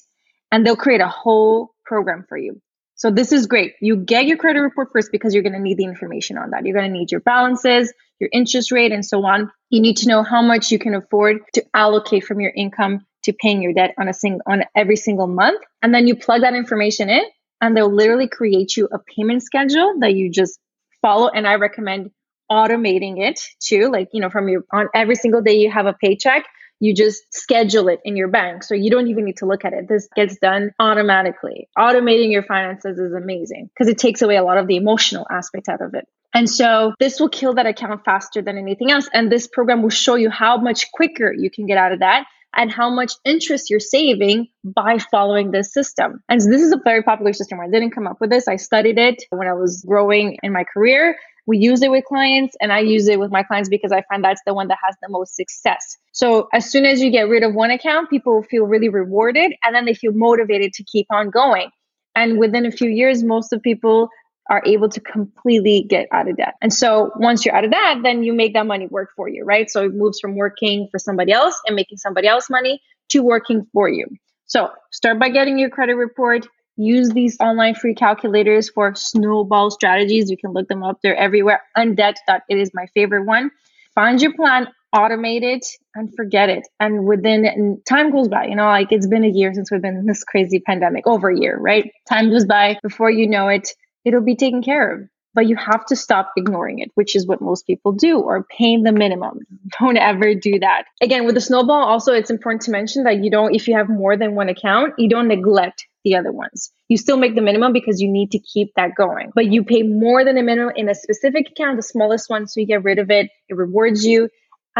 and 0.51 0.65
they'll 0.65 0.75
create 0.75 1.01
a 1.01 1.07
whole 1.07 1.73
program 1.85 2.25
for 2.27 2.37
you. 2.37 2.61
So 2.95 3.09
this 3.09 3.31
is 3.31 3.47
great. 3.47 3.75
You 3.79 3.95
get 3.95 4.25
your 4.25 4.37
credit 4.37 4.59
report 4.59 4.89
first 4.91 5.09
because 5.11 5.33
you're 5.33 5.43
going 5.43 5.53
to 5.53 5.59
need 5.59 5.77
the 5.77 5.85
information 5.85 6.37
on 6.37 6.49
that. 6.49 6.65
You're 6.65 6.75
going 6.75 6.91
to 6.91 6.97
need 6.97 7.11
your 7.11 7.21
balances, 7.21 7.93
your 8.19 8.29
interest 8.33 8.73
rate, 8.73 8.91
and 8.91 9.05
so 9.05 9.25
on. 9.25 9.49
You 9.69 9.81
need 9.81 9.97
to 9.97 10.09
know 10.09 10.21
how 10.21 10.41
much 10.41 10.69
you 10.69 10.79
can 10.79 10.93
afford 10.95 11.37
to 11.53 11.63
allocate 11.73 12.25
from 12.25 12.41
your 12.41 12.51
income 12.53 13.05
to 13.23 13.33
paying 13.33 13.61
your 13.61 13.73
debt 13.73 13.93
on 13.97 14.09
a 14.09 14.13
single 14.13 14.41
on 14.47 14.63
every 14.75 14.97
single 14.97 15.27
month. 15.27 15.61
And 15.81 15.93
then 15.93 16.07
you 16.07 16.15
plug 16.15 16.41
that 16.41 16.55
information 16.55 17.09
in 17.09 17.23
and 17.61 17.75
they'll 17.75 17.93
literally 17.93 18.27
create 18.27 18.75
you 18.75 18.89
a 18.91 18.99
payment 18.99 19.43
schedule 19.43 19.95
that 19.99 20.13
you 20.13 20.29
just 20.29 20.59
follow. 21.01 21.29
And 21.29 21.47
I 21.47 21.55
recommend 21.55 22.11
automating 22.51 23.21
it 23.21 23.39
too. 23.61 23.89
Like, 23.91 24.09
you 24.11 24.21
know, 24.21 24.29
from 24.29 24.49
your 24.49 24.63
on 24.73 24.87
every 24.93 25.15
single 25.15 25.41
day 25.41 25.57
you 25.57 25.71
have 25.71 25.85
a 25.85 25.93
paycheck, 25.93 26.45
you 26.79 26.93
just 26.93 27.33
schedule 27.33 27.87
it 27.89 27.99
in 28.03 28.15
your 28.15 28.27
bank. 28.29 28.63
So 28.63 28.73
you 28.73 28.89
don't 28.89 29.07
even 29.07 29.25
need 29.25 29.37
to 29.37 29.45
look 29.45 29.65
at 29.65 29.73
it. 29.73 29.87
This 29.87 30.07
gets 30.15 30.37
done 30.37 30.71
automatically. 30.79 31.67
Automating 31.77 32.31
your 32.31 32.43
finances 32.43 32.97
is 32.97 33.13
amazing 33.13 33.69
because 33.73 33.89
it 33.89 33.97
takes 33.97 34.21
away 34.21 34.37
a 34.37 34.43
lot 34.43 34.57
of 34.57 34.67
the 34.67 34.77
emotional 34.77 35.27
aspect 35.29 35.69
out 35.69 35.81
of 35.81 35.93
it. 35.93 36.07
And 36.33 36.49
so 36.49 36.93
this 36.99 37.19
will 37.19 37.29
kill 37.29 37.55
that 37.55 37.65
account 37.65 38.05
faster 38.05 38.41
than 38.41 38.57
anything 38.57 38.91
else. 38.91 39.09
And 39.13 39.31
this 39.31 39.47
program 39.47 39.81
will 39.81 39.89
show 39.89 40.15
you 40.15 40.29
how 40.29 40.57
much 40.57 40.91
quicker 40.91 41.33
you 41.33 41.49
can 41.49 41.65
get 41.65 41.77
out 41.77 41.91
of 41.91 41.99
that 41.99 42.25
and 42.55 42.71
how 42.71 42.89
much 42.89 43.13
interest 43.25 43.69
you're 43.69 43.79
saving 43.79 44.47
by 44.63 44.97
following 44.97 45.51
this 45.51 45.71
system. 45.73 46.21
And 46.29 46.41
so 46.41 46.49
this 46.49 46.61
is 46.61 46.71
a 46.71 46.79
very 46.83 47.03
popular 47.03 47.33
system. 47.33 47.59
I 47.59 47.69
didn't 47.69 47.91
come 47.91 48.07
up 48.07 48.17
with 48.19 48.29
this. 48.29 48.47
I 48.47 48.55
studied 48.55 48.97
it 48.97 49.23
when 49.29 49.47
I 49.47 49.53
was 49.53 49.83
growing 49.87 50.37
in 50.43 50.51
my 50.51 50.63
career. 50.63 51.15
We 51.45 51.57
use 51.57 51.81
it 51.81 51.89
with 51.89 52.05
clients 52.05 52.55
and 52.61 52.71
I 52.71 52.79
use 52.79 53.07
it 53.07 53.19
with 53.19 53.31
my 53.31 53.43
clients 53.43 53.69
because 53.69 53.91
I 53.91 54.03
find 54.03 54.23
that's 54.23 54.41
the 54.45 54.53
one 54.53 54.67
that 54.67 54.77
has 54.85 54.95
the 55.01 55.09
most 55.09 55.35
success. 55.35 55.97
So 56.11 56.47
as 56.53 56.69
soon 56.69 56.85
as 56.85 57.01
you 57.01 57.11
get 57.11 57.27
rid 57.27 57.43
of 57.43 57.55
one 57.55 57.71
account, 57.71 58.09
people 58.09 58.43
feel 58.43 58.65
really 58.65 58.89
rewarded 58.89 59.53
and 59.63 59.73
then 59.73 59.85
they 59.85 59.95
feel 59.95 60.11
motivated 60.13 60.73
to 60.73 60.83
keep 60.83 61.07
on 61.11 61.29
going. 61.29 61.71
And 62.15 62.37
within 62.37 62.65
a 62.65 62.71
few 62.71 62.89
years, 62.89 63.23
most 63.23 63.53
of 63.53 63.61
people 63.61 64.09
are 64.49 64.63
able 64.65 64.89
to 64.89 64.99
completely 64.99 65.85
get 65.87 66.07
out 66.11 66.27
of 66.27 66.35
debt. 66.37 66.55
And 66.61 66.73
so 66.73 67.11
once 67.15 67.45
you're 67.45 67.55
out 67.55 67.63
of 67.63 67.71
debt, 67.71 67.97
then 68.03 68.23
you 68.23 68.33
make 68.33 68.53
that 68.55 68.65
money 68.65 68.87
work 68.87 69.11
for 69.15 69.29
you, 69.29 69.45
right? 69.45 69.69
So 69.69 69.85
it 69.85 69.93
moves 69.93 70.19
from 70.19 70.35
working 70.35 70.87
for 70.91 70.97
somebody 70.97 71.31
else 71.31 71.59
and 71.67 71.75
making 71.75 71.99
somebody 71.99 72.27
else 72.27 72.49
money 72.49 72.81
to 73.09 73.21
working 73.21 73.67
for 73.73 73.87
you. 73.87 74.07
So 74.47 74.69
start 74.91 75.19
by 75.19 75.29
getting 75.29 75.59
your 75.59 75.69
credit 75.69 75.95
report. 75.95 76.47
Use 76.75 77.09
these 77.09 77.37
online 77.39 77.75
free 77.75 77.93
calculators 77.93 78.69
for 78.69 78.95
snowball 78.95 79.69
strategies. 79.69 80.31
You 80.31 80.37
can 80.37 80.53
look 80.53 80.67
them 80.67 80.81
up. 80.81 80.99
They're 81.03 81.15
everywhere. 81.15 81.61
Undebt. 81.77 82.15
It 82.49 82.57
is 82.57 82.71
my 82.73 82.87
favorite 82.93 83.25
one. 83.25 83.51
Find 83.93 84.21
your 84.21 84.33
plan, 84.33 84.67
automate 84.95 85.43
it, 85.43 85.65
and 85.93 86.11
forget 86.15 86.49
it. 86.49 86.67
And 86.79 87.05
within 87.05 87.81
time 87.87 88.11
goes 88.11 88.29
by, 88.29 88.45
you 88.45 88.55
know, 88.55 88.65
like 88.65 88.91
it's 88.91 89.07
been 89.07 89.25
a 89.25 89.29
year 89.29 89.53
since 89.53 89.69
we've 89.71 89.81
been 89.81 89.97
in 89.97 90.05
this 90.05 90.23
crazy 90.23 90.59
pandemic, 90.59 91.05
over 91.05 91.29
a 91.29 91.37
year, 91.37 91.57
right? 91.59 91.91
Time 92.07 92.29
goes 92.29 92.45
by 92.45 92.79
before 92.81 93.11
you 93.11 93.27
know 93.27 93.49
it 93.49 93.69
it'll 94.05 94.21
be 94.21 94.35
taken 94.35 94.61
care 94.61 94.93
of. 94.93 95.09
But 95.35 95.47
you 95.47 95.55
have 95.57 95.85
to 95.85 95.95
stop 95.95 96.31
ignoring 96.35 96.79
it, 96.79 96.89
which 96.95 97.15
is 97.15 97.27
what 97.27 97.39
most 97.39 97.67
people 97.67 97.91
do, 97.91 98.19
or 98.19 98.43
paying 98.43 98.81
the 98.81 98.91
minimum. 98.91 99.41
Don't 99.79 99.95
ever 99.95 100.33
do 100.33 100.59
that. 100.59 100.85
Again, 101.01 101.25
with 101.25 101.35
the 101.35 101.41
snowball, 101.41 101.83
also, 101.83 102.13
it's 102.13 102.31
important 102.31 102.63
to 102.63 102.71
mention 102.71 103.03
that 103.03 103.23
you 103.23 103.29
don't, 103.29 103.53
if 103.53 103.67
you 103.67 103.75
have 103.75 103.89
more 103.89 104.17
than 104.17 104.33
one 104.33 104.49
account, 104.49 104.95
you 104.97 105.07
don't 105.07 105.27
neglect 105.27 105.85
the 106.03 106.15
other 106.15 106.31
ones. 106.31 106.71
You 106.87 106.97
still 106.97 107.17
make 107.17 107.35
the 107.35 107.41
minimum 107.41 107.73
because 107.73 108.01
you 108.01 108.09
need 108.09 108.31
to 108.31 108.39
keep 108.39 108.73
that 108.75 108.95
going. 108.95 109.31
But 109.35 109.51
you 109.51 109.63
pay 109.63 109.83
more 109.83 110.25
than 110.25 110.37
a 110.37 110.41
minimum 110.41 110.73
in 110.75 110.89
a 110.89 110.95
specific 110.95 111.51
account, 111.51 111.77
the 111.77 111.83
smallest 111.83 112.29
one, 112.29 112.47
so 112.47 112.59
you 112.59 112.65
get 112.65 112.83
rid 112.83 112.97
of 112.97 113.11
it. 113.11 113.29
It 113.49 113.55
rewards 113.55 114.03
you 114.03 114.29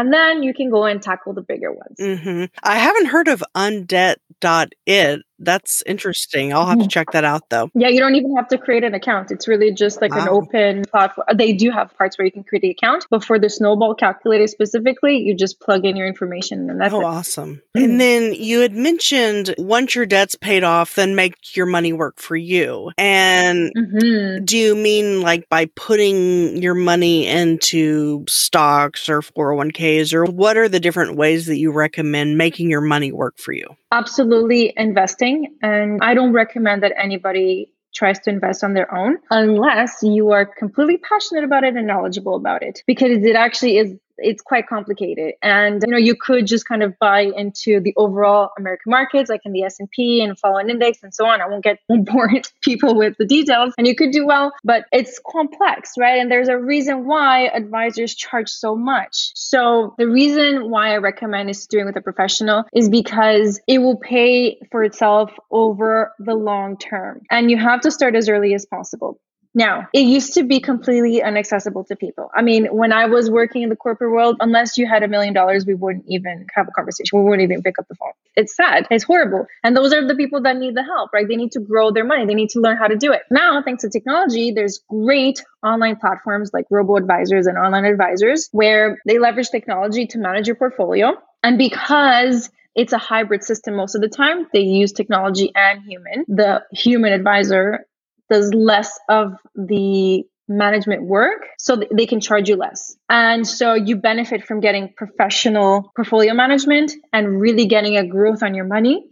and 0.00 0.12
then 0.12 0.42
you 0.42 0.54
can 0.54 0.70
go 0.70 0.84
and 0.84 1.02
tackle 1.02 1.34
the 1.34 1.42
bigger 1.42 1.72
ones. 1.72 1.96
Mm-hmm. 2.00 2.44
I 2.62 2.78
haven't 2.78 3.06
heard 3.06 3.28
of 3.28 3.44
undebt.it. 3.54 5.22
That's 5.40 5.82
interesting. 5.86 6.52
I'll 6.52 6.66
have 6.66 6.78
to 6.78 6.86
check 6.86 7.12
that 7.12 7.24
out 7.24 7.48
though. 7.48 7.70
Yeah, 7.74 7.88
you 7.88 7.98
don't 7.98 8.14
even 8.14 8.36
have 8.36 8.48
to 8.48 8.58
create 8.58 8.84
an 8.84 8.94
account. 8.94 9.30
It's 9.30 9.48
really 9.48 9.72
just 9.72 10.02
like 10.02 10.14
wow. 10.14 10.22
an 10.22 10.28
open 10.28 10.84
platform. 10.84 11.26
They 11.34 11.54
do 11.54 11.70
have 11.70 11.96
parts 11.96 12.18
where 12.18 12.26
you 12.26 12.32
can 12.32 12.44
create 12.44 12.62
the 12.62 12.70
account, 12.70 13.06
but 13.10 13.24
for 13.24 13.38
the 13.38 13.48
snowball 13.48 13.94
calculator 13.94 14.46
specifically, 14.46 15.16
you 15.16 15.34
just 15.34 15.58
plug 15.58 15.86
in 15.86 15.96
your 15.96 16.06
information 16.06 16.68
and 16.68 16.80
that's 16.80 16.92
oh, 16.92 17.00
it. 17.00 17.04
awesome. 17.04 17.62
Mm-hmm. 17.74 17.84
And 17.84 18.00
then 18.00 18.34
you 18.34 18.60
had 18.60 18.74
mentioned 18.74 19.54
once 19.56 19.94
your 19.94 20.06
debt's 20.06 20.34
paid 20.34 20.62
off, 20.62 20.94
then 20.94 21.14
make 21.14 21.56
your 21.56 21.66
money 21.66 21.94
work 21.94 22.20
for 22.20 22.36
you. 22.36 22.90
And 22.98 23.72
mm-hmm. 23.74 24.44
do 24.44 24.58
you 24.58 24.76
mean 24.76 25.22
like 25.22 25.48
by 25.48 25.66
putting 25.74 26.62
your 26.62 26.74
money 26.74 27.26
into 27.26 28.24
stocks 28.28 29.08
or 29.08 29.22
401ks 29.22 30.12
or 30.12 30.24
what 30.24 30.58
are 30.58 30.68
the 30.68 30.80
different 30.80 31.16
ways 31.16 31.46
that 31.46 31.56
you 31.56 31.72
recommend 31.72 32.36
making 32.36 32.68
your 32.68 32.82
money 32.82 33.10
work 33.10 33.38
for 33.38 33.52
you? 33.52 33.66
Absolutely 33.92 34.72
investing. 34.76 35.29
And 35.62 36.00
I 36.02 36.14
don't 36.14 36.32
recommend 36.32 36.82
that 36.82 36.92
anybody 36.96 37.72
tries 37.94 38.18
to 38.20 38.30
invest 38.30 38.62
on 38.62 38.74
their 38.74 38.92
own 38.94 39.18
unless 39.30 39.98
you 40.02 40.30
are 40.30 40.46
completely 40.46 40.98
passionate 40.98 41.44
about 41.44 41.64
it 41.64 41.74
and 41.74 41.86
knowledgeable 41.86 42.36
about 42.36 42.62
it 42.62 42.82
because 42.86 43.24
it 43.24 43.36
actually 43.36 43.78
is 43.78 43.94
it's 44.20 44.42
quite 44.42 44.66
complicated. 44.68 45.34
And 45.42 45.82
you 45.86 45.92
know 45.92 45.98
you 45.98 46.14
could 46.14 46.46
just 46.46 46.66
kind 46.66 46.82
of 46.82 46.98
buy 46.98 47.20
into 47.36 47.80
the 47.80 47.94
overall 47.96 48.50
american 48.58 48.90
markets 48.90 49.30
like 49.30 49.42
in 49.44 49.52
the 49.52 49.62
s&p 49.62 50.22
and 50.22 50.38
follow 50.38 50.58
an 50.58 50.70
index 50.70 51.02
and 51.02 51.14
so 51.14 51.26
on. 51.26 51.40
I 51.40 51.48
won't 51.48 51.64
get 51.64 51.78
bored 51.88 52.48
people 52.62 52.94
with 52.94 53.16
the 53.18 53.26
details 53.26 53.74
and 53.78 53.86
you 53.86 53.94
could 53.94 54.10
do 54.10 54.26
well 54.26 54.52
but 54.64 54.84
it's 54.92 55.20
complex 55.26 55.94
right? 55.98 56.20
And 56.20 56.30
there's 56.30 56.48
a 56.48 56.58
reason 56.58 57.06
why 57.06 57.48
advisors 57.48 58.14
charge 58.14 58.48
so 58.48 58.76
much. 58.76 59.32
So 59.34 59.94
the 59.98 60.08
reason 60.08 60.70
why 60.70 60.94
i 60.94 60.98
recommend 60.98 61.50
is 61.50 61.66
doing 61.66 61.86
with 61.86 61.96
a 61.96 62.00
professional 62.00 62.64
is 62.72 62.88
because 62.88 63.60
it 63.66 63.78
will 63.78 63.98
pay 63.98 64.58
for 64.70 64.82
itself 64.84 65.30
over 65.50 66.12
the 66.18 66.34
long 66.34 66.76
term. 66.76 67.22
And 67.30 67.50
you 67.50 67.58
have 67.58 67.80
to 67.82 67.90
start 67.90 68.14
as 68.14 68.28
early 68.28 68.54
as 68.54 68.66
possible 68.66 69.20
now, 69.54 69.88
it 69.92 70.00
used 70.00 70.34
to 70.34 70.44
be 70.44 70.60
completely 70.60 71.20
inaccessible 71.20 71.84
to 71.84 71.96
people. 71.96 72.30
I 72.34 72.42
mean, 72.42 72.66
when 72.66 72.92
I 72.92 73.06
was 73.06 73.30
working 73.30 73.62
in 73.62 73.68
the 73.68 73.76
corporate 73.76 74.12
world, 74.12 74.36
unless 74.40 74.78
you 74.78 74.86
had 74.86 75.02
a 75.02 75.08
million 75.08 75.34
dollars, 75.34 75.66
we 75.66 75.74
wouldn't 75.74 76.04
even 76.06 76.46
have 76.54 76.68
a 76.68 76.70
conversation. 76.70 77.18
We 77.18 77.24
wouldn't 77.24 77.50
even 77.50 77.62
pick 77.62 77.78
up 77.78 77.88
the 77.88 77.96
phone. 77.96 78.12
It's 78.36 78.54
sad. 78.54 78.86
It's 78.90 79.02
horrible. 79.02 79.46
And 79.64 79.76
those 79.76 79.92
are 79.92 80.06
the 80.06 80.14
people 80.14 80.40
that 80.42 80.56
need 80.56 80.76
the 80.76 80.84
help, 80.84 81.10
right? 81.12 81.26
They 81.26 81.36
need 81.36 81.52
to 81.52 81.60
grow 81.60 81.90
their 81.90 82.04
money. 82.04 82.26
They 82.26 82.34
need 82.34 82.50
to 82.50 82.60
learn 82.60 82.76
how 82.76 82.86
to 82.86 82.96
do 82.96 83.12
it. 83.12 83.22
Now, 83.30 83.60
thanks 83.62 83.82
to 83.82 83.90
technology, 83.90 84.52
there's 84.52 84.80
great 84.88 85.44
online 85.64 85.96
platforms 85.96 86.50
like 86.52 86.66
robo 86.70 86.96
advisors 86.96 87.46
and 87.46 87.58
online 87.58 87.84
advisors 87.84 88.48
where 88.52 88.98
they 89.04 89.18
leverage 89.18 89.50
technology 89.50 90.06
to 90.06 90.18
manage 90.18 90.46
your 90.46 90.56
portfolio. 90.56 91.14
And 91.42 91.58
because 91.58 92.50
it's 92.76 92.92
a 92.92 92.98
hybrid 92.98 93.42
system 93.42 93.74
most 93.74 93.94
of 93.94 94.00
the 94.00 94.08
time. 94.08 94.46
They 94.52 94.60
use 94.60 94.92
technology 94.92 95.50
and 95.54 95.82
human. 95.82 96.24
The 96.28 96.62
human 96.72 97.12
advisor 97.12 97.84
does 98.30 98.54
less 98.54 98.98
of 99.08 99.34
the 99.54 100.24
management 100.48 101.04
work 101.04 101.46
so 101.58 101.80
they 101.96 102.06
can 102.06 102.20
charge 102.20 102.48
you 102.48 102.56
less. 102.56 102.96
And 103.08 103.46
so 103.46 103.74
you 103.74 103.96
benefit 103.96 104.44
from 104.44 104.60
getting 104.60 104.92
professional 104.96 105.92
portfolio 105.94 106.34
management 106.34 106.92
and 107.12 107.40
really 107.40 107.66
getting 107.66 107.96
a 107.96 108.06
growth 108.06 108.42
on 108.42 108.54
your 108.54 108.66
money 108.66 109.06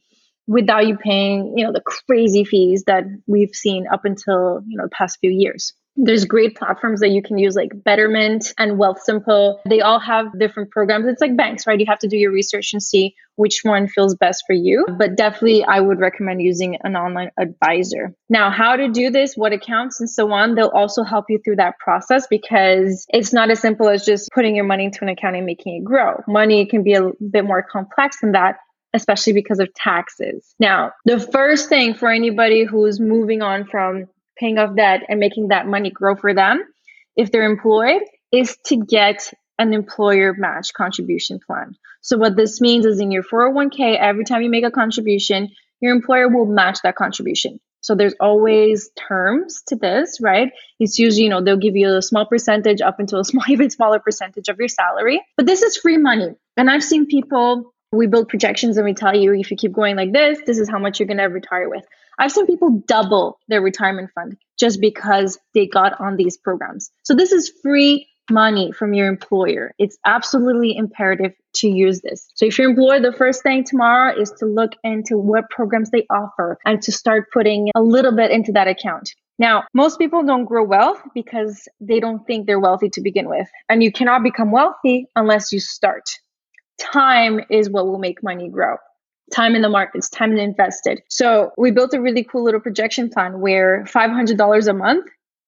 without 0.48 0.86
you 0.86 0.96
paying, 0.96 1.54
you 1.56 1.64
know, 1.64 1.72
the 1.72 1.82
crazy 1.82 2.44
fees 2.44 2.84
that 2.86 3.04
we've 3.26 3.54
seen 3.54 3.86
up 3.92 4.04
until, 4.04 4.62
you 4.66 4.78
know, 4.78 4.84
the 4.84 4.90
past 4.90 5.18
few 5.20 5.30
years. 5.30 5.74
There's 6.00 6.24
great 6.24 6.56
platforms 6.56 7.00
that 7.00 7.10
you 7.10 7.22
can 7.22 7.38
use 7.38 7.56
like 7.56 7.70
Betterment 7.74 8.54
and 8.56 8.78
Wealthsimple. 8.78 9.58
They 9.68 9.80
all 9.80 9.98
have 9.98 10.26
different 10.38 10.70
programs. 10.70 11.06
It's 11.06 11.20
like 11.20 11.36
banks, 11.36 11.66
right? 11.66 11.78
You 11.78 11.86
have 11.88 11.98
to 12.00 12.08
do 12.08 12.16
your 12.16 12.32
research 12.32 12.72
and 12.72 12.82
see 12.82 13.14
which 13.34 13.60
one 13.62 13.88
feels 13.88 14.14
best 14.14 14.44
for 14.46 14.52
you. 14.52 14.86
But 14.96 15.16
definitely, 15.16 15.64
I 15.64 15.80
would 15.80 15.98
recommend 15.98 16.40
using 16.40 16.78
an 16.82 16.96
online 16.96 17.30
advisor. 17.38 18.14
Now, 18.28 18.50
how 18.50 18.76
to 18.76 18.88
do 18.88 19.10
this, 19.10 19.34
what 19.34 19.52
accounts, 19.52 20.00
and 20.00 20.08
so 20.08 20.32
on, 20.32 20.54
they'll 20.54 20.68
also 20.68 21.02
help 21.02 21.26
you 21.28 21.40
through 21.44 21.56
that 21.56 21.78
process 21.78 22.26
because 22.28 23.04
it's 23.08 23.32
not 23.32 23.50
as 23.50 23.60
simple 23.60 23.88
as 23.88 24.04
just 24.04 24.30
putting 24.32 24.54
your 24.54 24.64
money 24.64 24.84
into 24.84 25.00
an 25.02 25.08
account 25.08 25.36
and 25.36 25.46
making 25.46 25.76
it 25.76 25.84
grow. 25.84 26.22
Money 26.28 26.66
can 26.66 26.84
be 26.84 26.94
a 26.94 27.10
bit 27.30 27.44
more 27.44 27.62
complex 27.62 28.20
than 28.20 28.32
that 28.32 28.56
especially 28.94 29.34
because 29.34 29.58
of 29.58 29.68
taxes. 29.74 30.54
Now, 30.58 30.92
the 31.04 31.20
first 31.20 31.68
thing 31.68 31.92
for 31.92 32.10
anybody 32.10 32.64
who's 32.64 32.98
moving 32.98 33.42
on 33.42 33.66
from 33.66 34.06
paying 34.38 34.58
off 34.58 34.76
debt 34.76 35.02
and 35.08 35.20
making 35.20 35.48
that 35.48 35.66
money 35.66 35.90
grow 35.90 36.16
for 36.16 36.34
them 36.34 36.62
if 37.16 37.32
they're 37.32 37.50
employed 37.50 38.02
is 38.32 38.56
to 38.66 38.76
get 38.76 39.32
an 39.58 39.74
employer 39.74 40.34
match 40.36 40.72
contribution 40.72 41.40
plan. 41.44 41.74
So 42.00 42.16
what 42.16 42.36
this 42.36 42.60
means 42.60 42.86
is 42.86 43.00
in 43.00 43.10
your 43.10 43.24
401k, 43.24 43.98
every 43.98 44.24
time 44.24 44.42
you 44.42 44.50
make 44.50 44.64
a 44.64 44.70
contribution, 44.70 45.50
your 45.80 45.92
employer 45.92 46.28
will 46.28 46.46
match 46.46 46.78
that 46.82 46.96
contribution. 46.96 47.60
So 47.80 47.94
there's 47.94 48.14
always 48.20 48.90
terms 48.96 49.62
to 49.68 49.76
this, 49.76 50.18
right? 50.20 50.52
It's 50.80 50.98
usually, 50.98 51.24
you 51.24 51.30
know, 51.30 51.42
they'll 51.42 51.56
give 51.56 51.76
you 51.76 51.96
a 51.96 52.02
small 52.02 52.26
percentage 52.26 52.80
up 52.80 52.98
until 52.98 53.20
a 53.20 53.24
small, 53.24 53.44
even 53.48 53.70
smaller 53.70 53.98
percentage 53.98 54.48
of 54.48 54.58
your 54.58 54.68
salary. 54.68 55.20
But 55.36 55.46
this 55.46 55.62
is 55.62 55.76
free 55.76 55.96
money. 55.96 56.34
And 56.56 56.70
I've 56.70 56.84
seen 56.84 57.06
people, 57.06 57.72
we 57.92 58.06
build 58.06 58.28
projections 58.28 58.76
and 58.76 58.84
we 58.84 58.94
tell 58.94 59.16
you 59.16 59.32
if 59.34 59.50
you 59.50 59.56
keep 59.56 59.72
going 59.72 59.96
like 59.96 60.12
this, 60.12 60.38
this 60.46 60.58
is 60.58 60.68
how 60.68 60.78
much 60.78 60.98
you're 60.98 61.06
going 61.06 61.18
to 61.18 61.24
retire 61.24 61.68
with. 61.68 61.84
I've 62.18 62.32
seen 62.32 62.46
people 62.46 62.82
double 62.86 63.38
their 63.48 63.60
retirement 63.60 64.10
fund 64.14 64.36
just 64.58 64.80
because 64.80 65.38
they 65.54 65.66
got 65.66 66.00
on 66.00 66.16
these 66.16 66.36
programs. 66.36 66.90
So 67.04 67.14
this 67.14 67.32
is 67.32 67.52
free 67.62 68.08
money 68.30 68.72
from 68.72 68.92
your 68.94 69.08
employer. 69.08 69.72
It's 69.78 69.98
absolutely 70.04 70.76
imperative 70.76 71.32
to 71.56 71.68
use 71.68 72.00
this. 72.02 72.28
So 72.34 72.46
if 72.46 72.58
your 72.58 72.70
employer, 72.70 73.00
the 73.00 73.12
first 73.12 73.42
thing 73.42 73.64
tomorrow 73.64 74.18
is 74.20 74.30
to 74.38 74.46
look 74.46 74.72
into 74.84 75.16
what 75.16 75.48
programs 75.50 75.90
they 75.90 76.06
offer 76.10 76.58
and 76.64 76.82
to 76.82 76.92
start 76.92 77.30
putting 77.32 77.70
a 77.74 77.80
little 77.80 78.14
bit 78.14 78.30
into 78.30 78.52
that 78.52 78.68
account. 78.68 79.10
Now, 79.38 79.64
most 79.72 79.98
people 79.98 80.24
don't 80.24 80.44
grow 80.44 80.64
wealth 80.64 81.00
because 81.14 81.68
they 81.80 82.00
don't 82.00 82.26
think 82.26 82.46
they're 82.46 82.58
wealthy 82.58 82.90
to 82.90 83.00
begin 83.00 83.28
with. 83.28 83.48
And 83.68 83.82
you 83.82 83.92
cannot 83.92 84.22
become 84.24 84.50
wealthy 84.50 85.06
unless 85.14 85.52
you 85.52 85.60
start. 85.60 86.04
Time 86.78 87.40
is 87.50 87.70
what 87.70 87.86
will 87.86 87.98
make 87.98 88.22
money 88.22 88.48
grow. 88.48 88.76
Time 89.32 89.54
in 89.54 89.62
the 89.62 89.68
markets, 89.68 90.08
time 90.08 90.36
invested. 90.36 91.02
So 91.08 91.50
we 91.58 91.70
built 91.70 91.92
a 91.94 92.00
really 92.00 92.24
cool 92.24 92.44
little 92.44 92.60
projection 92.60 93.10
plan 93.10 93.40
where 93.40 93.84
$500 93.84 94.68
a 94.68 94.72
month 94.72 95.06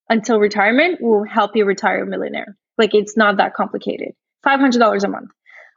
until 0.08 0.38
retirement 0.38 1.00
will 1.00 1.24
help 1.24 1.56
you 1.56 1.64
retire 1.64 2.02
a 2.02 2.06
millionaire. 2.06 2.56
Like 2.76 2.94
it's 2.94 3.16
not 3.16 3.38
that 3.38 3.54
complicated. 3.54 4.14
$500 4.46 5.04
a 5.04 5.08
month. 5.08 5.30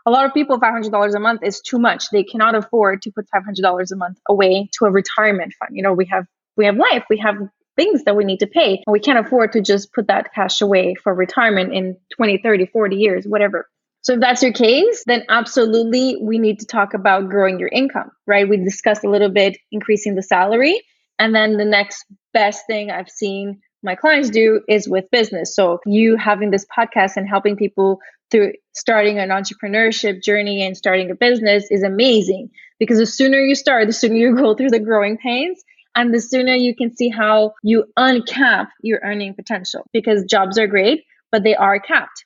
A 0.05 0.11
lot 0.11 0.25
of 0.25 0.33
people, 0.33 0.59
$500 0.59 1.15
a 1.15 1.19
month 1.19 1.41
is 1.43 1.61
too 1.61 1.79
much. 1.79 2.09
They 2.09 2.23
cannot 2.23 2.55
afford 2.55 3.03
to 3.03 3.11
put 3.11 3.25
$500 3.33 3.91
a 3.91 3.95
month 3.95 4.19
away 4.27 4.69
to 4.79 4.85
a 4.85 4.91
retirement 4.91 5.53
fund. 5.57 5.71
You 5.73 5.83
know, 5.83 5.93
we 5.93 6.07
have 6.07 6.25
we 6.57 6.65
have 6.65 6.75
life, 6.75 7.05
we 7.09 7.17
have 7.19 7.35
things 7.75 8.03
that 8.03 8.15
we 8.15 8.25
need 8.25 8.39
to 8.39 8.47
pay. 8.47 8.83
And 8.85 8.91
we 8.91 8.99
can't 8.99 9.25
afford 9.25 9.53
to 9.53 9.61
just 9.61 9.93
put 9.93 10.07
that 10.07 10.33
cash 10.33 10.61
away 10.61 10.95
for 10.95 11.13
retirement 11.13 11.73
in 11.73 11.97
20, 12.15 12.39
30, 12.43 12.67
40 12.67 12.95
years, 12.95 13.25
whatever. 13.25 13.67
So 14.03 14.13
if 14.13 14.19
that's 14.19 14.43
your 14.43 14.51
case, 14.51 15.03
then 15.07 15.23
absolutely 15.29 16.17
we 16.21 16.37
need 16.37 16.59
to 16.59 16.65
talk 16.65 16.93
about 16.93 17.29
growing 17.29 17.57
your 17.57 17.69
income, 17.69 18.11
right? 18.27 18.47
We 18.47 18.57
discussed 18.57 19.05
a 19.05 19.09
little 19.09 19.29
bit 19.29 19.57
increasing 19.71 20.15
the 20.15 20.21
salary. 20.21 20.81
And 21.19 21.33
then 21.33 21.57
the 21.57 21.65
next 21.65 22.05
best 22.33 22.67
thing 22.67 22.91
I've 22.91 23.09
seen 23.09 23.61
my 23.81 23.95
clients 23.95 24.29
do 24.29 24.61
is 24.67 24.89
with 24.89 25.09
business. 25.09 25.55
So 25.55 25.79
you 25.85 26.17
having 26.17 26.51
this 26.51 26.65
podcast 26.65 27.15
and 27.15 27.27
helping 27.27 27.55
people 27.55 27.99
through 28.29 28.53
starting 28.73 29.19
an 29.19 29.29
entrepreneurship 29.29 30.21
journey 30.21 30.65
and 30.65 30.75
starting 30.75 31.09
a 31.09 31.15
business 31.15 31.67
is 31.71 31.83
amazing 31.83 32.49
because 32.79 32.97
the 32.97 33.05
sooner 33.05 33.39
you 33.39 33.55
start, 33.55 33.87
the 33.87 33.93
sooner 33.93 34.15
you 34.15 34.35
go 34.35 34.53
through 34.53 34.69
the 34.69 34.79
growing 34.79 35.17
pains 35.17 35.63
and 35.95 36.13
the 36.13 36.19
sooner 36.19 36.55
you 36.55 36.75
can 36.75 36.93
see 36.95 37.09
how 37.09 37.53
you 37.61 37.85
uncap 37.97 38.67
your 38.81 38.99
earning 39.03 39.33
potential 39.33 39.85
because 39.93 40.25
jobs 40.25 40.57
are 40.57 40.67
great, 40.67 41.03
but 41.31 41.43
they 41.43 41.55
are 41.55 41.79
capped. 41.79 42.25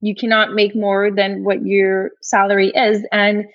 You 0.00 0.14
cannot 0.14 0.52
make 0.52 0.74
more 0.74 1.10
than 1.10 1.44
what 1.44 1.64
your 1.64 2.10
salary 2.20 2.68
is. 2.74 3.04
And 3.12 3.46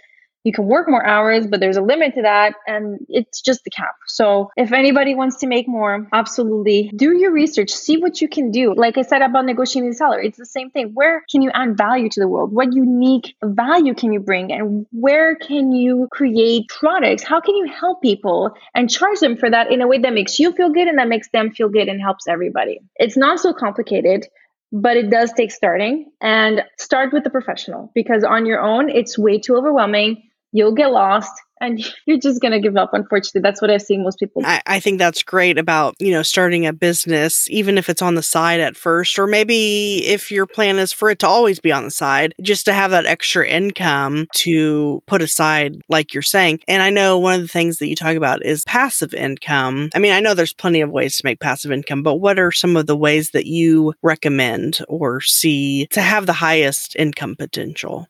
you 0.44 0.52
can 0.52 0.66
work 0.66 0.89
more 0.89 1.06
hours, 1.06 1.48
but 1.48 1.60
there's 1.60 1.78
a 1.78 1.82
limit 1.82 2.16
to 2.16 2.24
that. 2.24 2.56
And 2.68 3.00
it's 3.08 3.41
just 3.41 3.64
the 3.64 3.70
cap. 3.70 3.96
So 4.08 4.50
if 4.58 4.74
anybody 4.74 5.16
wants 5.16 5.38
to 5.38 5.48
make 5.48 5.68
more, 5.68 6.08
absolutely 6.12 6.91
do 6.96 7.18
your 7.18 7.32
research, 7.32 7.70
see 7.70 7.98
what 7.98 8.22
you 8.22 8.28
can 8.28 8.52
do. 8.52 8.74
Like 8.76 8.98
I 8.98 9.04
said 9.04 9.22
about 9.22 9.46
negotiating 9.46 9.94
salary, 9.94 10.28
it's 10.28 10.38
the 10.38 10.46
same 10.46 10.70
thing. 10.70 10.91
Where 10.94 11.24
can 11.32 11.41
you 11.41 11.52
add 11.54 11.78
value 11.78 12.10
to 12.10 12.20
the 12.20 12.28
world? 12.28 12.52
What 12.52 12.74
unique 12.74 13.36
value 13.41 13.94
can 13.94 14.12
you 14.12 14.20
bring? 14.20 14.52
And 14.52 14.86
where 14.91 15.36
can 15.36 15.72
you 15.72 16.10
create 16.12 16.68
products? 16.68 17.24
How 17.24 17.39
can 17.39 17.56
you 17.56 17.72
help 17.72 18.02
people 18.02 18.52
and 18.76 18.89
charge 18.89 19.20
them 19.20 19.38
for 19.38 19.50
that 19.50 19.72
in 19.72 19.82
a 19.82 19.88
way 19.88 20.00
that 20.00 20.14
makes 20.14 20.39
you 20.39 20.52
feel 20.52 20.70
good 20.70 20.88
and 20.88 21.00
that 21.00 21.08
makes 21.08 21.30
them 21.30 21.52
feel 21.52 21.70
good 21.70 21.88
and 21.88 22.02
helps 22.02 22.28
everybody? 22.28 22.82
It's 22.98 23.16
not 23.16 23.39
so 23.39 23.54
complicated 23.54 24.28
but 24.74 24.98
it 24.98 25.10
does 25.12 25.32
take 25.32 25.52
starting. 25.52 26.12
And 26.20 26.64
start 26.78 27.14
with 27.14 27.24
the 27.24 27.30
professional 27.30 27.92
because 27.94 28.24
on 28.24 28.46
your 28.46 28.60
own 28.60 28.90
it's 28.90 29.18
way 29.18 29.40
too 29.40 29.56
overwhelming. 29.56 30.24
You'll 30.52 30.76
get 30.76 30.92
lost 30.92 31.32
and 31.64 31.84
you're 32.05 32.20
just 32.20 32.41
going 32.41 32.51
to 32.51 32.59
give 32.59 32.78
up 32.78 32.93
unfortunately. 32.93 33.41
That's 33.41 33.61
what 33.61 33.72
i've 33.72 33.82
seen 33.82 34.03
most 34.03 34.20
people 34.20 34.41
I, 34.45 34.61
I, 34.66 34.80
think 34.80 34.99
that's 34.99 35.24
great 35.24 35.57
about 35.57 35.95
you 35.99 36.11
know 36.11 36.22
starting 36.22 36.66
a 36.66 36.74
business 36.74 37.49
even 37.49 37.78
if 37.78 37.89
it's 37.89 38.01
on 38.01 38.16
the 38.16 38.24
side 38.24 38.59
at 38.59 38.76
first 38.76 39.18
or 39.18 39.28
maybe 39.28 40.05
if 40.05 40.32
your 40.32 40.45
plan 40.45 40.78
is 40.78 40.91
for 40.93 41.09
it 41.09 41.20
to 41.20 41.28
always 41.28 41.59
be 41.59 41.72
on 41.72 41.84
the 41.84 41.91
side 41.91 42.34
just 42.41 42.66
to 42.66 42.74
have 42.74 42.91
that 42.91 43.05
extra 43.05 43.47
income 43.47 44.28
to 44.36 45.01
put 45.07 45.22
aside 45.22 45.82
like 45.89 46.14
you're 46.14 46.22
saying. 46.22 46.59
And 46.68 46.82
i 46.82 46.89
know 46.89 47.18
one 47.18 47.36
of 47.36 47.41
the 47.41 47.47
things 47.47 47.78
that 47.78 47.88
you 47.88 47.95
talk 47.95 48.16
about 48.16 48.45
is 48.45 48.64
passive 48.66 49.14
income. 49.14 49.89
I 49.95 49.99
mean 49.99 50.14
i 50.14 50.20
know 50.20 50.34
there's 50.34 50.53
plenty 50.53 50.82
of 50.82 50.91
ways 50.91 51.18
to 51.18 51.26
make 51.26 51.39
passive 51.39 51.72
income 51.72 52.03
but 52.03 52.16
what 52.16 52.39
are 52.39 52.51
some 52.51 52.76
of 52.76 52.88
the 52.88 52.97
ways 52.97 53.32
that 53.32 53.45
you 53.45 53.93
recommend 54.01 54.80
or 54.88 55.22
see 55.22 55.88
to 55.88 56.01
have 56.01 56.26
the 56.26 56.34
highest 56.34 56.95
income 56.95 57.36
potential 57.36 58.07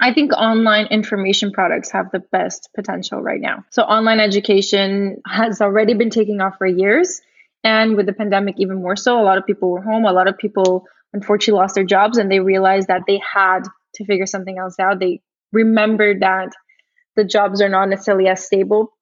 I 0.00 0.12
think 0.12 0.32
online 0.32 0.86
information 0.86 1.52
products 1.52 1.90
have 1.92 2.10
the 2.10 2.20
best 2.20 2.68
potential 2.74 3.22
right 3.22 3.40
now. 3.40 3.64
So, 3.70 3.82
online 3.82 4.20
education 4.20 5.22
has 5.26 5.60
already 5.60 5.94
been 5.94 6.10
taking 6.10 6.40
off 6.40 6.58
for 6.58 6.66
years. 6.66 7.20
And 7.64 7.96
with 7.96 8.06
the 8.06 8.12
pandemic, 8.12 8.56
even 8.58 8.80
more 8.80 8.96
so, 8.96 9.20
a 9.20 9.24
lot 9.24 9.38
of 9.38 9.46
people 9.46 9.70
were 9.70 9.82
home. 9.82 10.04
A 10.04 10.12
lot 10.12 10.28
of 10.28 10.38
people 10.38 10.86
unfortunately 11.12 11.58
lost 11.60 11.74
their 11.74 11.84
jobs 11.84 12.18
and 12.18 12.30
they 12.30 12.40
realized 12.40 12.88
that 12.88 13.02
they 13.06 13.20
had 13.34 13.60
to 13.94 14.04
figure 14.04 14.26
something 14.26 14.58
else 14.58 14.78
out. 14.78 15.00
They 15.00 15.22
remembered 15.52 16.20
that 16.20 16.52
the 17.16 17.24
jobs 17.24 17.62
are 17.62 17.68
not 17.68 17.88
necessarily 17.88 18.28
as 18.28 18.44
stable 18.44 18.92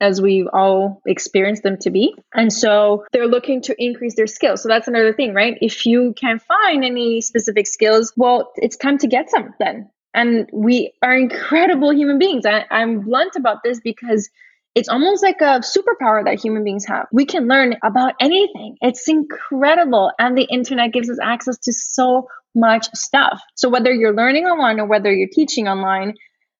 as 0.00 0.20
we've 0.20 0.46
all 0.52 1.02
experienced 1.06 1.62
them 1.62 1.78
to 1.78 1.90
be. 1.90 2.14
And 2.34 2.52
so 2.52 3.04
they're 3.12 3.26
looking 3.26 3.62
to 3.62 3.74
increase 3.78 4.14
their 4.14 4.26
skills. 4.26 4.62
So 4.62 4.68
that's 4.68 4.88
another 4.88 5.12
thing, 5.12 5.34
right? 5.34 5.56
If 5.60 5.86
you 5.86 6.14
can't 6.18 6.42
find 6.42 6.84
any 6.84 7.20
specific 7.20 7.66
skills, 7.66 8.12
well, 8.16 8.52
it's 8.56 8.76
time 8.76 8.98
to 8.98 9.06
get 9.06 9.30
some 9.30 9.54
then. 9.58 9.90
And 10.16 10.48
we 10.52 10.92
are 11.02 11.14
incredible 11.14 11.92
human 11.92 12.18
beings. 12.18 12.46
I, 12.46 12.64
I'm 12.70 13.02
blunt 13.02 13.36
about 13.36 13.58
this 13.62 13.80
because 13.80 14.30
it's 14.74 14.88
almost 14.88 15.22
like 15.22 15.40
a 15.42 15.60
superpower 15.60 16.24
that 16.24 16.42
human 16.42 16.64
beings 16.64 16.86
have. 16.86 17.06
We 17.12 17.26
can 17.26 17.46
learn 17.48 17.76
about 17.84 18.14
anything. 18.20 18.76
It's 18.80 19.08
incredible. 19.08 20.10
And 20.18 20.36
the 20.36 20.44
internet 20.44 20.92
gives 20.92 21.10
us 21.10 21.18
access 21.22 21.58
to 21.58 21.72
so 21.72 22.28
much 22.54 22.88
stuff. 22.94 23.40
So 23.54 23.68
whether 23.68 23.92
you're 23.92 24.14
learning 24.14 24.46
online 24.46 24.80
or 24.80 24.86
whether 24.86 25.12
you're 25.12 25.28
teaching 25.30 25.68
online, 25.68 26.14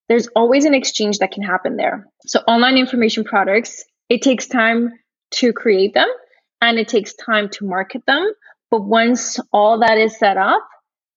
there's 0.09 0.29
always 0.37 0.67
an 0.67 0.75
exchange 0.75 1.19
that 1.19 1.33
can 1.33 1.43
happen 1.43 1.77
there. 1.77 2.07
So 2.27 2.41
online 2.47 2.77
information 2.77 3.25
products, 3.25 3.83
it 4.11 4.23
takes 4.23 4.47
time 4.47 4.93
to 5.33 5.53
create 5.55 5.95
them 5.95 6.09
and 6.61 6.79
it 6.79 6.89
takes 6.89 7.15
time 7.15 7.49
to 7.51 7.67
market 7.67 8.03
them. 8.07 8.31
But 8.71 8.85
once 8.85 9.41
all 9.53 9.81
that 9.81 9.99
is 9.99 10.19
set 10.19 10.37
up, 10.37 10.67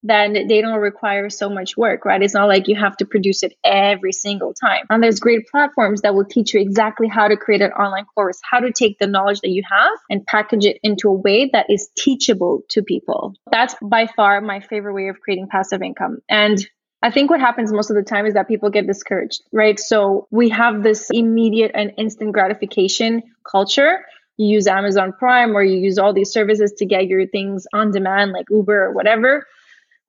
then 0.03 0.33
they 0.47 0.61
don't 0.61 0.79
require 0.79 1.29
so 1.29 1.49
much 1.49 1.75
work, 1.75 2.05
right? 2.05 2.21
It's 2.21 2.33
not 2.33 2.47
like 2.47 2.67
you 2.67 2.75
have 2.75 2.95
to 2.97 3.05
produce 3.05 3.43
it 3.43 3.53
every 3.63 4.13
single 4.13 4.53
time. 4.53 4.85
And 4.89 5.03
there's 5.03 5.19
great 5.19 5.47
platforms 5.47 6.01
that 6.01 6.15
will 6.15 6.25
teach 6.25 6.53
you 6.53 6.61
exactly 6.61 7.07
how 7.07 7.27
to 7.27 7.35
create 7.35 7.61
an 7.61 7.71
online 7.71 8.05
course, 8.05 8.39
how 8.49 8.59
to 8.59 8.71
take 8.71 8.99
the 8.99 9.07
knowledge 9.07 9.41
that 9.41 9.49
you 9.49 9.63
have 9.69 9.97
and 10.09 10.25
package 10.25 10.65
it 10.65 10.79
into 10.83 11.09
a 11.09 11.13
way 11.13 11.49
that 11.51 11.65
is 11.69 11.89
teachable 11.97 12.61
to 12.69 12.81
people. 12.81 13.33
That's 13.51 13.75
by 13.81 14.07
far 14.07 14.41
my 14.41 14.61
favorite 14.61 14.93
way 14.93 15.09
of 15.09 15.19
creating 15.19 15.47
passive 15.49 15.81
income. 15.81 16.19
And 16.29 16.65
I 17.01 17.11
think 17.11 17.29
what 17.29 17.39
happens 17.39 17.71
most 17.71 17.89
of 17.89 17.95
the 17.95 18.03
time 18.03 18.25
is 18.25 18.33
that 18.33 18.47
people 18.47 18.69
get 18.69 18.87
discouraged, 18.87 19.41
right? 19.53 19.79
So 19.79 20.27
we 20.31 20.49
have 20.49 20.83
this 20.83 21.09
immediate 21.11 21.71
and 21.73 21.93
instant 21.97 22.33
gratification 22.33 23.23
culture 23.49 23.99
you 24.39 24.47
use 24.47 24.67
Amazon 24.67 25.11
Prime 25.11 25.55
or 25.55 25.61
you 25.61 25.77
use 25.77 25.99
all 25.99 26.13
these 26.13 26.31
services 26.31 26.71
to 26.77 26.85
get 26.85 27.07
your 27.07 27.27
things 27.27 27.67
on 27.73 27.91
demand, 27.91 28.31
like 28.31 28.45
Uber 28.49 28.85
or 28.85 28.93
whatever. 28.93 29.45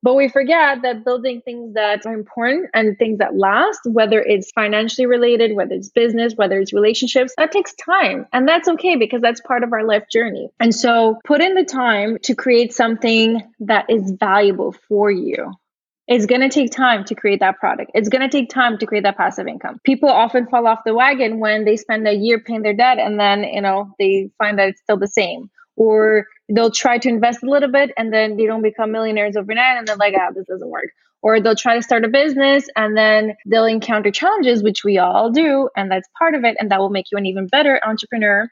But 0.03 0.15
we 0.15 0.29
forget 0.29 0.81
that 0.81 1.05
building 1.05 1.41
things 1.41 1.75
that 1.75 2.05
are 2.05 2.13
important 2.13 2.69
and 2.73 2.97
things 2.97 3.19
that 3.19 3.35
last, 3.35 3.81
whether 3.85 4.19
it's 4.19 4.51
financially 4.51 5.05
related, 5.05 5.55
whether 5.55 5.75
it's 5.75 5.89
business, 5.89 6.33
whether 6.35 6.59
it's 6.59 6.73
relationships, 6.73 7.33
that 7.37 7.51
takes 7.51 7.73
time. 7.75 8.25
And 8.33 8.47
that's 8.47 8.67
okay 8.67 8.95
because 8.95 9.21
that's 9.21 9.41
part 9.41 9.63
of 9.63 9.73
our 9.73 9.83
life 9.83 10.05
journey. 10.11 10.49
And 10.59 10.73
so 10.73 11.19
put 11.23 11.41
in 11.41 11.53
the 11.53 11.65
time 11.65 12.17
to 12.23 12.35
create 12.35 12.73
something 12.73 13.41
that 13.59 13.89
is 13.89 14.11
valuable 14.19 14.75
for 14.87 15.11
you. 15.11 15.53
It's 16.07 16.25
going 16.25 16.41
to 16.41 16.49
take 16.49 16.71
time 16.71 17.05
to 17.05 17.15
create 17.15 17.39
that 17.41 17.59
product. 17.59 17.91
It's 17.93 18.09
going 18.09 18.21
to 18.21 18.27
take 18.27 18.49
time 18.49 18.79
to 18.79 18.85
create 18.85 19.03
that 19.03 19.17
passive 19.17 19.47
income. 19.47 19.79
People 19.85 20.09
often 20.09 20.47
fall 20.47 20.67
off 20.67 20.79
the 20.83 20.95
wagon 20.95 21.39
when 21.39 21.63
they 21.63 21.77
spend 21.77 22.07
a 22.07 22.13
year 22.13 22.39
paying 22.39 22.63
their 22.63 22.73
debt 22.73 22.97
and 22.97 23.19
then, 23.19 23.43
you 23.43 23.61
know, 23.61 23.93
they 23.99 24.29
find 24.37 24.57
that 24.57 24.69
it's 24.69 24.81
still 24.81 24.97
the 24.97 25.07
same 25.07 25.49
or 25.81 26.27
they'll 26.53 26.69
try 26.69 26.99
to 26.99 27.09
invest 27.09 27.41
a 27.41 27.49
little 27.49 27.71
bit 27.71 27.89
and 27.97 28.13
then 28.13 28.37
they 28.37 28.45
don't 28.45 28.61
become 28.61 28.91
millionaires 28.91 29.35
overnight 29.35 29.77
and 29.79 29.87
they're 29.87 29.95
like 29.95 30.13
ah 30.15 30.29
this 30.33 30.45
doesn't 30.47 30.69
work. 30.69 30.89
Or 31.23 31.39
they'll 31.39 31.55
try 31.55 31.75
to 31.75 31.81
start 31.81 32.05
a 32.05 32.07
business 32.07 32.67
and 32.75 32.95
then 32.95 33.35
they'll 33.47 33.65
encounter 33.65 34.11
challenges 34.11 34.61
which 34.61 34.83
we 34.83 34.99
all 34.99 35.31
do 35.31 35.69
and 35.75 35.89
that's 35.89 36.07
part 36.19 36.35
of 36.35 36.43
it 36.43 36.55
and 36.59 36.69
that 36.69 36.79
will 36.79 36.91
make 36.91 37.07
you 37.11 37.17
an 37.17 37.25
even 37.25 37.47
better 37.47 37.81
entrepreneur 37.83 38.47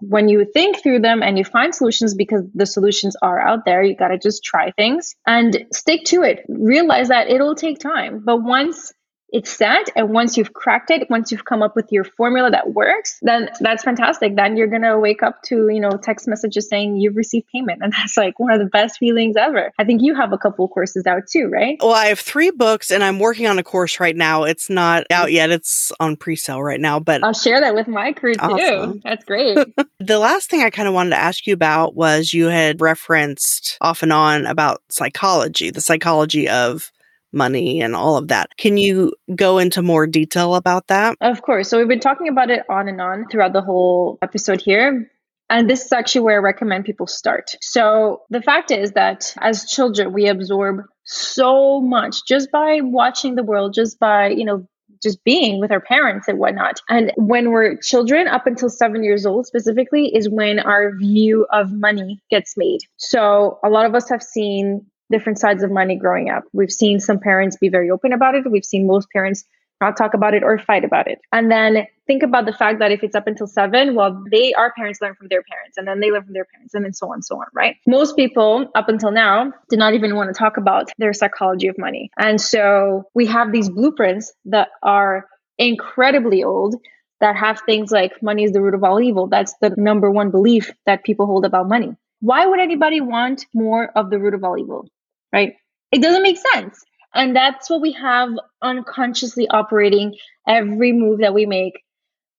when 0.00 0.28
you 0.28 0.46
think 0.54 0.80
through 0.82 1.00
them 1.00 1.22
and 1.24 1.38
you 1.38 1.44
find 1.44 1.74
solutions 1.74 2.14
because 2.14 2.42
the 2.54 2.66
solutions 2.66 3.16
are 3.20 3.40
out 3.40 3.64
there. 3.64 3.82
You 3.82 3.96
got 3.96 4.08
to 4.08 4.18
just 4.18 4.44
try 4.44 4.70
things 4.70 5.16
and 5.26 5.66
stick 5.72 6.04
to 6.06 6.22
it. 6.22 6.44
Realize 6.48 7.08
that 7.08 7.30
it'll 7.30 7.56
take 7.56 7.80
time 7.80 8.22
but 8.24 8.42
once 8.42 8.92
it's 9.32 9.50
set 9.50 9.90
and 9.96 10.10
once 10.10 10.36
you've 10.36 10.52
cracked 10.52 10.90
it 10.90 11.08
once 11.10 11.30
you've 11.30 11.44
come 11.44 11.62
up 11.62 11.76
with 11.76 11.90
your 11.92 12.04
formula 12.04 12.50
that 12.50 12.72
works 12.72 13.18
then 13.22 13.50
that's 13.60 13.84
fantastic. 13.84 14.36
Then 14.36 14.56
you're 14.56 14.66
going 14.66 14.82
to 14.82 14.98
wake 14.98 15.22
up 15.22 15.42
to 15.44 15.68
you 15.68 15.80
know 15.80 15.90
text 15.90 16.26
messages 16.28 16.68
saying 16.68 16.96
you've 16.96 17.16
received 17.16 17.46
payment 17.52 17.80
and 17.82 17.92
that's 17.92 18.16
like 18.16 18.38
one 18.38 18.52
of 18.52 18.58
the 18.58 18.66
best 18.66 18.98
feelings 18.98 19.36
ever. 19.36 19.72
I 19.78 19.84
think 19.84 20.02
you 20.02 20.14
have 20.14 20.32
a 20.32 20.38
couple 20.38 20.66
courses 20.68 21.06
out 21.06 21.26
too 21.28 21.48
right? 21.48 21.76
Well 21.80 21.92
i 21.92 22.06
have 22.06 22.20
three 22.20 22.50
books 22.50 22.90
and 22.90 23.02
i'm 23.02 23.18
working 23.18 23.46
on 23.46 23.58
a 23.58 23.62
course 23.62 24.00
right 24.00 24.16
now. 24.16 24.44
It's 24.44 24.70
not 24.70 25.06
out 25.10 25.32
yet. 25.32 25.50
It's 25.50 25.92
on 26.00 26.16
pre-sale 26.16 26.62
right 26.62 26.80
now 26.80 27.00
but 27.00 27.22
i'll 27.24 27.32
share 27.32 27.60
that 27.60 27.74
with 27.74 27.88
my 27.88 28.12
crew 28.12 28.34
too. 28.34 28.40
Awesome. 28.40 29.00
that's 29.04 29.24
great. 29.24 29.58
The 30.02 30.18
last 30.18 30.48
thing 30.48 30.62
i 30.62 30.70
kind 30.70 30.88
of 30.88 30.94
wanted 30.94 31.10
to 31.10 31.18
ask 31.18 31.46
you 31.46 31.52
about 31.52 31.94
was 31.94 32.32
you 32.32 32.46
had 32.46 32.80
referenced 32.80 33.76
off 33.80 34.02
and 34.02 34.12
on 34.12 34.46
about 34.46 34.82
psychology 34.88 35.70
the 35.70 35.80
psychology 35.80 36.48
of 36.48 36.90
money 37.32 37.80
and 37.80 37.94
all 37.94 38.16
of 38.16 38.28
that. 38.28 38.56
Can 38.56 38.76
you 38.76 39.12
go 39.34 39.58
into 39.58 39.82
more 39.82 40.06
detail 40.06 40.54
about 40.54 40.88
that? 40.88 41.16
Of 41.20 41.42
course. 41.42 41.68
So 41.68 41.78
we've 41.78 41.88
been 41.88 42.00
talking 42.00 42.28
about 42.28 42.50
it 42.50 42.64
on 42.68 42.88
and 42.88 43.00
on 43.00 43.26
throughout 43.28 43.52
the 43.52 43.62
whole 43.62 44.18
episode 44.22 44.60
here. 44.60 45.10
And 45.48 45.68
this 45.68 45.84
is 45.84 45.92
actually 45.92 46.20
where 46.22 46.36
I 46.36 46.42
recommend 46.42 46.84
people 46.84 47.08
start. 47.08 47.56
So 47.60 48.22
the 48.30 48.40
fact 48.40 48.70
is 48.70 48.92
that 48.92 49.34
as 49.40 49.64
children, 49.64 50.12
we 50.12 50.28
absorb 50.28 50.82
so 51.04 51.80
much 51.80 52.24
just 52.26 52.52
by 52.52 52.80
watching 52.82 53.34
the 53.34 53.42
world, 53.42 53.74
just 53.74 53.98
by, 53.98 54.28
you 54.28 54.44
know, 54.44 54.66
just 55.02 55.24
being 55.24 55.58
with 55.58 55.72
our 55.72 55.80
parents 55.80 56.28
and 56.28 56.38
whatnot. 56.38 56.80
And 56.88 57.12
when 57.16 57.50
we're 57.50 57.76
children, 57.78 58.28
up 58.28 58.46
until 58.46 58.68
seven 58.68 59.02
years 59.02 59.26
old 59.26 59.46
specifically, 59.46 60.14
is 60.14 60.28
when 60.28 60.60
our 60.60 60.96
view 60.96 61.46
of 61.52 61.72
money 61.72 62.20
gets 62.30 62.56
made. 62.56 62.80
So 62.96 63.58
a 63.64 63.70
lot 63.70 63.86
of 63.86 63.94
us 63.94 64.08
have 64.08 64.22
seen 64.22 64.86
different 65.10 65.38
sides 65.38 65.62
of 65.62 65.70
money 65.70 65.96
growing 65.96 66.30
up. 66.30 66.44
We've 66.52 66.70
seen 66.70 67.00
some 67.00 67.18
parents 67.18 67.56
be 67.56 67.68
very 67.68 67.90
open 67.90 68.12
about 68.12 68.34
it. 68.34 68.50
We've 68.50 68.64
seen 68.64 68.86
most 68.86 69.08
parents 69.10 69.44
not 69.80 69.96
talk 69.96 70.14
about 70.14 70.34
it 70.34 70.42
or 70.42 70.58
fight 70.58 70.84
about 70.84 71.08
it. 71.08 71.20
And 71.32 71.50
then 71.50 71.86
think 72.06 72.22
about 72.22 72.44
the 72.44 72.52
fact 72.52 72.80
that 72.80 72.92
if 72.92 73.02
it's 73.02 73.14
up 73.14 73.26
until 73.26 73.46
seven, 73.46 73.94
well, 73.94 74.22
they, 74.30 74.52
our 74.52 74.72
parents 74.74 75.00
learn 75.00 75.14
from 75.14 75.28
their 75.28 75.42
parents 75.42 75.78
and 75.78 75.88
then 75.88 76.00
they 76.00 76.10
learn 76.10 76.24
from 76.24 76.34
their 76.34 76.44
parents 76.44 76.74
and 76.74 76.84
then 76.84 76.92
so 76.92 77.08
on 77.08 77.14
and 77.14 77.24
so 77.24 77.36
on, 77.36 77.46
right? 77.54 77.76
Most 77.86 78.14
people 78.14 78.70
up 78.74 78.88
until 78.88 79.10
now 79.10 79.52
did 79.70 79.78
not 79.78 79.94
even 79.94 80.14
want 80.16 80.32
to 80.32 80.38
talk 80.38 80.58
about 80.58 80.90
their 80.98 81.12
psychology 81.12 81.68
of 81.68 81.78
money. 81.78 82.10
And 82.18 82.40
so 82.40 83.04
we 83.14 83.26
have 83.26 83.52
these 83.52 83.70
blueprints 83.70 84.32
that 84.46 84.68
are 84.82 85.26
incredibly 85.58 86.44
old 86.44 86.76
that 87.20 87.36
have 87.36 87.60
things 87.64 87.90
like 87.90 88.22
money 88.22 88.44
is 88.44 88.52
the 88.52 88.60
root 88.60 88.74
of 88.74 88.84
all 88.84 89.00
evil. 89.00 89.28
That's 89.28 89.54
the 89.60 89.74
number 89.76 90.10
one 90.10 90.30
belief 90.30 90.72
that 90.86 91.04
people 91.04 91.26
hold 91.26 91.44
about 91.44 91.68
money. 91.68 91.94
Why 92.20 92.44
would 92.44 92.60
anybody 92.60 93.00
want 93.00 93.46
more 93.54 93.90
of 93.96 94.10
the 94.10 94.18
root 94.18 94.34
of 94.34 94.44
all 94.44 94.58
evil? 94.58 94.88
Right? 95.32 95.54
It 95.92 96.02
doesn't 96.02 96.22
make 96.24 96.38
sense. 96.54 96.84
And 97.14 97.36
that's 97.36 97.70
what 97.70 97.82
we 97.82 97.92
have 97.92 98.30
unconsciously 98.62 99.48
operating 99.48 100.14
every 100.48 100.92
move 100.92 101.20
that 101.20 101.34
we 101.34 101.46
make. 101.46 101.74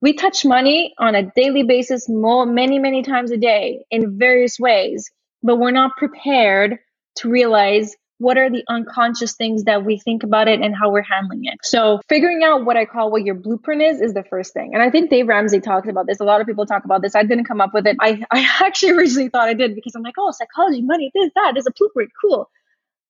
We 0.01 0.13
touch 0.13 0.45
money 0.45 0.95
on 0.99 1.15
a 1.15 1.31
daily 1.35 1.63
basis, 1.63 2.09
more, 2.09 2.45
many, 2.47 2.79
many 2.79 3.03
times 3.03 3.31
a 3.31 3.37
day 3.37 3.85
in 3.91 4.17
various 4.19 4.59
ways, 4.59 5.11
but 5.43 5.57
we're 5.57 5.71
not 5.71 5.97
prepared 5.97 6.79
to 7.17 7.29
realize 7.29 7.95
what 8.19 8.37
are 8.37 8.49
the 8.49 8.63
unconscious 8.69 9.35
things 9.35 9.65
that 9.65 9.85
we 9.85 9.99
think 9.99 10.23
about 10.23 10.47
it 10.47 10.61
and 10.61 10.75
how 10.75 10.91
we're 10.91 11.03
handling 11.03 11.45
it. 11.45 11.55
So 11.63 12.01
figuring 12.09 12.43
out 12.43 12.65
what 12.65 12.77
I 12.77 12.85
call 12.85 13.11
what 13.11 13.23
your 13.23 13.35
blueprint 13.35 13.81
is 13.81 14.01
is 14.01 14.13
the 14.13 14.23
first 14.23 14.53
thing. 14.53 14.71
And 14.73 14.83
I 14.83 14.91
think 14.91 15.09
Dave 15.09 15.27
Ramsey 15.27 15.61
talks 15.61 15.89
about 15.89 16.07
this. 16.07 16.19
A 16.21 16.25
lot 16.25 16.41
of 16.41 16.47
people 16.47 16.65
talk 16.65 16.85
about 16.85 17.01
this. 17.01 17.15
I 17.15 17.23
didn't 17.23 17.45
come 17.45 17.61
up 17.61 17.73
with 17.73 17.87
it. 17.87 17.97
I, 17.99 18.23
I 18.31 18.47
actually 18.63 18.91
originally 18.93 19.29
thought 19.29 19.49
I 19.49 19.55
did 19.55 19.75
because 19.75 19.95
I'm 19.95 20.03
like, 20.03 20.15
oh, 20.19 20.31
psychology, 20.31 20.81
money, 20.83 21.11
this, 21.15 21.31
that, 21.35 21.51
there's 21.55 21.67
a 21.67 21.71
blueprint. 21.77 22.11
Cool. 22.21 22.49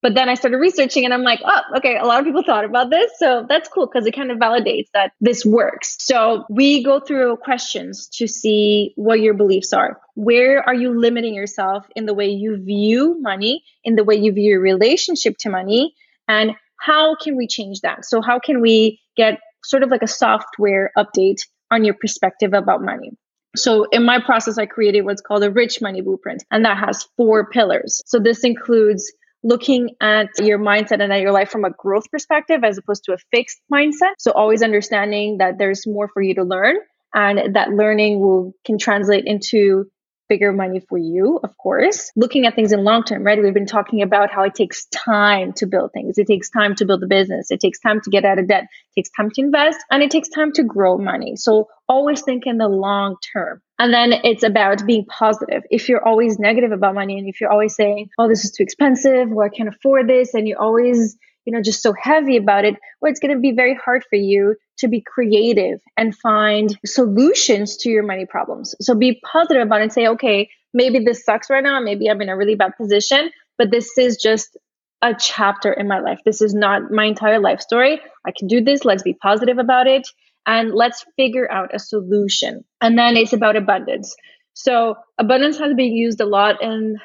But 0.02 0.16
then 0.16 0.30
I 0.30 0.34
started 0.34 0.58
researching 0.58 1.06
and 1.06 1.14
I'm 1.14 1.22
like, 1.22 1.40
oh, 1.46 1.62
okay, 1.78 1.98
a 1.98 2.06
lot 2.06 2.20
of 2.20 2.26
people 2.26 2.44
thought 2.44 2.66
about 2.66 2.90
this. 2.90 3.12
So 3.18 3.46
that's 3.48 3.70
cool 3.70 3.88
because 3.88 4.08
it 4.08 4.16
kind 4.16 4.32
of 4.32 4.40
validates 4.40 4.88
that 4.94 5.12
this 5.22 5.46
works. 5.46 5.96
So 6.00 6.46
we 6.50 6.84
go 6.84 7.00
through 7.00 7.38
questions 7.38 8.08
to 8.14 8.28
see 8.28 8.94
what 8.96 9.20
your 9.20 9.36
beliefs 9.36 9.74
are. 9.74 10.00
Where 10.16 10.68
are 10.68 10.74
you 10.74 11.00
limiting 11.00 11.36
yourself 11.36 11.86
in 11.96 12.06
the 12.06 12.14
way 12.14 12.30
you 12.30 12.58
view 12.64 13.18
money, 13.22 13.64
in 13.84 13.96
the 13.96 14.04
way 14.04 14.16
you 14.16 14.32
view 14.32 14.52
your 14.54 14.62
relationship 14.62 15.38
to 15.40 15.50
money? 15.50 15.94
And 16.28 16.52
how 16.80 17.16
can 17.16 17.38
we 17.38 17.48
change 17.48 17.82
that? 17.82 18.06
So, 18.06 18.22
how 18.22 18.40
can 18.40 18.60
we 18.60 19.00
get 19.16 19.40
sort 19.64 19.84
of 19.84 19.92
like 19.92 20.02
a 20.02 20.08
software 20.08 20.92
update 20.98 21.42
on 21.70 21.84
your 21.84 21.94
perspective 21.94 22.54
about 22.54 22.82
money? 22.82 23.12
So 23.56 23.86
in 23.92 24.06
my 24.06 24.20
process, 24.20 24.58
I 24.58 24.66
created 24.66 25.02
what's 25.02 25.22
called 25.22 25.44
a 25.44 25.52
rich 25.52 25.82
money 25.82 26.02
blueprint, 26.02 26.44
and 26.52 26.64
that 26.64 26.78
has 26.78 27.08
four 27.18 27.50
pillars. 27.50 28.02
So 28.06 28.18
this 28.18 28.44
includes 28.44 29.12
looking 29.44 29.96
at 30.00 30.28
your 30.40 30.60
mindset 30.60 31.02
and 31.02 31.12
at 31.12 31.22
your 31.22 31.32
life 31.32 31.50
from 31.50 31.66
a 31.66 31.72
growth 31.72 32.10
perspective 32.12 32.64
as 32.64 32.78
opposed 32.78 33.04
to 33.06 33.14
a 33.14 33.18
fixed 33.32 33.60
mindset. 33.72 34.14
So 34.20 34.32
always 34.32 34.62
understanding 34.62 35.38
that 35.40 35.58
there's 35.58 35.88
more 35.88 36.10
for 36.14 36.22
you 36.22 36.36
to 36.36 36.44
learn 36.44 36.76
and 37.14 37.56
that 37.56 37.70
learning 37.70 38.20
will 38.20 38.54
can 38.66 38.78
translate 38.78 39.24
into 39.26 39.86
bigger 40.32 40.54
money 40.54 40.80
for 40.80 40.98
you, 40.98 41.42
of 41.44 41.58
course. 41.58 42.10
Looking 42.16 42.46
at 42.46 42.56
things 42.56 42.72
in 42.72 42.86
long 42.86 43.04
term, 43.04 43.22
right? 43.22 43.44
We've 43.44 43.54
been 43.54 43.66
talking 43.66 44.02
about 44.02 44.32
how 44.32 44.44
it 44.44 44.56
takes 44.56 44.86
time 44.86 45.52
to 45.58 45.66
build 45.66 45.92
things. 45.92 46.18
It 46.18 46.26
takes 46.26 46.50
time 46.50 46.74
to 46.76 46.86
build 46.86 47.04
a 47.04 47.08
business. 47.08 47.52
It 47.52 47.60
takes 47.60 47.82
time 47.82 48.00
to 48.00 48.10
get 48.10 48.24
out 48.24 48.40
of 48.40 48.48
debt. 48.48 48.64
It 48.64 49.02
takes 49.02 49.10
time 49.10 49.30
to 49.32 49.42
invest 49.42 49.80
and 49.92 50.02
it 50.02 50.10
takes 50.10 50.30
time 50.30 50.54
to 50.54 50.64
grow 50.64 50.98
money. 50.98 51.36
So 51.36 51.68
always 51.90 52.22
think 52.22 52.44
in 52.46 52.58
the 52.58 52.70
long 52.70 53.18
term. 53.34 53.62
And 53.78 53.94
then 53.94 54.14
it's 54.24 54.44
about 54.44 54.86
being 54.86 55.04
positive. 55.06 55.64
If 55.70 55.90
you're 55.90 56.08
always 56.08 56.40
negative 56.40 56.72
about 56.72 56.96
money 56.96 57.20
and 57.20 57.28
if 57.28 57.42
you're 57.42 57.52
always 57.52 57.76
saying, 57.76 58.08
oh, 58.18 58.30
this 58.30 58.46
is 58.46 58.52
too 58.52 58.64
expensive 58.64 59.30
or 59.34 59.44
I 59.44 59.50
can't 59.50 59.68
afford 59.68 60.08
this, 60.08 60.34
and 60.34 60.48
you're 60.48 60.62
always 60.62 61.18
you 61.46 61.54
know 61.54 61.62
just 61.62 61.82
so 61.82 61.94
heavy 62.00 62.38
about 62.38 62.66
it 62.66 62.76
well 63.02 63.12
it's 63.12 63.20
going 63.20 63.34
to 63.34 63.40
be 63.40 63.52
very 63.52 63.76
hard 63.76 64.04
for 64.10 64.16
you 64.16 64.56
to 64.78 64.88
be 64.88 65.02
creative 65.02 65.80
and 65.98 66.18
find 66.18 66.78
solutions 66.86 67.78
to 67.78 67.90
your 67.90 68.04
money 68.04 68.26
problems. 68.26 68.74
So 68.82 68.96
be 68.96 69.22
positive 69.32 69.62
about 69.62 69.82
it 69.82 69.84
and 69.84 69.94
say 69.94 70.08
okay 70.08 70.50
maybe 70.74 71.00
this 71.00 71.24
sucks 71.24 71.50
right 71.50 71.64
now 71.64 71.80
maybe 71.80 72.10
i'm 72.10 72.22
in 72.22 72.30
a 72.30 72.38
really 72.38 72.56
bad 72.56 72.76
position 72.78 73.30
but 73.58 73.70
this 73.72 73.98
is 73.98 74.18
just 74.18 74.58
a 75.02 75.16
chapter 75.16 75.74
in 75.74 75.88
my 75.88 76.00
life. 76.00 76.20
This 76.26 76.42
is 76.42 76.54
not 76.54 76.92
my 76.92 77.06
entire 77.06 77.40
life 77.40 77.60
story. 77.60 78.00
I 78.26 78.32
can 78.38 78.48
do 78.48 78.64
this. 78.64 78.86
Let's 78.86 79.04
be 79.04 79.14
positive 79.14 79.58
about 79.58 79.88
it 79.88 80.08
and 80.46 80.74
let's 80.74 81.06
figure 81.16 81.52
out 81.52 81.74
a 81.74 81.80
solution. 81.80 82.64
And 82.82 82.98
then 82.98 83.18
it's 83.18 83.34
about 83.34 83.56
abundance. 83.56 84.16
So 84.54 84.96
abundance 85.18 85.58
has 85.58 85.74
been 85.74 85.94
used 85.94 86.20
a 86.22 86.26
lot 86.26 86.62
in 86.62 86.98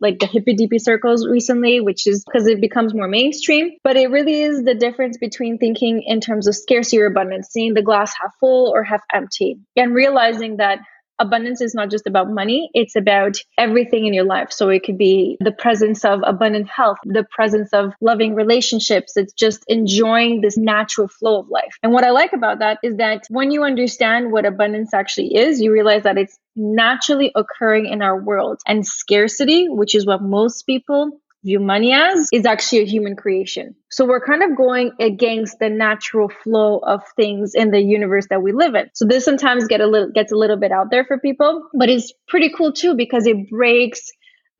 like 0.00 0.18
the 0.18 0.26
hippy 0.26 0.54
dippy 0.54 0.78
circles 0.78 1.26
recently, 1.26 1.80
which 1.80 2.06
is 2.06 2.24
because 2.24 2.46
it 2.46 2.60
becomes 2.60 2.94
more 2.94 3.08
mainstream. 3.08 3.72
But 3.82 3.96
it 3.96 4.10
really 4.10 4.42
is 4.42 4.64
the 4.64 4.74
difference 4.74 5.18
between 5.18 5.58
thinking 5.58 6.02
in 6.06 6.20
terms 6.20 6.46
of 6.46 6.54
scarcity 6.54 7.00
or 7.00 7.06
abundance, 7.06 7.48
seeing 7.50 7.74
the 7.74 7.82
glass 7.82 8.12
half 8.20 8.32
full 8.38 8.70
or 8.74 8.82
half 8.82 9.02
empty, 9.12 9.58
and 9.76 9.94
realizing 9.94 10.58
that 10.58 10.78
abundance 11.18 11.60
is 11.60 11.74
not 11.74 11.90
just 11.90 12.06
about 12.06 12.30
money, 12.30 12.70
it's 12.74 12.96
about 12.96 13.36
everything 13.58 14.06
in 14.06 14.14
your 14.14 14.24
life. 14.24 14.52
So 14.52 14.68
it 14.68 14.82
could 14.84 14.98
be 14.98 15.36
the 15.40 15.52
presence 15.52 16.04
of 16.04 16.20
abundant 16.24 16.68
health, 16.68 16.98
the 17.04 17.24
presence 17.30 17.72
of 17.72 17.92
loving 18.00 18.34
relationships. 18.34 19.16
It's 19.16 19.32
just 19.32 19.64
enjoying 19.68 20.40
this 20.40 20.56
natural 20.56 21.08
flow 21.08 21.40
of 21.40 21.48
life. 21.48 21.76
And 21.82 21.92
what 21.92 22.04
I 22.04 22.10
like 22.10 22.32
about 22.32 22.58
that 22.58 22.78
is 22.82 22.96
that 22.96 23.24
when 23.30 23.50
you 23.50 23.62
understand 23.62 24.32
what 24.32 24.46
abundance 24.46 24.92
actually 24.92 25.36
is, 25.36 25.60
you 25.60 25.72
realize 25.72 26.02
that 26.02 26.18
it's 26.18 26.38
naturally 26.56 27.32
occurring 27.34 27.86
in 27.86 28.02
our 28.02 28.20
world. 28.20 28.60
And 28.66 28.86
scarcity, 28.86 29.68
which 29.68 29.94
is 29.94 30.06
what 30.06 30.22
most 30.22 30.64
people 30.66 31.20
view 31.44 31.60
money 31.60 31.92
as 31.92 32.28
is 32.32 32.46
actually 32.46 32.80
a 32.80 32.86
human 32.86 33.16
creation. 33.16 33.74
So 33.90 34.06
we're 34.06 34.24
kind 34.24 34.42
of 34.42 34.56
going 34.56 34.92
against 34.98 35.58
the 35.58 35.68
natural 35.68 36.28
flow 36.28 36.78
of 36.78 37.02
things 37.16 37.54
in 37.54 37.70
the 37.70 37.80
universe 37.80 38.26
that 38.30 38.42
we 38.42 38.52
live 38.52 38.74
in. 38.74 38.90
So 38.94 39.04
this 39.04 39.24
sometimes 39.24 39.66
get 39.66 39.80
a 39.80 39.86
little 39.86 40.10
gets 40.10 40.32
a 40.32 40.36
little 40.36 40.56
bit 40.56 40.72
out 40.72 40.90
there 40.90 41.04
for 41.04 41.18
people, 41.18 41.68
but 41.74 41.88
it's 41.88 42.12
pretty 42.28 42.50
cool 42.56 42.72
too 42.72 42.94
because 42.96 43.26
it 43.26 43.50
breaks 43.50 44.10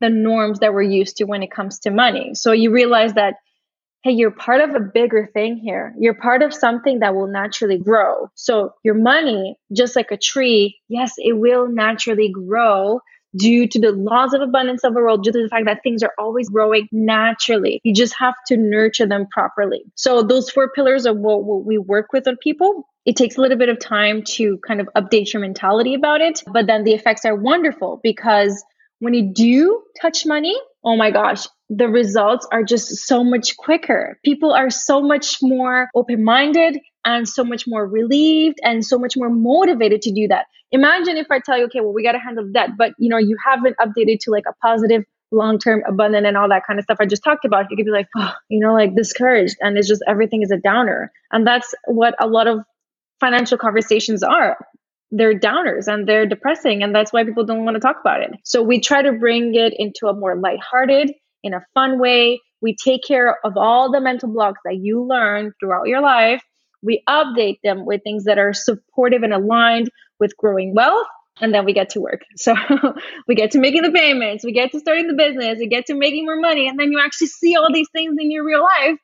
the 0.01 0.09
norms 0.09 0.59
that 0.59 0.73
we're 0.73 0.83
used 0.83 1.17
to 1.17 1.25
when 1.25 1.41
it 1.41 1.51
comes 1.51 1.79
to 1.79 1.91
money. 1.91 2.35
So 2.35 2.51
you 2.51 2.71
realize 2.71 3.13
that 3.13 3.35
hey, 4.03 4.11
you're 4.11 4.29
part 4.29 4.61
of 4.61 4.75
a 4.75 4.79
bigger 4.79 5.27
thing 5.33 5.57
here. 5.57 5.95
You're 5.97 6.13
part 6.13 6.43
of 6.43 6.53
something 6.53 6.99
that 6.99 7.15
will 7.15 7.25
naturally 7.25 7.79
grow. 7.79 8.29
So 8.35 8.73
your 8.83 8.93
money, 8.93 9.57
just 9.75 9.95
like 9.95 10.11
a 10.11 10.17
tree, 10.17 10.79
yes, 10.87 11.13
it 11.17 11.33
will 11.33 11.67
naturally 11.67 12.31
grow 12.31 12.99
due 13.35 13.67
to 13.67 13.79
the 13.79 13.91
laws 13.91 14.33
of 14.33 14.41
abundance 14.41 14.83
of 14.83 14.93
the 14.93 14.99
world, 14.99 15.23
due 15.23 15.31
to 15.31 15.43
the 15.43 15.49
fact 15.49 15.65
that 15.65 15.81
things 15.83 16.03
are 16.03 16.13
always 16.17 16.49
growing 16.49 16.87
naturally. 16.91 17.81
You 17.83 17.93
just 17.93 18.15
have 18.17 18.35
to 18.47 18.57
nurture 18.57 19.05
them 19.05 19.27
properly. 19.31 19.83
So 19.95 20.23
those 20.23 20.49
four 20.49 20.69
pillars 20.69 21.05
are 21.05 21.13
what, 21.13 21.43
what 21.43 21.65
we 21.65 21.77
work 21.77 22.13
with 22.13 22.27
on 22.27 22.37
people. 22.37 22.87
It 23.05 23.15
takes 23.15 23.37
a 23.37 23.41
little 23.41 23.57
bit 23.57 23.69
of 23.69 23.79
time 23.79 24.23
to 24.35 24.57
kind 24.67 24.81
of 24.81 24.89
update 24.95 25.31
your 25.31 25.41
mentality 25.41 25.93
about 25.93 26.21
it, 26.21 26.41
but 26.51 26.65
then 26.65 26.83
the 26.83 26.93
effects 26.93 27.25
are 27.25 27.35
wonderful 27.35 27.99
because 28.01 28.63
when 28.99 29.13
you 29.13 29.33
do 29.33 29.83
touch 30.01 30.25
money, 30.25 30.55
oh 30.83 30.95
my 30.95 31.11
gosh, 31.11 31.45
the 31.69 31.87
results 31.87 32.47
are 32.51 32.63
just 32.63 32.87
so 33.07 33.23
much 33.23 33.57
quicker. 33.57 34.19
People 34.23 34.53
are 34.53 34.69
so 34.69 35.01
much 35.01 35.37
more 35.41 35.89
open 35.95 36.23
minded 36.23 36.79
and 37.05 37.29
so 37.29 37.43
much 37.43 37.65
more 37.67 37.87
relieved 37.87 38.57
and 38.63 38.83
so 38.83 38.97
much 38.97 39.15
more 39.15 39.29
motivated 39.29 40.01
to 40.01 40.11
do 40.11 40.27
that. 40.27 40.47
Imagine 40.71 41.17
if 41.17 41.27
I 41.31 41.39
tell 41.39 41.57
you, 41.57 41.65
okay, 41.65 41.79
well, 41.79 41.93
we 41.93 42.03
got 42.03 42.13
to 42.13 42.19
handle 42.19 42.49
that, 42.53 42.71
but 42.77 42.93
you 42.97 43.09
know, 43.09 43.17
you 43.17 43.37
haven't 43.45 43.77
updated 43.77 44.19
to 44.21 44.31
like 44.31 44.45
a 44.49 44.53
positive 44.61 45.03
long 45.31 45.59
term 45.59 45.83
abundant 45.87 46.25
and 46.25 46.37
all 46.37 46.49
that 46.49 46.63
kind 46.65 46.79
of 46.79 46.83
stuff 46.83 46.97
I 46.99 47.05
just 47.05 47.23
talked 47.23 47.45
about, 47.45 47.65
you 47.69 47.77
could 47.77 47.85
be 47.85 47.91
like, 47.91 48.07
oh, 48.17 48.33
you 48.49 48.59
know, 48.59 48.73
like 48.73 48.95
discouraged. 48.95 49.57
And 49.61 49.77
it's 49.77 49.87
just 49.87 50.03
everything 50.07 50.41
is 50.41 50.51
a 50.51 50.57
downer. 50.57 51.11
And 51.31 51.45
that's 51.45 51.73
what 51.87 52.15
a 52.19 52.27
lot 52.27 52.47
of 52.47 52.59
financial 53.19 53.57
conversations 53.57 54.23
are. 54.23 54.57
They're 55.11 55.39
downers 55.39 55.87
and 55.87 56.07
they're 56.07 56.25
depressing. 56.25 56.83
And 56.83 56.93
that's 56.93 57.13
why 57.13 57.23
people 57.23 57.45
don't 57.45 57.63
want 57.63 57.75
to 57.75 57.79
talk 57.79 57.97
about 58.01 58.21
it. 58.21 58.31
So 58.43 58.61
we 58.61 58.79
try 58.79 59.01
to 59.01 59.13
bring 59.13 59.55
it 59.55 59.73
into 59.77 60.07
a 60.07 60.13
more 60.13 60.35
lighthearted, 60.35 61.13
in 61.43 61.53
a 61.53 61.63
fun 61.73 61.99
way. 61.99 62.41
We 62.61 62.75
take 62.75 63.03
care 63.03 63.37
of 63.45 63.55
all 63.55 63.91
the 63.91 64.01
mental 64.01 64.29
blocks 64.29 64.59
that 64.65 64.77
you 64.77 65.05
learn 65.05 65.53
throughout 65.59 65.87
your 65.87 66.01
life. 66.01 66.43
We 66.81 67.03
update 67.07 67.59
them 67.63 67.85
with 67.85 68.03
things 68.03 68.25
that 68.25 68.37
are 68.37 68.53
supportive 68.53 69.23
and 69.23 69.33
aligned 69.33 69.89
with 70.19 70.37
growing 70.37 70.73
wealth 70.73 71.07
and 71.41 71.53
then 71.53 71.65
we 71.65 71.73
get 71.73 71.89
to 71.89 72.01
work. 72.01 72.21
So 72.37 72.55
we 73.27 73.35
get 73.35 73.51
to 73.51 73.59
making 73.59 73.81
the 73.81 73.91
payments, 73.91 74.43
we 74.43 74.53
get 74.53 74.71
to 74.71 74.79
starting 74.79 75.07
the 75.07 75.13
business, 75.13 75.59
we 75.59 75.67
get 75.67 75.87
to 75.87 75.95
making 75.95 76.25
more 76.25 76.39
money, 76.39 76.67
and 76.67 76.79
then 76.79 76.91
you 76.91 76.99
actually 76.99 77.27
see 77.27 77.55
all 77.55 77.71
these 77.73 77.89
things 77.91 78.15
in 78.19 78.31
your 78.31 78.45
real 78.45 78.61
life 78.61 78.97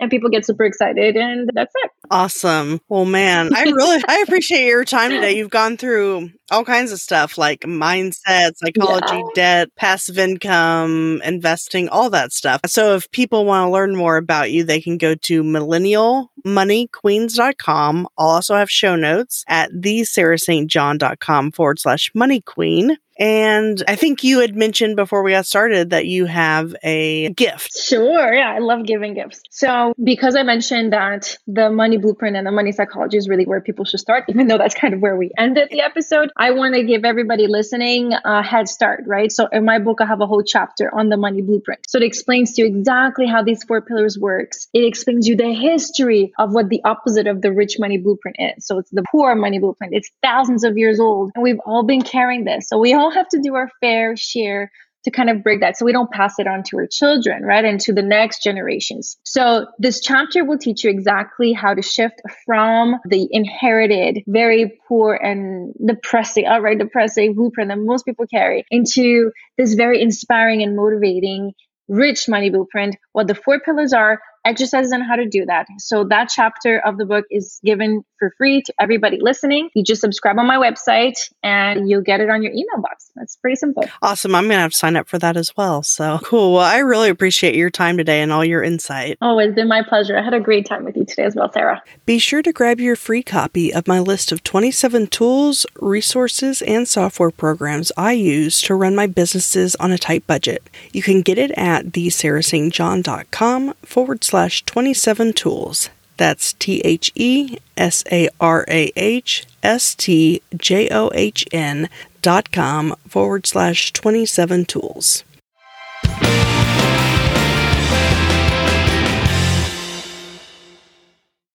and 0.00 0.10
people 0.10 0.30
get 0.30 0.46
super 0.46 0.64
excited 0.64 1.16
and 1.16 1.50
that's 1.54 1.72
it. 1.84 1.90
Awesome. 2.10 2.80
Well 2.88 3.04
man 3.04 3.54
i 3.54 3.64
really 3.64 4.02
i 4.08 4.18
appreciate 4.26 4.66
your 4.66 4.84
time 4.84 5.10
today. 5.10 5.36
You've 5.36 5.50
gone 5.50 5.76
through 5.76 6.30
all 6.50 6.64
kinds 6.64 6.92
of 6.92 7.00
stuff 7.00 7.36
like 7.36 7.60
mindset 7.60 8.52
psychology 8.56 9.16
yeah. 9.16 9.22
debt 9.34 9.68
passive 9.76 10.18
income 10.18 11.20
investing 11.24 11.88
all 11.88 12.10
that 12.10 12.32
stuff. 12.32 12.60
So 12.66 12.96
if 12.96 13.10
people 13.10 13.44
want 13.44 13.66
to 13.66 13.72
learn 13.72 13.96
more 13.96 14.16
about 14.16 14.50
you 14.50 14.64
they 14.64 14.80
can 14.80 14.96
go 14.98 15.14
to 15.14 15.42
millennialmoneyqueens.com 15.42 18.08
i'll 18.18 18.28
also 18.28 18.56
have 18.56 18.70
show 18.70 18.96
notes 18.96 19.44
at 19.48 19.70
thesarahstjohn.com 19.72 21.52
forward 21.52 21.78
slash 21.78 22.10
money 22.14 22.40
queen 22.40 22.96
and 23.18 23.82
I 23.88 23.96
think 23.96 24.22
you 24.22 24.40
had 24.40 24.54
mentioned 24.54 24.94
before 24.94 25.22
we 25.22 25.32
got 25.32 25.46
started 25.46 25.90
that 25.90 26.06
you 26.06 26.26
have 26.26 26.74
a 26.84 27.30
gift. 27.30 27.76
Sure. 27.76 28.32
Yeah, 28.32 28.52
I 28.52 28.58
love 28.58 28.86
giving 28.86 29.14
gifts. 29.14 29.42
So, 29.50 29.92
because 30.02 30.36
I 30.36 30.44
mentioned 30.44 30.92
that 30.92 31.36
the 31.48 31.68
money 31.68 31.96
blueprint 31.96 32.36
and 32.36 32.46
the 32.46 32.52
money 32.52 32.70
psychology 32.70 33.16
is 33.16 33.28
really 33.28 33.44
where 33.44 33.60
people 33.60 33.84
should 33.84 34.00
start, 34.00 34.24
even 34.28 34.46
though 34.46 34.58
that's 34.58 34.74
kind 34.74 34.94
of 34.94 35.00
where 35.00 35.16
we 35.16 35.32
ended 35.36 35.68
the 35.70 35.80
episode, 35.80 36.30
I 36.36 36.52
want 36.52 36.74
to 36.74 36.84
give 36.84 37.04
everybody 37.04 37.48
listening 37.48 38.12
a 38.24 38.42
head 38.42 38.68
start, 38.68 39.02
right? 39.06 39.32
So, 39.32 39.48
in 39.48 39.64
my 39.64 39.78
book, 39.80 40.00
I 40.00 40.06
have 40.06 40.20
a 40.20 40.26
whole 40.26 40.44
chapter 40.44 40.94
on 40.94 41.08
the 41.08 41.16
money 41.16 41.42
blueprint. 41.42 41.80
So, 41.88 41.98
it 41.98 42.04
explains 42.04 42.52
to 42.54 42.62
you 42.62 42.68
exactly 42.68 43.26
how 43.26 43.42
these 43.42 43.64
four 43.64 43.82
pillars 43.82 44.16
works. 44.16 44.68
It 44.72 44.84
explains 44.84 45.26
you 45.26 45.36
the 45.36 45.52
history 45.52 46.32
of 46.38 46.52
what 46.52 46.68
the 46.68 46.80
opposite 46.84 47.26
of 47.26 47.42
the 47.42 47.52
rich 47.52 47.76
money 47.80 47.98
blueprint 47.98 48.36
is. 48.38 48.66
So, 48.66 48.78
it's 48.78 48.90
the 48.90 49.04
poor 49.10 49.34
money 49.34 49.58
blueprint. 49.58 49.94
It's 49.94 50.10
thousands 50.22 50.62
of 50.62 50.78
years 50.78 51.00
old, 51.00 51.32
and 51.34 51.42
we've 51.42 51.60
all 51.66 51.82
been 51.82 52.02
carrying 52.02 52.44
this. 52.44 52.68
So, 52.68 52.78
we 52.78 52.94
all 52.94 53.07
all 53.08 53.14
have 53.14 53.28
to 53.28 53.40
do 53.40 53.54
our 53.54 53.70
fair 53.80 54.16
share 54.16 54.70
to 55.04 55.10
kind 55.10 55.30
of 55.30 55.42
break 55.42 55.60
that 55.60 55.78
so 55.78 55.84
we 55.84 55.92
don't 55.92 56.10
pass 56.10 56.34
it 56.38 56.46
on 56.46 56.62
to 56.64 56.76
our 56.76 56.86
children, 56.86 57.42
right? 57.44 57.64
And 57.64 57.80
to 57.82 57.92
the 57.92 58.02
next 58.02 58.42
generations. 58.42 59.16
So 59.22 59.66
this 59.78 60.00
chapter 60.00 60.44
will 60.44 60.58
teach 60.58 60.84
you 60.84 60.90
exactly 60.90 61.52
how 61.52 61.74
to 61.74 61.82
shift 61.82 62.20
from 62.44 62.96
the 63.08 63.28
inherited, 63.30 64.24
very 64.26 64.78
poor 64.88 65.14
and 65.14 65.72
depressing, 65.84 66.46
outright 66.46 66.78
depressing 66.78 67.34
blueprint 67.34 67.70
that 67.70 67.78
most 67.78 68.04
people 68.04 68.26
carry 68.26 68.64
into 68.70 69.30
this 69.56 69.74
very 69.74 70.02
inspiring 70.02 70.62
and 70.62 70.76
motivating 70.76 71.52
rich 71.88 72.28
money 72.28 72.50
blueprint, 72.50 72.96
what 73.12 73.28
the 73.28 73.34
four 73.34 73.60
pillars 73.60 73.92
are, 73.92 74.20
exercises 74.48 74.92
on 74.92 75.02
how 75.02 75.16
to 75.16 75.26
do 75.26 75.44
that. 75.46 75.66
So 75.78 76.04
that 76.04 76.30
chapter 76.34 76.80
of 76.80 76.96
the 76.96 77.04
book 77.04 77.26
is 77.30 77.60
given 77.62 78.02
for 78.18 78.32
free 78.38 78.62
to 78.62 78.74
everybody 78.80 79.18
listening. 79.20 79.68
You 79.74 79.84
just 79.84 80.00
subscribe 80.00 80.38
on 80.38 80.46
my 80.46 80.56
website 80.56 81.18
and 81.42 81.88
you'll 81.88 82.02
get 82.02 82.20
it 82.20 82.30
on 82.30 82.42
your 82.42 82.52
email 82.52 82.80
box. 82.82 83.10
That's 83.14 83.36
pretty 83.36 83.56
simple. 83.56 83.84
Awesome. 84.02 84.34
I'm 84.34 84.44
going 84.44 84.56
to 84.56 84.62
have 84.62 84.72
to 84.72 84.76
sign 84.76 84.96
up 84.96 85.08
for 85.08 85.18
that 85.18 85.36
as 85.36 85.56
well. 85.56 85.82
So 85.82 86.18
cool. 86.22 86.54
Well, 86.54 86.64
I 86.64 86.78
really 86.78 87.10
appreciate 87.10 87.54
your 87.54 87.70
time 87.70 87.96
today 87.96 88.22
and 88.22 88.32
all 88.32 88.44
your 88.44 88.62
insight. 88.62 89.18
Oh, 89.20 89.38
it's 89.38 89.54
been 89.54 89.68
my 89.68 89.82
pleasure. 89.82 90.16
I 90.16 90.22
had 90.22 90.34
a 90.34 90.40
great 90.40 90.66
time 90.66 90.84
with 90.84 90.96
you 90.96 91.04
today 91.04 91.24
as 91.24 91.36
well, 91.36 91.52
Sarah. 91.52 91.82
Be 92.06 92.18
sure 92.18 92.42
to 92.42 92.52
grab 92.52 92.80
your 92.80 92.96
free 92.96 93.22
copy 93.22 93.72
of 93.72 93.86
my 93.86 94.00
list 94.00 94.32
of 94.32 94.42
27 94.42 95.08
tools, 95.08 95.66
resources, 95.80 96.62
and 96.62 96.88
software 96.88 97.30
programs 97.30 97.92
I 97.96 98.12
use 98.12 98.60
to 98.62 98.74
run 98.74 98.96
my 98.96 99.06
businesses 99.06 99.76
on 99.76 99.92
a 99.92 99.98
tight 99.98 100.26
budget. 100.26 100.68
You 100.92 101.02
can 101.02 101.22
get 101.22 101.38
it 101.38 101.50
at 101.52 101.86
thesarahstjohn.com 101.86 103.74
forward 103.84 104.24
slash 104.38 104.64
27 104.66 105.32
tools. 105.32 105.90
That's 106.16 106.52
T 106.52 106.80
H 106.84 107.10
E 107.16 107.58
S 107.76 108.04
A 108.12 108.28
R 108.40 108.64
A 108.68 108.92
H 108.94 109.44
S 109.64 109.96
T 109.96 110.42
J 110.56 110.88
O 110.90 111.10
H 111.12 111.44
N 111.50 111.88
dot 112.22 112.52
com 112.52 112.94
forward 113.08 113.48
slash 113.48 113.92
27 113.92 114.64
tools. 114.66 115.24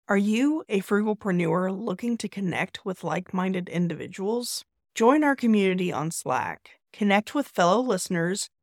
Are 0.09 0.17
you 0.17 0.65
a 0.69 0.81
frugalpreneur 0.81 1.71
looking 1.79 2.17
to 2.19 2.29
connect 2.29 2.85
with 2.85 3.05
like 3.05 3.33
minded 3.33 3.69
individuals? 3.69 4.65
Join 4.97 5.23
our 5.23 5.37
community 5.37 5.93
on 5.93 6.11
Slack, 6.11 6.71
connect 6.93 7.33
with 7.33 7.47
fellow 7.47 7.81
listeners 7.81 8.49